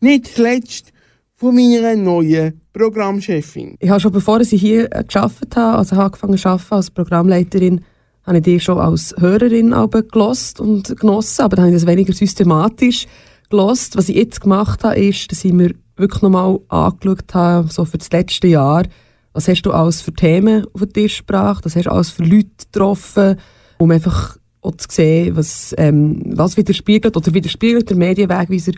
Nicht 0.00 0.28
zuletzt 0.28 0.92
von 1.34 1.54
meiner 1.54 1.96
neuen 1.96 2.60
Programmchefin. 2.72 3.76
Ich 3.78 3.90
habe 3.90 4.00
schon 4.00 4.12
bevor 4.12 4.40
ich 4.40 4.50
hier 4.50 4.88
äh, 4.94 5.02
geschafft 5.02 5.56
habe, 5.56 5.78
also 5.78 5.96
habe 5.96 6.06
angefangen 6.06 6.36
zu 6.36 6.48
arbeiten 6.48 6.74
als 6.74 6.90
Programmleiterin, 6.90 7.80
habe 8.24 8.38
ich 8.38 8.44
die 8.44 8.60
schon 8.60 8.78
als 8.78 9.14
Hörerin 9.18 9.74
gelost 10.12 10.60
und 10.60 10.96
genossen, 11.00 11.42
aber 11.42 11.56
dann 11.56 11.64
habe 11.66 11.74
ich 11.74 11.82
das 11.82 11.90
weniger 11.90 12.12
systematisch 12.12 13.06
gelost. 13.48 13.96
Was 13.96 14.08
ich 14.08 14.16
jetzt 14.16 14.40
gemacht 14.40 14.84
habe, 14.84 15.00
ist, 15.00 15.32
dass 15.32 15.44
ich 15.44 15.52
mir 15.52 15.74
wirklich 15.96 16.22
nochmal 16.22 16.60
angeschaut 16.68 17.34
habe, 17.34 17.68
so 17.68 17.84
für 17.84 17.98
das 17.98 18.12
letzte 18.12 18.48
Jahr, 18.48 18.84
was 19.32 19.48
hast 19.48 19.62
du 19.62 19.72
alles 19.72 20.00
für 20.00 20.12
Themen 20.12 20.66
auf 20.72 20.80
den 20.80 20.92
Tisch 20.92 21.18
gebracht, 21.18 21.64
was 21.64 21.76
hast 21.76 21.86
du 21.86 21.92
alles 21.92 22.10
für 22.10 22.24
Leute 22.24 22.48
getroffen, 22.72 23.36
um 23.78 23.90
einfach 23.90 24.36
auch 24.62 24.76
zu 24.76 24.88
sehen, 24.90 25.36
was, 25.36 25.74
ähm, 25.78 26.22
was 26.26 26.56
widerspiegelt 26.56 27.16
oder 27.16 27.32
widerspiegelt 27.32 27.88
der 27.88 27.96
Medienwegweiser 27.96 28.72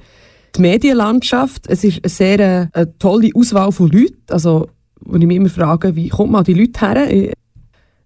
die 0.54 0.60
Medienlandschaft. 0.60 1.66
Es 1.68 1.82
ist 1.82 2.00
eine 2.04 2.10
sehr 2.10 2.40
äh, 2.40 2.66
eine 2.72 2.98
tolle 2.98 3.30
Auswahl 3.34 3.72
von 3.72 3.88
Leuten, 3.88 4.22
also 4.30 4.68
wo 5.00 5.16
ich 5.16 5.26
mich 5.26 5.36
immer 5.36 5.48
frage, 5.48 5.96
wie 5.96 6.08
kommt 6.08 6.32
man 6.32 6.40
an 6.40 6.44
die 6.44 6.54
Leute 6.54 6.80
her? 6.80 7.32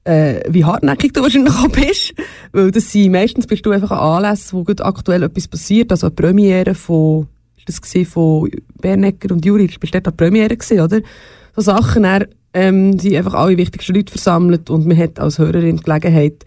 Äh, 0.04 0.40
wie 0.48 0.64
hartnäckig 0.64 1.12
du 1.12 1.22
wahrscheinlich 1.22 1.54
auch 1.54 1.68
bist, 1.68 2.14
weil 2.52 2.70
das 2.70 2.92
sind, 2.92 3.10
meistens 3.10 3.46
bist 3.46 3.66
du 3.66 3.72
einfach 3.72 3.90
an 3.90 4.24
Anlässen, 4.24 4.56
wo 4.56 4.62
gut 4.62 4.80
aktuell 4.80 5.24
etwas 5.24 5.48
passiert, 5.48 5.90
also 5.90 6.06
eine 6.06 6.14
Premiere 6.14 6.74
von, 6.76 7.26
ist 7.58 7.68
das 7.68 7.82
gesehen 7.82 8.06
von 8.06 8.48
Bernecker 8.80 9.34
und 9.34 9.44
Juri, 9.44 9.66
bist 9.66 9.92
dort 9.92 10.06
eine 10.06 10.16
Premiere 10.16 10.56
gesehen, 10.56 10.80
oder? 10.80 11.00
So 11.56 11.62
Sachen, 11.62 12.02
dann, 12.02 12.26
ähm, 12.52 12.98
sind 12.98 13.16
einfach 13.16 13.34
alle 13.34 13.56
wichtigsten 13.56 13.94
Leute 13.94 14.12
versammelt 14.12 14.68
und 14.68 14.86
man 14.86 14.96
hat 14.96 15.18
als 15.18 15.38
Hörerin 15.38 15.78
die 15.78 15.82
Gelegenheit, 15.82 16.44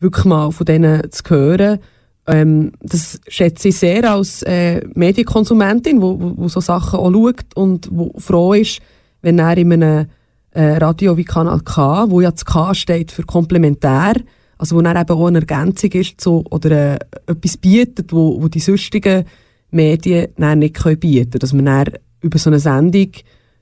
wirklich 0.00 0.24
mal 0.24 0.50
von 0.50 0.66
denen 0.66 1.10
zu 1.10 1.22
hören. 1.28 1.78
Ähm, 2.26 2.72
das 2.80 3.20
schätze 3.26 3.68
ich 3.68 3.78
sehr 3.78 4.10
als 4.12 4.42
äh, 4.42 4.80
Medienkonsumentin, 4.94 6.02
wo 6.02 6.48
so 6.48 6.60
Sachen 6.60 6.98
auch 6.98 7.12
schaut 7.12 7.54
und 7.54 7.88
wo 7.90 8.12
froh 8.18 8.52
ist, 8.52 8.80
wenn 9.22 9.38
er 9.38 9.56
in 9.56 9.72
einem 9.72 10.06
äh, 10.50 10.76
Radio 10.76 11.16
wie 11.16 11.24
Kanal 11.24 11.60
K, 11.60 12.10
wo 12.10 12.20
ja 12.20 12.30
das 12.30 12.44
K 12.44 12.74
steht 12.74 13.12
für 13.12 13.22
komplementär, 13.22 14.14
also 14.58 14.76
wo 14.76 14.82
dann 14.82 14.96
eben 14.96 15.10
auch 15.10 15.26
eine 15.26 15.38
Ergänzung 15.38 15.90
ist 15.92 16.20
zu, 16.20 16.44
oder 16.50 16.70
äh, 16.70 16.98
etwas 17.26 17.56
bietet, 17.56 18.12
wo, 18.12 18.42
wo 18.42 18.48
die 18.48 18.60
sonstigen 18.60 19.24
Medien 19.70 20.28
nicht 20.36 20.74
können 20.74 20.98
bieten 20.98 21.30
können. 21.30 21.40
Dass 21.40 21.52
man 21.52 21.84
über 22.20 22.38
so 22.38 22.50
eine 22.50 22.58
Sendung 22.58 23.10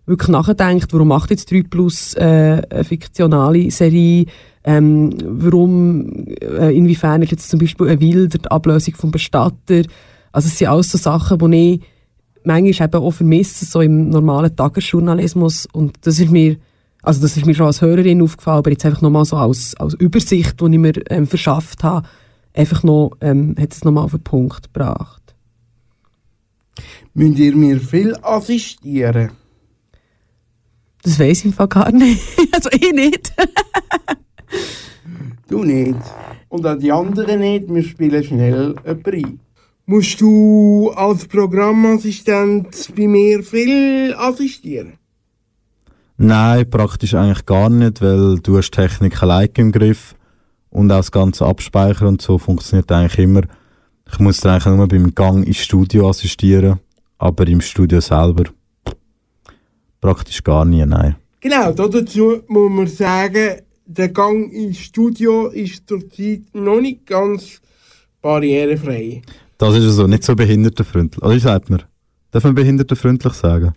wirklich 0.06 0.28
nachdenkt, 0.28 0.92
warum 0.92 1.08
macht 1.08 1.30
jetzt 1.30 1.50
3 1.50 1.64
Plus 1.68 2.14
äh, 2.14 2.62
eine 2.70 2.84
fiktionale 2.84 3.70
Serie, 3.70 4.26
ähm, 4.64 5.12
warum, 5.24 6.26
äh, 6.40 6.76
inwiefern 6.76 7.22
ist 7.22 7.32
jetzt 7.32 7.50
zum 7.50 7.60
Beispiel 7.60 7.88
ein 7.88 8.00
Wilder 8.00 8.38
die 8.38 8.50
Ablösung 8.50 8.94
vom 8.94 9.10
Bestatter, 9.10 9.82
also 10.32 10.48
es 10.48 10.58
sind 10.58 10.68
alles 10.68 10.90
so 10.90 10.98
Sachen, 10.98 11.38
die 11.38 11.74
ich 11.74 11.80
manchmal 12.44 12.88
eben 12.88 13.02
auch 13.02 13.10
vermisse, 13.10 13.64
so 13.64 13.80
im 13.80 14.08
normalen 14.08 14.54
Tagesjournalismus 14.54 15.66
und 15.72 15.94
das 16.02 16.20
ist 16.20 16.30
mir, 16.30 16.56
also 17.02 17.20
das 17.20 17.36
ist 17.36 17.46
mir 17.46 17.54
schon 17.54 17.66
als 17.66 17.82
Hörerin 17.82 18.22
aufgefallen, 18.22 18.58
aber 18.58 18.70
jetzt 18.70 18.84
einfach 18.86 19.02
nochmal 19.02 19.24
so 19.24 19.36
als, 19.36 19.74
als 19.76 19.94
Übersicht, 19.94 20.60
die 20.60 20.64
ich 20.64 20.78
mir 20.78 21.10
ähm, 21.10 21.26
verschafft 21.26 21.82
habe, 21.82 22.06
einfach 22.54 22.82
noch, 22.82 23.12
ähm, 23.20 23.54
hat 23.58 23.72
es 23.72 23.84
nochmal 23.84 24.04
auf 24.04 24.12
den 24.12 24.22
Punkt 24.22 24.72
gebracht. 24.72 25.22
Müsst 27.14 27.38
ihr 27.38 27.56
mir 27.56 27.80
viel 27.80 28.14
assistieren? 28.22 29.30
Das 31.06 31.20
weiß 31.20 31.38
ich 31.38 31.44
im 31.44 31.52
Fall 31.52 31.68
gar 31.68 31.92
nicht. 31.92 32.20
Also 32.52 32.68
ich 32.72 32.92
nicht. 32.92 33.32
du 35.48 35.62
nicht. 35.62 36.00
Und 36.48 36.66
auch 36.66 36.76
die 36.76 36.90
anderen 36.90 37.38
nicht. 37.38 37.72
Wir 37.72 37.82
spielen 37.84 38.24
schnell 38.24 38.74
jemanden 38.84 39.10
rein. 39.10 39.40
Musst 39.84 40.20
du 40.20 40.90
als 40.96 41.28
Programmassistent 41.28 42.92
bei 42.96 43.06
mir 43.06 43.44
viel 43.44 44.14
assistieren? 44.18 44.94
Nein, 46.16 46.68
praktisch 46.68 47.14
eigentlich 47.14 47.46
gar 47.46 47.70
nicht, 47.70 48.02
weil 48.02 48.40
du 48.40 48.58
hast 48.58 48.72
Technik 48.72 49.22
allein 49.22 49.50
im 49.58 49.70
Griff 49.70 50.16
und 50.70 50.90
auch 50.90 50.96
das 50.96 51.12
ganze 51.12 51.46
Abspeichern 51.46 52.08
und 52.08 52.22
so 52.22 52.38
funktioniert 52.38 52.90
eigentlich 52.90 53.18
immer. 53.18 53.42
Ich 54.10 54.18
muss 54.18 54.40
dann 54.40 54.54
eigentlich 54.54 54.76
nur 54.76 54.88
beim 54.88 55.14
Gang 55.14 55.46
ins 55.46 55.58
Studio 55.58 56.08
assistieren, 56.10 56.80
aber 57.18 57.46
im 57.46 57.60
Studio 57.60 58.00
selber 58.00 58.44
praktisch 60.00 60.42
gar 60.42 60.64
nie, 60.64 60.84
nein. 60.84 61.16
Genau, 61.40 61.72
dazu 61.72 62.42
muss 62.48 62.70
man 62.70 62.86
sagen, 62.86 63.60
der 63.86 64.08
Gang 64.08 64.52
ins 64.52 64.78
Studio 64.78 65.48
ist 65.48 65.88
zurzeit 65.88 66.42
noch 66.52 66.80
nicht 66.80 67.06
ganz 67.06 67.60
barrierefrei. 68.20 69.22
Das 69.58 69.74
ist 69.76 69.84
also 69.84 70.06
nicht 70.06 70.24
so 70.24 70.34
behindertenfreundlich. 70.34 71.22
Oder 71.22 71.34
wie 71.34 71.40
sagt 71.40 71.70
man? 71.70 71.82
Darf 72.30 72.44
man 72.44 72.54
behindertenfreundlich 72.54 73.32
sagen? 73.34 73.72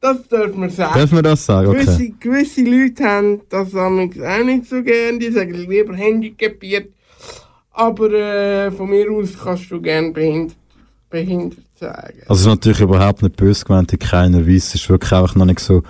Das 0.00 0.28
dürfen 0.28 0.60
wir 0.60 0.70
sagen. 0.70 1.00
Darf 1.00 1.12
man 1.12 1.24
das 1.24 1.46
sagen? 1.46 1.68
Okay. 1.68 1.84
Gewisse, 1.84 2.10
gewisse 2.20 2.62
Leute 2.62 3.04
haben 3.04 3.40
das 3.48 3.74
auch 3.74 3.90
nicht 3.90 4.66
so 4.66 4.82
gern, 4.82 5.18
die 5.18 5.30
sagen 5.30 5.54
lieber 5.54 5.96
handicapiert. 5.96 6.92
Aber 7.70 8.10
äh, 8.12 8.70
von 8.70 8.88
mir 8.88 9.10
aus 9.10 9.36
kannst 9.42 9.70
du 9.70 9.80
gerne 9.80 10.12
behindert, 10.12 10.56
behindert 11.10 11.58
sagen. 11.78 12.20
Also 12.28 12.34
es 12.34 12.40
ist 12.40 12.46
natürlich 12.46 12.80
überhaupt 12.80 13.22
nicht 13.22 13.36
böse 13.36 13.64
gemeint 13.64 13.92
in 13.92 13.98
keiner 13.98 14.46
Weise. 14.46 14.56
Es 14.56 14.74
ist 14.76 14.88
wirklich 14.90 15.12
einfach 15.12 15.34
noch 15.34 15.46
nicht 15.46 15.60
so 15.60 15.82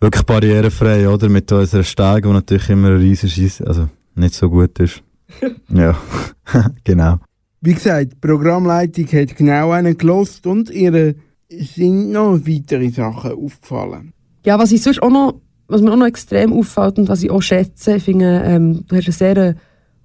wirklich 0.00 0.24
barrierefrei, 0.24 1.08
oder? 1.08 1.28
Mit 1.28 1.50
unserer 1.52 1.84
Steige, 1.84 2.28
die 2.28 2.34
natürlich 2.34 2.68
immer 2.70 2.98
riesig 2.98 3.38
ist, 3.38 3.66
also 3.66 3.88
nicht 4.14 4.34
so 4.34 4.50
gut 4.50 4.78
ist. 4.78 5.02
ja, 5.68 5.96
genau. 6.84 7.18
Wie 7.60 7.74
gesagt, 7.74 8.12
die 8.12 8.16
Programmleitung 8.16 9.06
hat 9.06 9.36
genau 9.36 9.70
einen 9.70 9.96
gelost 9.96 10.46
und 10.46 10.68
ihr 10.70 11.14
sind 11.48 12.10
noch 12.10 12.38
weitere 12.40 12.88
Sachen 12.90 13.32
aufgefallen. 13.32 14.12
Ja, 14.44 14.58
was 14.58 14.72
ich 14.72 14.82
sonst 14.82 15.02
auch 15.02 15.10
noch, 15.10 15.40
was 15.68 15.80
mir 15.80 15.92
auch 15.92 15.96
noch 15.96 16.06
extrem 16.06 16.52
auffällt 16.52 16.98
und 16.98 17.08
was 17.08 17.22
ich 17.22 17.30
auch 17.30 17.40
schätze, 17.40 17.96
ich 17.96 18.02
finde, 18.02 18.42
ähm, 18.44 18.84
du 18.88 18.96
hast 18.96 19.06
eine 19.06 19.12
sehr 19.12 19.54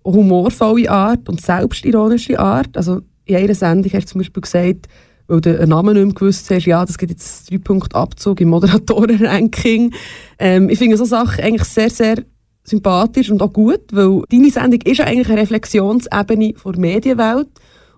humorvolle 0.06 0.90
Art 0.90 1.28
und 1.28 1.42
selbstironische 1.42 2.40
Art. 2.40 2.78
Also 2.78 3.02
in 3.28 3.36
einer 3.36 3.55
Sendung 3.55 3.91
hast 3.93 4.05
du 4.05 4.11
zum 4.11 4.19
Beispiel 4.19 4.41
gesagt, 4.41 4.88
weil 5.28 5.41
du 5.41 5.59
einen 5.59 5.69
Namen 5.69 5.93
nicht 5.93 6.05
mehr 6.05 6.13
gewusst 6.13 6.49
hast, 6.49 6.65
ja, 6.65 6.86
das 6.86 6.97
gibt 6.97 7.11
jetzt 7.11 7.51
drei 7.51 7.57
Punkte 7.57 7.95
Abzug 7.95 8.39
im 8.41 8.49
Moderatorenranking. 8.49 9.93
Ähm, 10.39 10.69
ich 10.69 10.80
finde 10.80 10.97
so 10.97 11.05
Sachen 11.05 11.43
eigentlich 11.43 11.65
sehr, 11.65 11.89
sehr 11.89 12.23
sympathisch 12.63 13.30
und 13.30 13.41
auch 13.41 13.51
gut, 13.51 13.82
weil 13.91 14.21
deine 14.30 14.49
Sendung 14.49 14.82
ist 14.82 14.97
ja 14.97 15.05
eigentlich 15.05 15.30
eine 15.30 15.41
Reflexionsebene 15.41 16.53
der 16.53 16.80
Medienwelt 16.80 17.49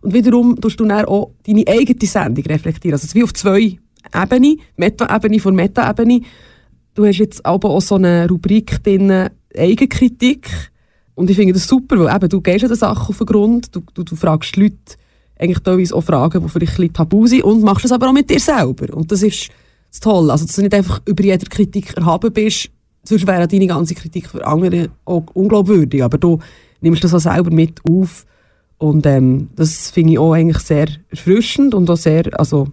und 0.01 0.13
wiederum 0.13 0.59
tust 0.59 0.80
du 0.80 0.86
dann 0.86 1.05
auch 1.05 1.32
deine 1.45 1.63
eigene 1.67 2.05
Sendung 2.05 2.45
reflektieren. 2.45 2.93
Also 2.93 3.05
es 3.05 3.09
ist 3.09 3.15
wie 3.15 3.23
auf 3.23 3.34
zwei 3.34 3.77
Ebenen, 4.13 4.59
Meta-Ebene 4.77 5.39
vor 5.39 5.51
Meta-Ebene. 5.51 6.21
Du 6.95 7.05
hast 7.05 7.17
jetzt 7.17 7.45
aber 7.45 7.69
auch 7.69 7.82
so 7.82 7.95
eine 7.95 8.27
Rubrik 8.27 8.84
drin, 8.84 9.30
Eigenkritik 9.55 10.49
und 11.15 11.30
ich 11.30 11.36
finde 11.36 11.53
das 11.53 11.67
super, 11.67 11.99
weil 11.99 12.15
eben, 12.15 12.30
du 12.30 12.39
gehst 12.39 12.61
ja 12.61 12.67
der 12.67 12.77
Sache 12.77 13.09
auf 13.09 13.17
den 13.17 13.27
Grund, 13.27 13.75
du, 13.75 13.82
du, 13.93 14.03
du 14.03 14.15
fragst 14.15 14.55
die 14.55 14.61
Leute 14.61 14.95
eigentlich 15.40 15.60
teilweise 15.60 15.96
auch 15.96 16.02
Fragen, 16.02 16.44
die 16.44 16.50
vielleicht 16.50 16.74
ein 16.74 16.76
bisschen 16.76 16.94
tabu 16.94 17.26
sind 17.26 17.44
und 17.44 17.64
machst 17.64 17.86
das 17.86 17.92
aber 17.92 18.10
auch 18.10 18.14
mit 18.14 18.30
dir 18.30 18.40
selber. 18.40 18.94
Und 18.96 19.12
das 19.12 19.24
ist 19.24 19.50
das 19.90 20.02
Tolle. 20.02 20.34
Also, 20.34 20.46
dass 20.46 20.56
du 20.56 20.62
nicht 20.62 20.74
einfach 20.74 21.02
über 21.06 21.24
jede 21.24 21.46
Kritik 21.46 21.96
erhaben 21.98 22.32
bist, 22.32 22.70
sonst 23.04 23.26
wäre 23.26 23.48
deine 23.48 23.68
ganze 23.68 23.96
Kritik 23.96 24.28
für 24.30 24.46
andere 24.46 24.90
auch 25.06 25.24
unglaubwürdig. 25.34 26.04
Aber 26.04 26.18
du 26.18 26.40
nimmst 26.82 27.04
das 27.04 27.14
auch 27.14 27.20
selber 27.20 27.52
mit 27.52 27.80
auf. 27.90 28.26
Und 28.78 29.06
ähm, 29.06 29.50
das 29.56 29.92
finde 29.92 30.14
ich 30.14 30.20
auch 30.20 30.34
eigentlich 30.34 30.60
sehr 30.60 30.88
erfrischend 31.10 31.74
und 31.74 31.90
auch 31.90 31.98
sehr, 31.98 32.38
also, 32.38 32.68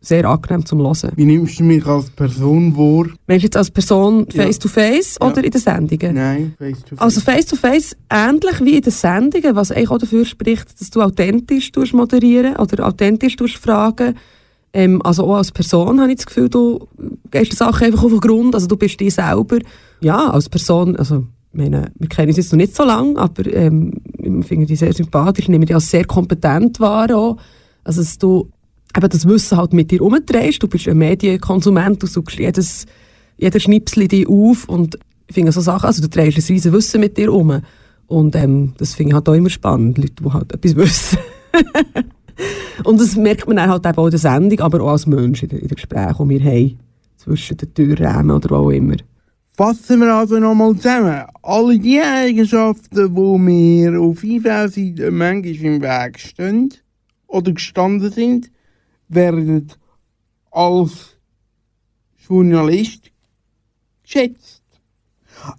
sehr 0.00 0.24
angenehm 0.24 0.64
zum 0.64 0.80
Hören. 0.80 1.12
Wie 1.16 1.24
nimmst 1.24 1.58
du 1.58 1.64
mich 1.64 1.84
als 1.86 2.10
Person 2.10 2.76
wahr? 2.76 3.06
Meinst 3.26 3.42
du 3.42 3.46
jetzt 3.46 3.56
als 3.56 3.70
Person 3.70 4.26
face-to-face 4.30 5.18
Ja. 5.20 5.26
oder 5.26 5.42
in 5.44 5.50
den 5.50 5.60
Sendungen? 5.60 6.14
Nein, 6.14 6.54
face 6.58 6.80
to 6.84 6.96
face. 6.96 6.98
Also 7.00 7.20
face-to-face 7.20 7.96
ähnlich 8.10 8.64
wie 8.64 8.76
in 8.76 8.82
den 8.82 8.92
Sendungen, 8.92 9.56
was 9.56 9.72
eigentlich 9.72 9.90
auch 9.90 9.98
dafür 9.98 10.24
spricht, 10.24 10.80
dass 10.80 10.90
du 10.90 11.02
authentisch 11.02 11.72
moderieren 11.92 12.56
oder 12.56 12.86
authentisch 12.86 13.36
fragen. 13.58 14.14
Ähm, 14.72 15.00
also 15.02 15.24
auch 15.24 15.36
als 15.36 15.50
Person 15.50 16.00
habe 16.00 16.10
ich 16.10 16.18
das 16.18 16.26
Gefühl, 16.26 16.48
du 16.48 16.86
gehst 17.30 17.52
die 17.52 17.56
Sachen 17.56 17.86
einfach 17.86 18.04
auf 18.04 18.10
den 18.10 18.20
Grund, 18.20 18.54
also 18.54 18.66
du 18.66 18.76
bist 18.76 19.00
dir 19.00 19.10
selber. 19.10 19.58
Ja, 20.00 20.30
als 20.30 20.48
Person, 20.48 20.94
also 20.96 21.24
meine, 21.52 21.90
wir 21.98 22.08
kennen 22.08 22.28
uns 22.28 22.36
jetzt 22.36 22.52
noch 22.52 22.58
nicht 22.58 22.76
so 22.76 22.84
lange, 22.84 23.16
aber 23.18 23.46
ähm, 23.52 23.94
ich 24.18 24.46
finde 24.46 24.66
dich 24.66 24.78
sehr 24.78 24.92
sympathisch, 24.92 25.44
ich 25.44 25.48
nehme 25.48 25.64
dich 25.64 25.74
als 25.74 25.90
sehr 25.90 26.04
kompetent 26.04 26.78
wahr 26.80 27.14
auch. 27.16 27.36
Also 27.82 28.02
dass 28.02 28.18
du 28.18 28.50
eben 28.98 29.08
das 29.08 29.26
Wissen 29.26 29.56
halt 29.56 29.72
mit 29.72 29.90
dir 29.90 30.02
umdrehst, 30.02 30.62
du 30.62 30.68
bist 30.68 30.88
ein 30.88 30.98
Medienkonsument, 30.98 32.02
du 32.02 32.06
suchst 32.06 32.38
jedes, 32.38 32.86
jeder 33.36 33.60
Schnipsel 33.60 34.08
dir 34.08 34.28
auf 34.28 34.68
und 34.68 34.98
finde 35.30 35.52
so 35.52 35.60
Sachen, 35.60 35.86
also 35.86 36.02
du 36.02 36.08
drehst 36.08 36.38
ein 36.38 36.54
riesen 36.54 36.72
Wissen 36.72 37.00
mit 37.00 37.16
dir 37.16 37.32
um. 37.32 37.62
Und 38.06 38.34
ähm, 38.36 38.72
das 38.78 38.94
finde 38.94 39.10
ich 39.10 39.14
halt 39.14 39.28
auch 39.28 39.34
immer 39.34 39.50
spannend, 39.50 39.98
Leute, 39.98 40.22
die 40.22 40.32
halt 40.32 40.52
etwas 40.52 40.76
wissen. 40.76 41.18
und 42.84 43.00
das 43.00 43.16
merkt 43.16 43.46
man 43.46 43.56
dann 43.56 43.70
halt 43.70 43.86
auch 43.86 44.04
in 44.06 44.10
der 44.10 44.18
Sendung, 44.18 44.60
aber 44.60 44.80
auch 44.82 44.90
als 44.90 45.06
Mensch 45.06 45.42
in 45.42 45.50
den, 45.50 45.58
in 45.60 45.68
den 45.68 45.74
Gesprächen, 45.74 46.28
die 46.28 46.40
wir 46.40 46.50
haben, 46.50 46.78
zwischen 47.16 47.56
den 47.56 47.74
Türrahmen 47.74 48.36
oder 48.36 48.50
wo 48.50 48.54
auch 48.54 48.70
immer. 48.70 48.96
Fassen 49.56 50.00
wir 50.00 50.14
also 50.14 50.38
nochmal 50.38 50.76
zusammen. 50.76 51.24
Alle 51.42 51.78
die 51.78 52.00
Eigenschaften, 52.00 53.14
die 53.14 53.38
mir 53.38 54.00
auf 54.00 54.22
IV-Seite 54.22 55.10
manchmal 55.10 55.74
im 55.74 55.82
Weg 55.82 56.18
stehen 56.20 56.74
oder 57.26 57.52
gestanden 57.52 58.10
sind, 58.10 58.50
werden 59.08 59.72
als 60.50 61.16
Journalist 62.28 63.10
geschätzt. 64.02 64.62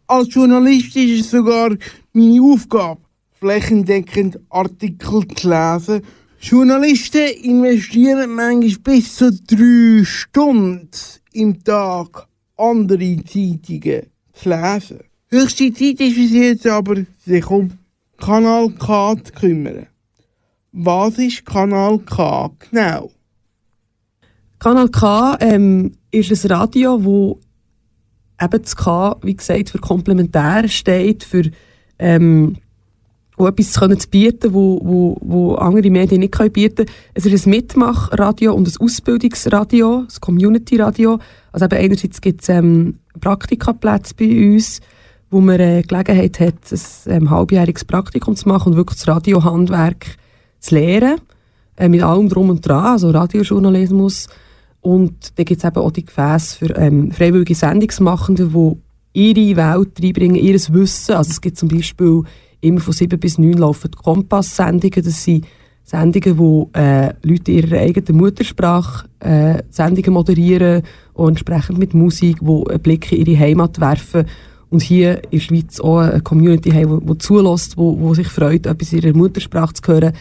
Als 0.07 0.33
Journalist 0.33 0.95
ist 0.95 1.21
es 1.21 1.31
sogar 1.31 1.75
meine 2.13 2.41
Aufgabe, 2.41 3.01
flächendeckend 3.39 4.39
Artikel 4.49 5.27
zu 5.27 5.49
lesen. 5.49 6.03
Journalisten 6.41 7.27
investieren 7.43 8.31
manchmal 8.31 8.79
bis 8.83 9.15
zu 9.15 9.31
drei 9.31 10.03
Stunden 10.03 10.89
im 11.33 11.63
Tag, 11.63 12.27
andere 12.57 13.23
Zeitungen 13.23 14.07
zu 14.33 14.49
lesen. 14.49 14.99
Höchste 15.27 15.73
Zeit 15.73 15.99
ist 15.99 16.17
es 16.17 16.31
jetzt 16.31 16.67
aber, 16.67 17.03
sich 17.25 17.45
um 17.49 17.71
Kanal 18.17 18.69
K 18.71 19.15
zu 19.23 19.33
kümmern. 19.33 19.87
Was 20.71 21.17
ist 21.17 21.45
Kanal 21.45 21.99
K 21.99 22.51
genau? 22.59 23.11
Kanal 24.59 24.89
K 24.89 25.37
ähm, 25.39 25.93
ist 26.11 26.31
ein 26.31 26.51
Radio, 26.51 27.03
wo 27.03 27.39
eben 28.41 28.61
das 28.61 28.75
K, 28.75 29.15
wie 29.21 29.35
gesagt, 29.35 29.69
für 29.69 29.79
komplementär 29.79 30.67
steht, 30.67 31.23
für 31.23 31.49
ähm, 31.97 32.57
wo 33.37 33.47
etwas 33.47 33.71
zu, 33.71 34.09
bieten, 34.09 34.53
wo, 34.53 34.81
wo, 34.83 35.17
wo 35.21 35.55
andere 35.55 35.89
Medien 35.89 36.19
nicht 36.19 36.33
können 36.33 36.51
bieten 36.51 36.85
können. 36.85 36.89
Es 37.13 37.25
ist 37.25 37.47
ein 37.47 37.51
Mitmachradio 37.51 38.53
und 38.53 38.67
ein 38.67 38.73
Ausbildungsradio, 38.81 39.99
ein 39.99 40.07
Community-Radio. 40.19 41.19
Also 41.53 41.65
eben 41.65 41.77
einerseits 41.77 42.19
gibt 42.19 42.41
es 42.41 42.49
ähm, 42.49 42.99
Praktikaplätze 43.21 44.13
bei 44.13 44.53
uns, 44.53 44.81
wo 45.29 45.39
man 45.39 45.57
äh, 45.61 45.83
Gelegenheit 45.87 46.37
hat, 46.41 46.55
ein 46.69 46.81
ähm, 47.05 47.29
halbjähriges 47.29 47.85
Praktikum 47.85 48.35
zu 48.35 48.49
machen 48.49 48.73
und 48.73 48.77
wirklich 48.77 48.99
das 48.99 49.07
Radiohandwerk 49.07 50.17
zu 50.59 50.75
lehren. 50.75 51.21
Äh, 51.77 51.87
mit 51.87 52.03
allem 52.03 52.27
drum 52.27 52.49
und 52.49 52.67
dran, 52.67 52.87
also 52.87 53.09
Radiojournalismus. 53.09 54.27
Und 54.81 55.37
da 55.37 55.43
gibt 55.43 55.63
es 55.63 55.67
eben 55.67 55.77
auch 55.77 55.91
die 55.91 56.05
Gefäße 56.05 56.57
für 56.57 56.75
ähm, 56.77 57.11
freiwillige 57.11 57.55
Sendungsmachende, 57.55 58.47
die 58.47 58.77
ihre 59.13 59.57
Welt 59.57 60.01
reinbringen, 60.01 60.35
ihr 60.35 60.55
Wissen. 60.55 61.15
Also 61.15 61.31
es 61.31 61.41
gibt 61.41 61.57
zum 61.57 61.69
Beispiel 61.69 62.23
immer 62.61 62.79
von 62.79 62.93
7 62.93 63.19
bis 63.19 63.37
9 63.37 63.53
laufen 63.53 63.91
Kompass-Sendungen. 63.91 65.03
Das 65.03 65.23
sind 65.23 65.45
Sendungen, 65.83 66.37
wo 66.37 66.69
äh, 66.73 67.13
Leute 67.23 67.51
ihrer 67.51 67.79
eigenen 67.79 68.17
Muttersprache 68.17 69.07
äh, 69.19 69.63
Sendungen 69.69 70.13
moderieren 70.13 70.83
und 71.13 71.29
entsprechend 71.29 71.79
mit 71.79 71.93
Musik, 71.93 72.37
wo 72.41 72.63
einen 72.65 72.79
Blick 72.79 73.11
in 73.11 73.25
ihre 73.25 73.39
Heimat 73.39 73.79
werfen. 73.79 74.25
Und 74.69 74.83
hier 74.83 75.23
in 75.23 75.29
der 75.31 75.39
Schweiz 75.39 75.79
auch 75.79 75.97
eine 75.97 76.21
Community 76.21 76.69
haben, 76.69 77.03
die 77.03 77.17
zulässt, 77.17 77.75
wo, 77.75 77.99
wo 77.99 78.13
sich 78.13 78.27
freut, 78.27 78.67
etwas 78.67 78.93
in 78.93 78.99
ihrer 78.99 79.17
Muttersprache 79.17 79.73
zu 79.73 79.81
hören. 79.87 80.13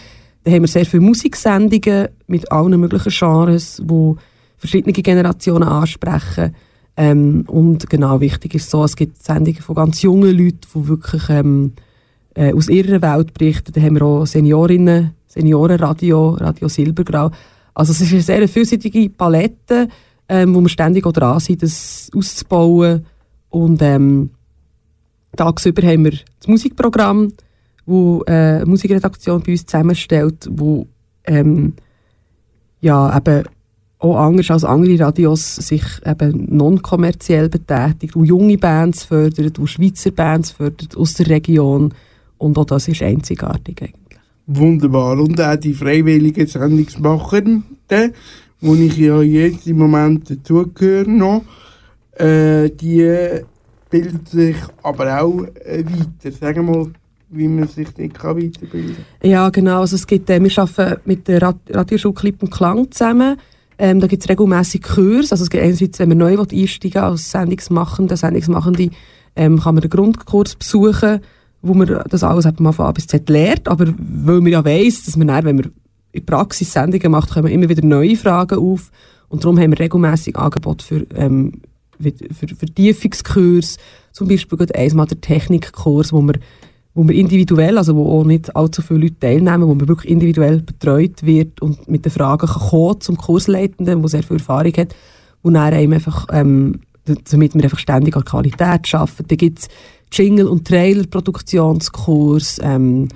Da 0.43 0.51
haben 0.51 0.63
wir 0.63 0.69
sehr 0.69 0.87
viele 0.87 1.03
Musiksendungen 1.03 2.09
mit 2.27 2.51
allen 2.51 2.81
möglichen 2.81 3.13
Genres, 3.13 3.83
die 3.85 4.15
verschiedene 4.59 4.93
Generationen 4.93 5.69
ansprechen. 5.69 6.55
Ähm, 6.97 7.45
und 7.47 7.89
genau 7.89 8.21
wichtig 8.21 8.57
ist 8.57 8.71
so, 8.71 8.85
es 8.85 8.97
gibt 8.97 9.23
Sendungen 9.23 9.63
von 9.63 9.77
ganz 9.77 10.03
jungen 10.03 10.37
Leuten, 10.37 10.61
die 10.75 10.89
wirklich 10.89 11.29
ähm, 11.31 11.73
äh, 12.35 12.53
aus 12.53 12.69
ihrer 12.69 13.01
Welt 13.01 13.35
berichten. 13.35 13.73
Da 13.73 13.81
haben 13.81 13.95
wir 13.95 14.03
auch 14.03 14.27
Seniorinnen, 14.27 15.15
Seniorenradio, 15.29 16.31
Radio 16.31 16.69
Silbergrau. 16.69 17.31
Also 17.75 17.93
es 17.93 18.01
ist 18.01 18.13
eine 18.13 18.23
sehr 18.23 18.49
vielseitige 18.49 19.09
Palette, 19.11 19.89
ähm, 20.29 20.55
wo 20.55 20.61
wir 20.61 20.69
ständig 20.69 21.07
auch 21.07 21.13
dran 21.13 21.39
sind, 21.39 21.63
das 21.63 22.11
auszubauen. 22.15 23.07
Und 23.49 23.81
ähm, 23.81 24.31
tagsüber 25.37 25.87
haben 25.87 26.05
wir 26.05 26.13
das 26.13 26.49
Musikprogramm, 26.49 27.33
wo 27.87 28.23
äh, 28.27 28.33
eine 28.33 28.67
Musikredaktion 28.67 29.41
bei 29.41 29.53
uns 29.53 29.65
zusammenstellt, 29.65 30.49
wo 30.51 30.87
ähm, 31.25 31.75
ja, 32.81 33.17
eben 33.17 33.45
auch 34.01 34.17
anders 34.17 34.51
als 34.51 34.65
andere 34.65 34.99
Radios 35.01 35.57
sich 35.57 35.83
eben 36.07 36.47
non-kommerziell 36.57 37.49
betätigt, 37.49 38.15
wo 38.15 38.23
junge 38.23 38.57
Bands 38.57 39.05
fördert, 39.05 39.59
wo 39.59 39.67
Schweizer 39.67 40.13
Bands 40.13 40.53
fördert 40.53 40.97
aus 40.97 41.15
der 41.15 41.29
Region 41.29 41.93
und 42.39 42.57
auch 42.59 42.65
das 42.65 42.87
ist 42.89 43.03
einzigartig 43.03 43.83
eigentlich. 43.83 44.21
Wunderbar. 44.47 45.19
Und 45.19 45.41
auch 45.41 45.57
die 45.57 45.75
freiwilligen 45.75 46.47
Sendungsmachenden, 46.47 48.15
wo 48.61 48.75
ich 48.75 48.97
ja 48.97 49.21
jetzt 49.21 49.67
im 49.67 49.79
Moment 49.79 50.31
dazugehöre 50.31 51.09
noch, 51.09 51.43
äh, 52.13 52.71
die 52.71 53.43
bilden 53.91 54.27
sich 54.27 54.57
aber 54.83 55.21
auch 55.21 55.45
äh, 55.65 55.85
weiter. 55.85 56.37
Sagen 56.37 56.67
wir 56.67 56.77
mal, 56.77 56.93
wie 57.31 57.49
man 57.49 57.69
sich 57.69 57.89
dort 57.89 58.25
weiterbilden 58.25 58.97
kann. 59.21 59.31
Ja, 59.31 59.51
genau. 59.51 59.81
Also 59.81 59.97
es 59.97 60.07
gibt, 60.07 60.31
äh, 60.31 60.43
wir 60.43 60.59
arbeiten 60.59 61.01
mit 61.05 61.29
der 61.29 61.55
Radioschule 61.71 62.15
Klipp 62.15 62.43
und 62.43 62.51
Klang 62.51 62.91
zusammen. 62.91 63.37
Ähm, 63.79 64.01
da 64.01 64.07
gibt 64.07 64.23
es 64.23 64.29
regelmäßig 64.29 64.83
Kurse. 64.83 65.33
Also 65.33 65.45
es 65.45 65.51
gibt 65.51 65.63
einerseits, 65.63 65.99
wenn 65.99 66.09
man 66.09 66.19
neu 66.19 66.39
einsteigen 66.39 67.03
als 67.03 67.31
Sendungsmachende, 67.31 68.17
Sendungsmachende, 68.17 68.91
ähm, 69.37 69.61
kann 69.61 69.75
man 69.75 69.85
einen 69.85 69.91
Grundkurs 69.91 70.57
besuchen 70.57 71.21
wo 71.63 71.75
man 71.75 72.03
das 72.09 72.23
alles 72.23 72.47
mal 72.59 72.73
von 72.73 72.87
A 72.87 72.93
bis 72.93 73.07
Z 73.07 73.29
lernt, 73.29 73.69
aber 73.69 73.87
weil 73.87 74.41
man 74.41 74.53
ja 74.53 74.65
weiss, 74.65 75.05
dass 75.05 75.17
man 75.17 75.29
dann, 75.29 75.45
wenn 75.45 75.57
man 75.57 75.73
in 76.13 76.25
Praxis 76.25 76.73
Sendungen 76.73 77.11
macht, 77.11 77.31
kommen 77.31 77.49
immer 77.49 77.69
wieder 77.69 77.85
neue 77.85 78.17
Fragen 78.17 78.59
auf. 78.59 78.91
Und 79.29 79.45
darum 79.45 79.59
haben 79.59 79.73
wir 79.73 79.81
regelmäßig 79.81 80.37
Angebote 80.37 80.85
für, 80.85 81.07
ähm, 81.15 81.61
für 82.01 82.49
Vertiefungskurs, 82.55 83.77
zum 84.13 84.29
Beispiel 84.29 84.67
einmal 84.75 85.07
der 85.07 85.21
Technikkurs, 85.21 86.13
wo 86.13 86.23
man 86.23 86.39
wo 86.99 87.05
man 87.05 87.15
individuell, 87.15 87.79
also 87.79 87.95
wo 87.95 88.11
auch 88.11 88.25
nicht 88.25 88.57
allzu 88.57 88.83
viele 88.83 88.99
Leute 88.99 89.21
teilnehmen, 89.21 89.69
wo 89.69 89.75
man 89.77 89.87
wirklich 89.87 90.11
individuell 90.11 90.63
betreut 90.63 91.23
wird 91.23 91.63
und 91.63 91.89
mit 91.89 92.05
den 92.05 92.11
Fragen 92.11 92.49
kann 92.49 93.01
zum 93.01 93.17
Kursleitenden, 93.17 94.03
der 94.03 94.09
sehr 94.09 94.25
viel 94.25 94.39
Erfahrung 94.39 94.73
hat, 94.73 94.97
und 95.43 95.55
dann 95.55 95.73
einem 95.73 95.93
einfach, 95.93 96.27
ähm, 96.33 96.81
damit 97.05 97.55
wir 97.55 97.63
einfach 97.63 97.79
ständig 97.79 98.17
an 98.17 98.25
Qualität 98.25 98.93
arbeiten. 98.93 99.29
Da 99.29 99.37
gibt 99.37 99.61
es 99.61 99.69
Jingle- 100.11 100.49
und 100.49 100.67
Trailer-Produktionskurs, 100.67 102.59
ähm, 102.65 103.07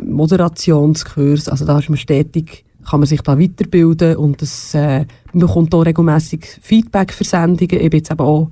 Moderationskurs, 0.00 1.48
also 1.48 1.64
da 1.64 1.80
ist 1.80 1.88
man 1.88 1.98
stetig, 1.98 2.64
kann 2.88 3.00
man 3.00 3.08
sich 3.08 3.22
da 3.22 3.36
weiterbilden 3.36 4.18
und 4.18 4.40
das, 4.40 4.72
äh, 4.74 5.04
man 5.32 5.40
bekommt 5.48 5.74
auch 5.74 5.84
regelmäßig 5.84 6.60
Feedback 6.62 7.12
für 7.12 7.24
Sendungen. 7.24 7.84
Ich 7.84 7.92
jetzt 7.92 8.12
eben 8.12 8.20
auch 8.20 8.50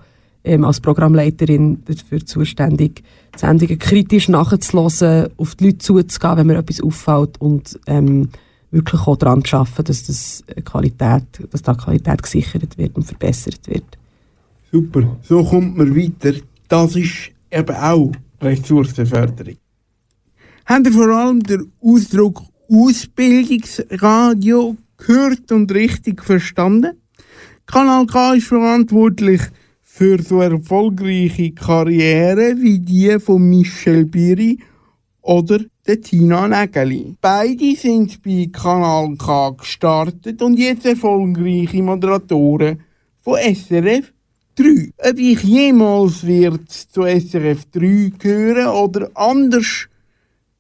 ähm, 0.49 0.64
als 0.64 0.80
Programmleiterin 0.80 1.82
dafür 1.84 2.24
zuständig, 2.24 3.03
die 3.34 3.38
Sendungen 3.38 3.78
kritisch 3.78 4.28
nachzulassen, 4.28 5.28
auf 5.36 5.55
die 5.55 5.66
Leute 5.66 5.78
zuzugehen, 5.78 6.38
wenn 6.38 6.46
mir 6.46 6.59
etwas 6.59 6.80
auffällt 6.80 7.40
und 7.40 7.78
ähm, 7.86 8.30
wirklich 8.70 9.07
auch 9.07 9.16
daran 9.16 9.44
zu 9.44 9.59
arbeiten, 9.59 9.84
dass, 9.84 10.05
das 10.05 10.42
Qualität, 10.64 11.24
dass 11.51 11.62
da 11.62 11.74
Qualität 11.74 12.22
gesichert 12.22 12.78
wird 12.78 12.96
und 12.96 13.05
verbessert 13.05 13.68
wird. 13.68 13.99
Super, 14.72 15.18
so 15.22 15.44
kommt 15.44 15.76
man 15.76 15.94
weiter. 15.94 16.32
Das 16.68 16.96
ist 16.96 17.30
eben 17.51 17.76
auch 17.76 18.12
Ressourcenförderung. 18.40 19.57
Habt 20.66 20.86
ihr 20.86 20.92
vor 20.92 21.09
allem 21.09 21.42
den 21.42 21.72
Ausdruck 21.80 22.42
Ausbildungsradio 22.70 24.76
gehört 24.99 25.51
und 25.53 25.72
richtig 25.72 26.22
verstanden? 26.22 27.01
Kanal 27.66 28.05
K 28.07 28.34
ist 28.34 28.49
verantwortlich 28.49 29.40
für 29.99 30.22
so 30.22 30.40
erfolgreiche 30.40 31.51
Karriere 31.51 32.55
wie 32.57 32.78
die 32.78 33.18
von 33.18 33.42
Michel 33.42 34.05
Biri 34.05 34.61
oder 35.22 35.59
der 35.88 36.01
Tina 36.01 36.46
Nägeli. 36.46 37.16
Beide 37.20 37.74
sind 37.74 38.22
bei 38.22 38.49
Kanal 38.53 39.16
K 39.16 39.51
gestartet 39.59 40.40
und 40.40 40.57
jetzt 40.57 40.86
erfolgreiche 40.86 41.82
Moderatoren 41.82 42.80
von 43.22 43.38
SRF 43.40 44.12
3. 44.55 44.92
Ob 45.11 45.18
ich 45.18 45.42
jemals 45.42 46.24
wird 46.24 46.70
zu 46.70 47.03
SRF 47.03 47.64
3 47.72 48.12
gehören 48.20 48.68
oder 48.68 49.11
anders 49.14 49.88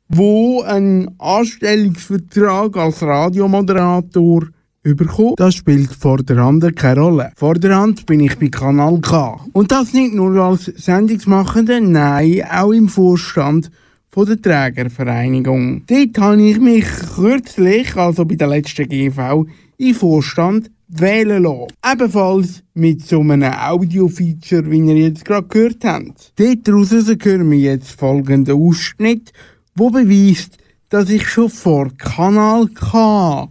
wo 0.08 0.62
ein 0.62 1.14
Anstellungsvertrag 1.18 2.76
als 2.76 3.02
Radiomoderator 3.02 4.48
bekommen. 4.94 5.34
Das 5.36 5.54
spielt 5.54 5.92
vor 5.92 6.18
der 6.18 6.36
Hand 6.44 6.76
keine 6.76 7.00
Rolle. 7.00 7.32
Vor 7.36 7.54
der 7.54 7.76
Hand 7.76 8.06
bin 8.06 8.20
ich 8.20 8.38
bei 8.38 8.48
Kanal 8.48 9.00
K. 9.00 9.40
Und 9.52 9.72
das 9.72 9.92
nicht 9.92 10.14
nur 10.14 10.36
als 10.36 10.64
Sendungsmachende, 10.64 11.80
nein, 11.80 12.42
auch 12.50 12.72
im 12.72 12.88
Vorstand 12.88 13.70
von 14.10 14.26
der 14.26 14.40
Trägervereinigung. 14.40 15.84
Dort 15.86 16.18
habe 16.18 16.42
ich 16.42 16.58
mich 16.58 16.86
kürzlich, 17.14 17.96
also 17.96 18.24
bei 18.24 18.34
der 18.34 18.48
letzten 18.48 18.88
GV, 18.88 19.46
im 19.76 19.94
Vorstand 19.94 20.70
wählen 20.88 21.42
lassen. 21.42 21.72
Ebenfalls 21.84 22.62
mit 22.74 23.06
so 23.06 23.20
einem 23.20 23.52
Audio-Feature, 23.52 24.70
wie 24.70 24.78
ihr 24.78 24.96
jetzt 24.96 25.24
gerade 25.24 25.46
gehört 25.46 25.84
habt. 25.84 26.32
Dort 26.36 26.66
daraus 26.66 26.90
hören 26.92 27.50
wir 27.50 27.58
jetzt 27.58 27.92
folgenden 27.92 28.56
Ausschnitt, 28.56 29.32
wo 29.74 29.90
beweist, 29.90 30.58
dass 30.88 31.10
ich 31.10 31.28
schon 31.28 31.50
vor 31.50 31.90
Kanal 31.96 32.68
K 32.68 33.48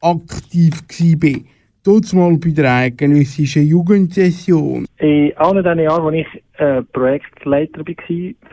aktiv 0.00 0.72
war. 0.88 1.40
Dort 1.84 2.12
mal 2.12 2.36
bei 2.36 2.50
der 2.50 2.74
eidgenössischen 2.74 3.66
Jugendsession. 3.66 4.86
In 4.98 5.36
allen 5.36 5.64
diesen 5.64 5.78
Jahren, 5.78 6.14
als 6.14 6.26
ich 6.26 6.42
äh, 6.58 6.82
Projektleiter 6.92 7.80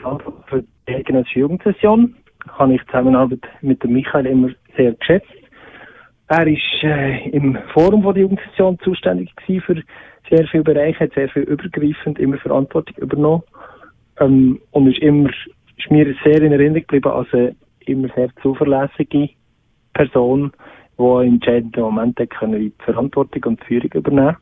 war, 0.03 0.21
für 0.47 0.63
die 0.87 0.95
eidgenössische 0.95 1.39
Jugendsession, 1.39 2.15
habe 2.47 2.75
ich 2.75 2.81
die 2.81 2.87
Zusammenarbeit 2.87 3.41
mit 3.61 3.83
dem 3.83 3.93
Michael 3.93 4.27
immer 4.27 4.49
sehr 4.77 4.93
geschätzt. 4.93 5.27
Er 6.29 6.39
war 6.39 6.47
äh, 6.47 7.29
im 7.29 7.57
Forum 7.73 8.03
der 8.03 8.21
Jugendsession 8.21 8.79
zuständig 8.79 9.29
für 9.45 9.81
sehr 10.29 10.47
viele 10.47 10.63
Bereiche, 10.63 11.01
hat 11.01 11.13
sehr 11.13 11.29
viel 11.29 11.43
übergreifend 11.43 12.19
immer 12.19 12.37
Verantwortung 12.37 12.95
übernommen 12.97 13.43
ähm, 14.19 14.59
und 14.71 14.87
ist 14.87 15.01
immer 15.01 15.29
ist 15.77 15.91
mir 15.91 16.13
sehr 16.23 16.41
in 16.41 16.51
Erinnerung 16.51 16.81
geblieben 16.81 17.11
als 17.11 17.27
eine 17.33 17.55
immer 17.81 18.09
sehr 18.15 18.29
zuverlässige 18.41 19.29
Person, 19.93 20.51
die 20.97 21.25
in 21.25 21.33
entscheidenden 21.33 21.83
Momenten 21.83 22.27
die 22.51 22.73
Verantwortung 22.79 23.43
und 23.45 23.61
die 23.61 23.65
Führung 23.65 23.91
übernehmen 23.93 24.37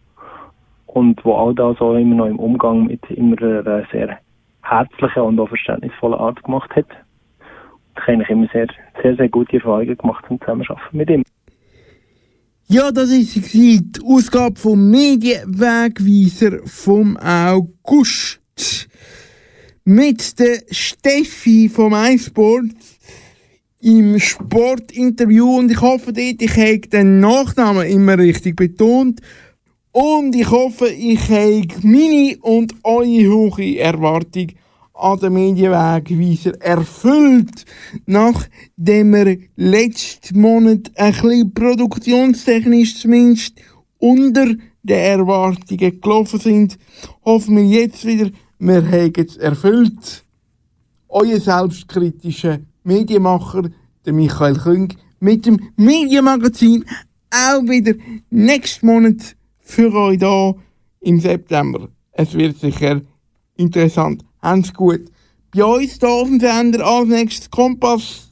und 0.87 1.23
wo 1.25 1.35
all 1.35 1.53
das 1.53 1.79
auch 1.81 1.95
immer 1.95 2.15
noch 2.15 2.27
im 2.27 2.39
Umgang 2.39 2.87
mit 2.87 3.01
immer 3.09 3.41
einer 3.41 3.85
sehr 3.91 4.17
herzlichen 4.63 5.21
und 5.21 5.39
auch 5.39 5.49
verständnisvollen 5.49 6.19
Art 6.19 6.41
gemacht 6.43 6.73
hat. 6.75 6.87
Ich 7.97 8.07
habe 8.07 8.23
immer 8.29 8.47
sehr, 8.51 8.67
sehr, 9.01 9.15
sehr 9.15 9.29
gute 9.29 9.57
Erfahrungen 9.57 9.97
gemacht 9.97 10.25
zum 10.27 10.39
Zusammenarbeiten 10.39 10.97
mit 10.97 11.09
ihm. 11.09 11.23
Ja, 12.67 12.91
das 12.91 13.11
ist 13.11 13.53
die 13.53 13.79
Ausgabe 14.03 14.59
vom 14.59 14.89
Medienwegweiser 14.89 16.65
vom 16.65 17.15
August. 17.17 18.41
Mit 19.83 20.39
der 20.39 20.61
Steffi 20.71 21.69
vom 21.69 21.93
iSport 21.93 22.73
im 23.79 24.19
Sportinterview 24.19 25.59
und 25.59 25.71
ich 25.71 25.81
hoffe 25.81 26.13
dort, 26.13 26.41
ich 26.41 26.57
habe 26.57 26.79
den 26.79 27.19
Nachnamen 27.19 27.87
immer 27.87 28.17
richtig 28.17 28.55
betont. 28.55 29.21
Und 29.91 30.35
ich 30.35 30.49
hoffe, 30.49 30.87
ich 30.89 31.29
habe 31.29 31.67
meine 31.83 32.37
und 32.41 32.75
eure 32.83 33.29
hohe 33.29 33.79
Erwartung 33.79 34.47
an 34.93 35.19
den 35.19 35.33
Medienwegweiser 35.33 36.59
erfüllt, 36.61 37.65
nachdem 38.05 39.13
wir 39.13 39.37
letzten 39.55 40.41
Monat 40.41 40.91
ein 40.95 41.13
bisschen 41.13 41.53
produktionstechnisch 41.53 42.99
zumindest 42.99 43.53
unter 43.99 44.47
den 44.83 44.99
Erwartungen 44.99 46.01
gelaufen 46.01 46.39
sind, 46.39 46.77
hoffen 47.23 47.57
wir 47.57 47.65
jetzt 47.65 48.05
wieder, 48.05 48.29
wir 48.59 48.85
haben 48.85 49.13
es 49.15 49.37
erfüllt. 49.37 50.23
Euer 51.07 51.39
selbstkritischer 51.39 52.59
Medienmacher, 52.85 53.69
der 54.05 54.13
Michael 54.13 54.57
Küng, 54.57 54.93
mit 55.19 55.45
dem 55.45 55.59
Medienmagazin 55.75 56.85
auch 57.31 57.63
wieder 57.63 57.93
nächsten 58.29 58.85
Monat 58.85 59.35
für 59.59 59.91
euch 59.93 60.19
da 60.19 60.53
im 61.01 61.19
September. 61.19 61.89
Es 62.11 62.33
wird 62.35 62.59
sicher 62.59 63.01
interessant. 63.57 64.23
Habt's 64.41 64.73
gut. 64.73 65.01
Bei 65.53 65.63
uns 65.63 65.97
hier 65.99 66.09
auf 66.09 66.27
dem 66.27 66.39
Sender 66.39 66.85
als 66.85 67.07
nächstes 67.07 67.49
Kompass. 67.49 68.31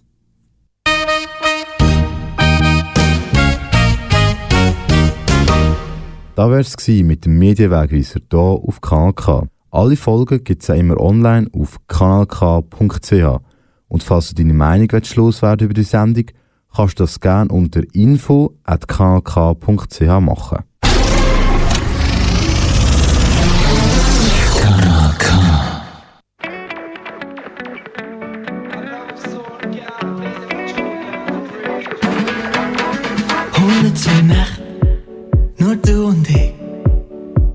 Da 6.36 6.49
wär's 6.49 6.76
gsi 6.78 7.04
mit 7.04 7.26
dem 7.26 7.38
Medienwegweiser 7.38 8.20
hier 8.30 8.39
auf 8.39 8.82
Kanal 8.82 9.14
K. 9.14 9.47
Alle 9.72 9.95
Folgen 9.95 10.43
gibt's 10.43 10.70
auch 10.70 10.76
immer 10.76 10.99
online 10.99 11.47
auf 11.54 11.78
kanalk.ch. 11.88 13.53
Und 13.88 14.03
falls 14.03 14.29
du 14.29 14.36
deine 14.36 14.53
Meinung 14.53 14.89
loswerden 15.15 15.65
über 15.65 15.73
die 15.73 15.84
Sendung, 15.84 16.25
kannst 16.75 16.99
du 16.99 17.03
das 17.03 17.19
gerne 17.19 17.51
unter 17.51 17.81
info.kanalk.ch 17.93 20.19
machen. 20.19 20.63
zwei 33.95 34.21
Nächte, 34.21 34.63
nur 35.59 35.75
du 35.75 36.07
und 36.07 36.29
ich. 36.29 36.53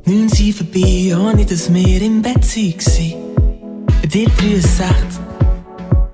Neun 0.05 0.29
sind 0.29 0.55
vorbei, 0.55 1.17
ohne 1.17 1.45
dass 1.45 1.73
wir 1.73 2.03
im 2.03 2.23
Bett 2.23 2.37
waren. 2.37 3.15
Bei 4.03 4.09
dir 4.09 4.29
63, 4.29 4.97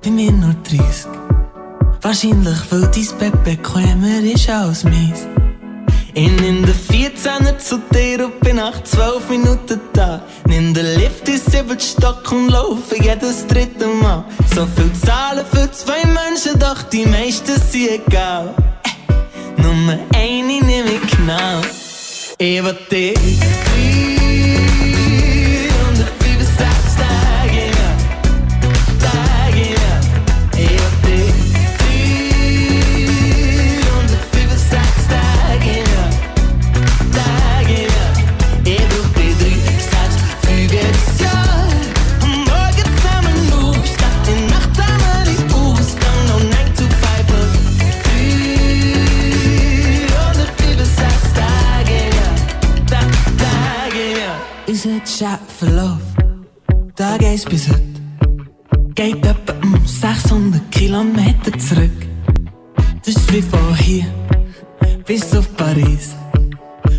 bei 0.05 0.11
mir 0.11 0.33
nur 0.33 0.55
30. 0.65 1.07
Wahrscheinlich, 2.03 2.59
weil 2.71 2.83
dein 2.83 3.19
Bett 3.19 3.45
bequemer 3.45 4.21
ist 4.23 4.49
als 4.51 4.85
meins. 4.85 5.27
Ich 6.13 6.31
nimm 6.31 6.65
den 6.65 6.75
14er 6.75 7.59
zu 7.59 7.79
dir 7.93 8.27
und 8.27 8.39
bin 8.41 8.57
nach 8.57 8.83
12 8.85 9.31
Minuten 9.31 9.81
da. 9.95 10.23
Nimm 10.47 10.75
den 10.75 10.87
Lift 10.99 11.29
ins 11.29 11.47
siebten 11.47 11.81
Stock 11.81 12.31
und 12.33 12.51
laufe 12.51 13.03
jedes 13.03 13.47
dritte 13.47 13.87
Mal. 13.87 14.25
So 14.55 14.67
viel 14.67 14.93
Zahlen 14.93 15.47
für 15.51 15.71
zwei 15.73 16.05
Menschen, 16.05 16.59
doch 16.59 16.83
die 16.83 17.07
meisten 17.07 17.59
sind 17.61 17.91
egal. 17.91 18.55
Nummer 19.57 19.99
1 20.15 20.65
nehme 20.65 20.91
ich 21.03 21.17
genau. 21.17 21.61
Ich 22.39 22.63
will 22.63 22.79
dich. 22.91 23.74
Chat 55.05 55.41
verlauf, 55.59 56.01
da 56.97 57.19
geht's 57.19 57.45
bis 57.45 57.69
heute. 57.69 57.83
Geht 58.95 59.25
etwa 59.27 59.53
um 59.63 59.87
600 59.87 60.71
Kilometer 60.71 61.59
zurück. 61.59 62.07
Das 63.05 63.15
ist 63.15 63.33
wie 63.33 63.43
von 63.43 63.77
hier 63.77 64.07
bis 65.05 65.37
auf 65.37 65.55
Paris. 65.57 66.17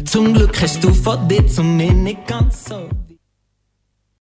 Zum 0.06 0.36
Glück 0.36 0.62
hast 0.62 0.84
du 0.84 0.94
von 0.94 1.28
dir 1.28 1.48
zu 1.48 1.64
mir 1.64 1.94
nicht 1.94 2.28
ganz 2.28 2.66
so 2.66 2.88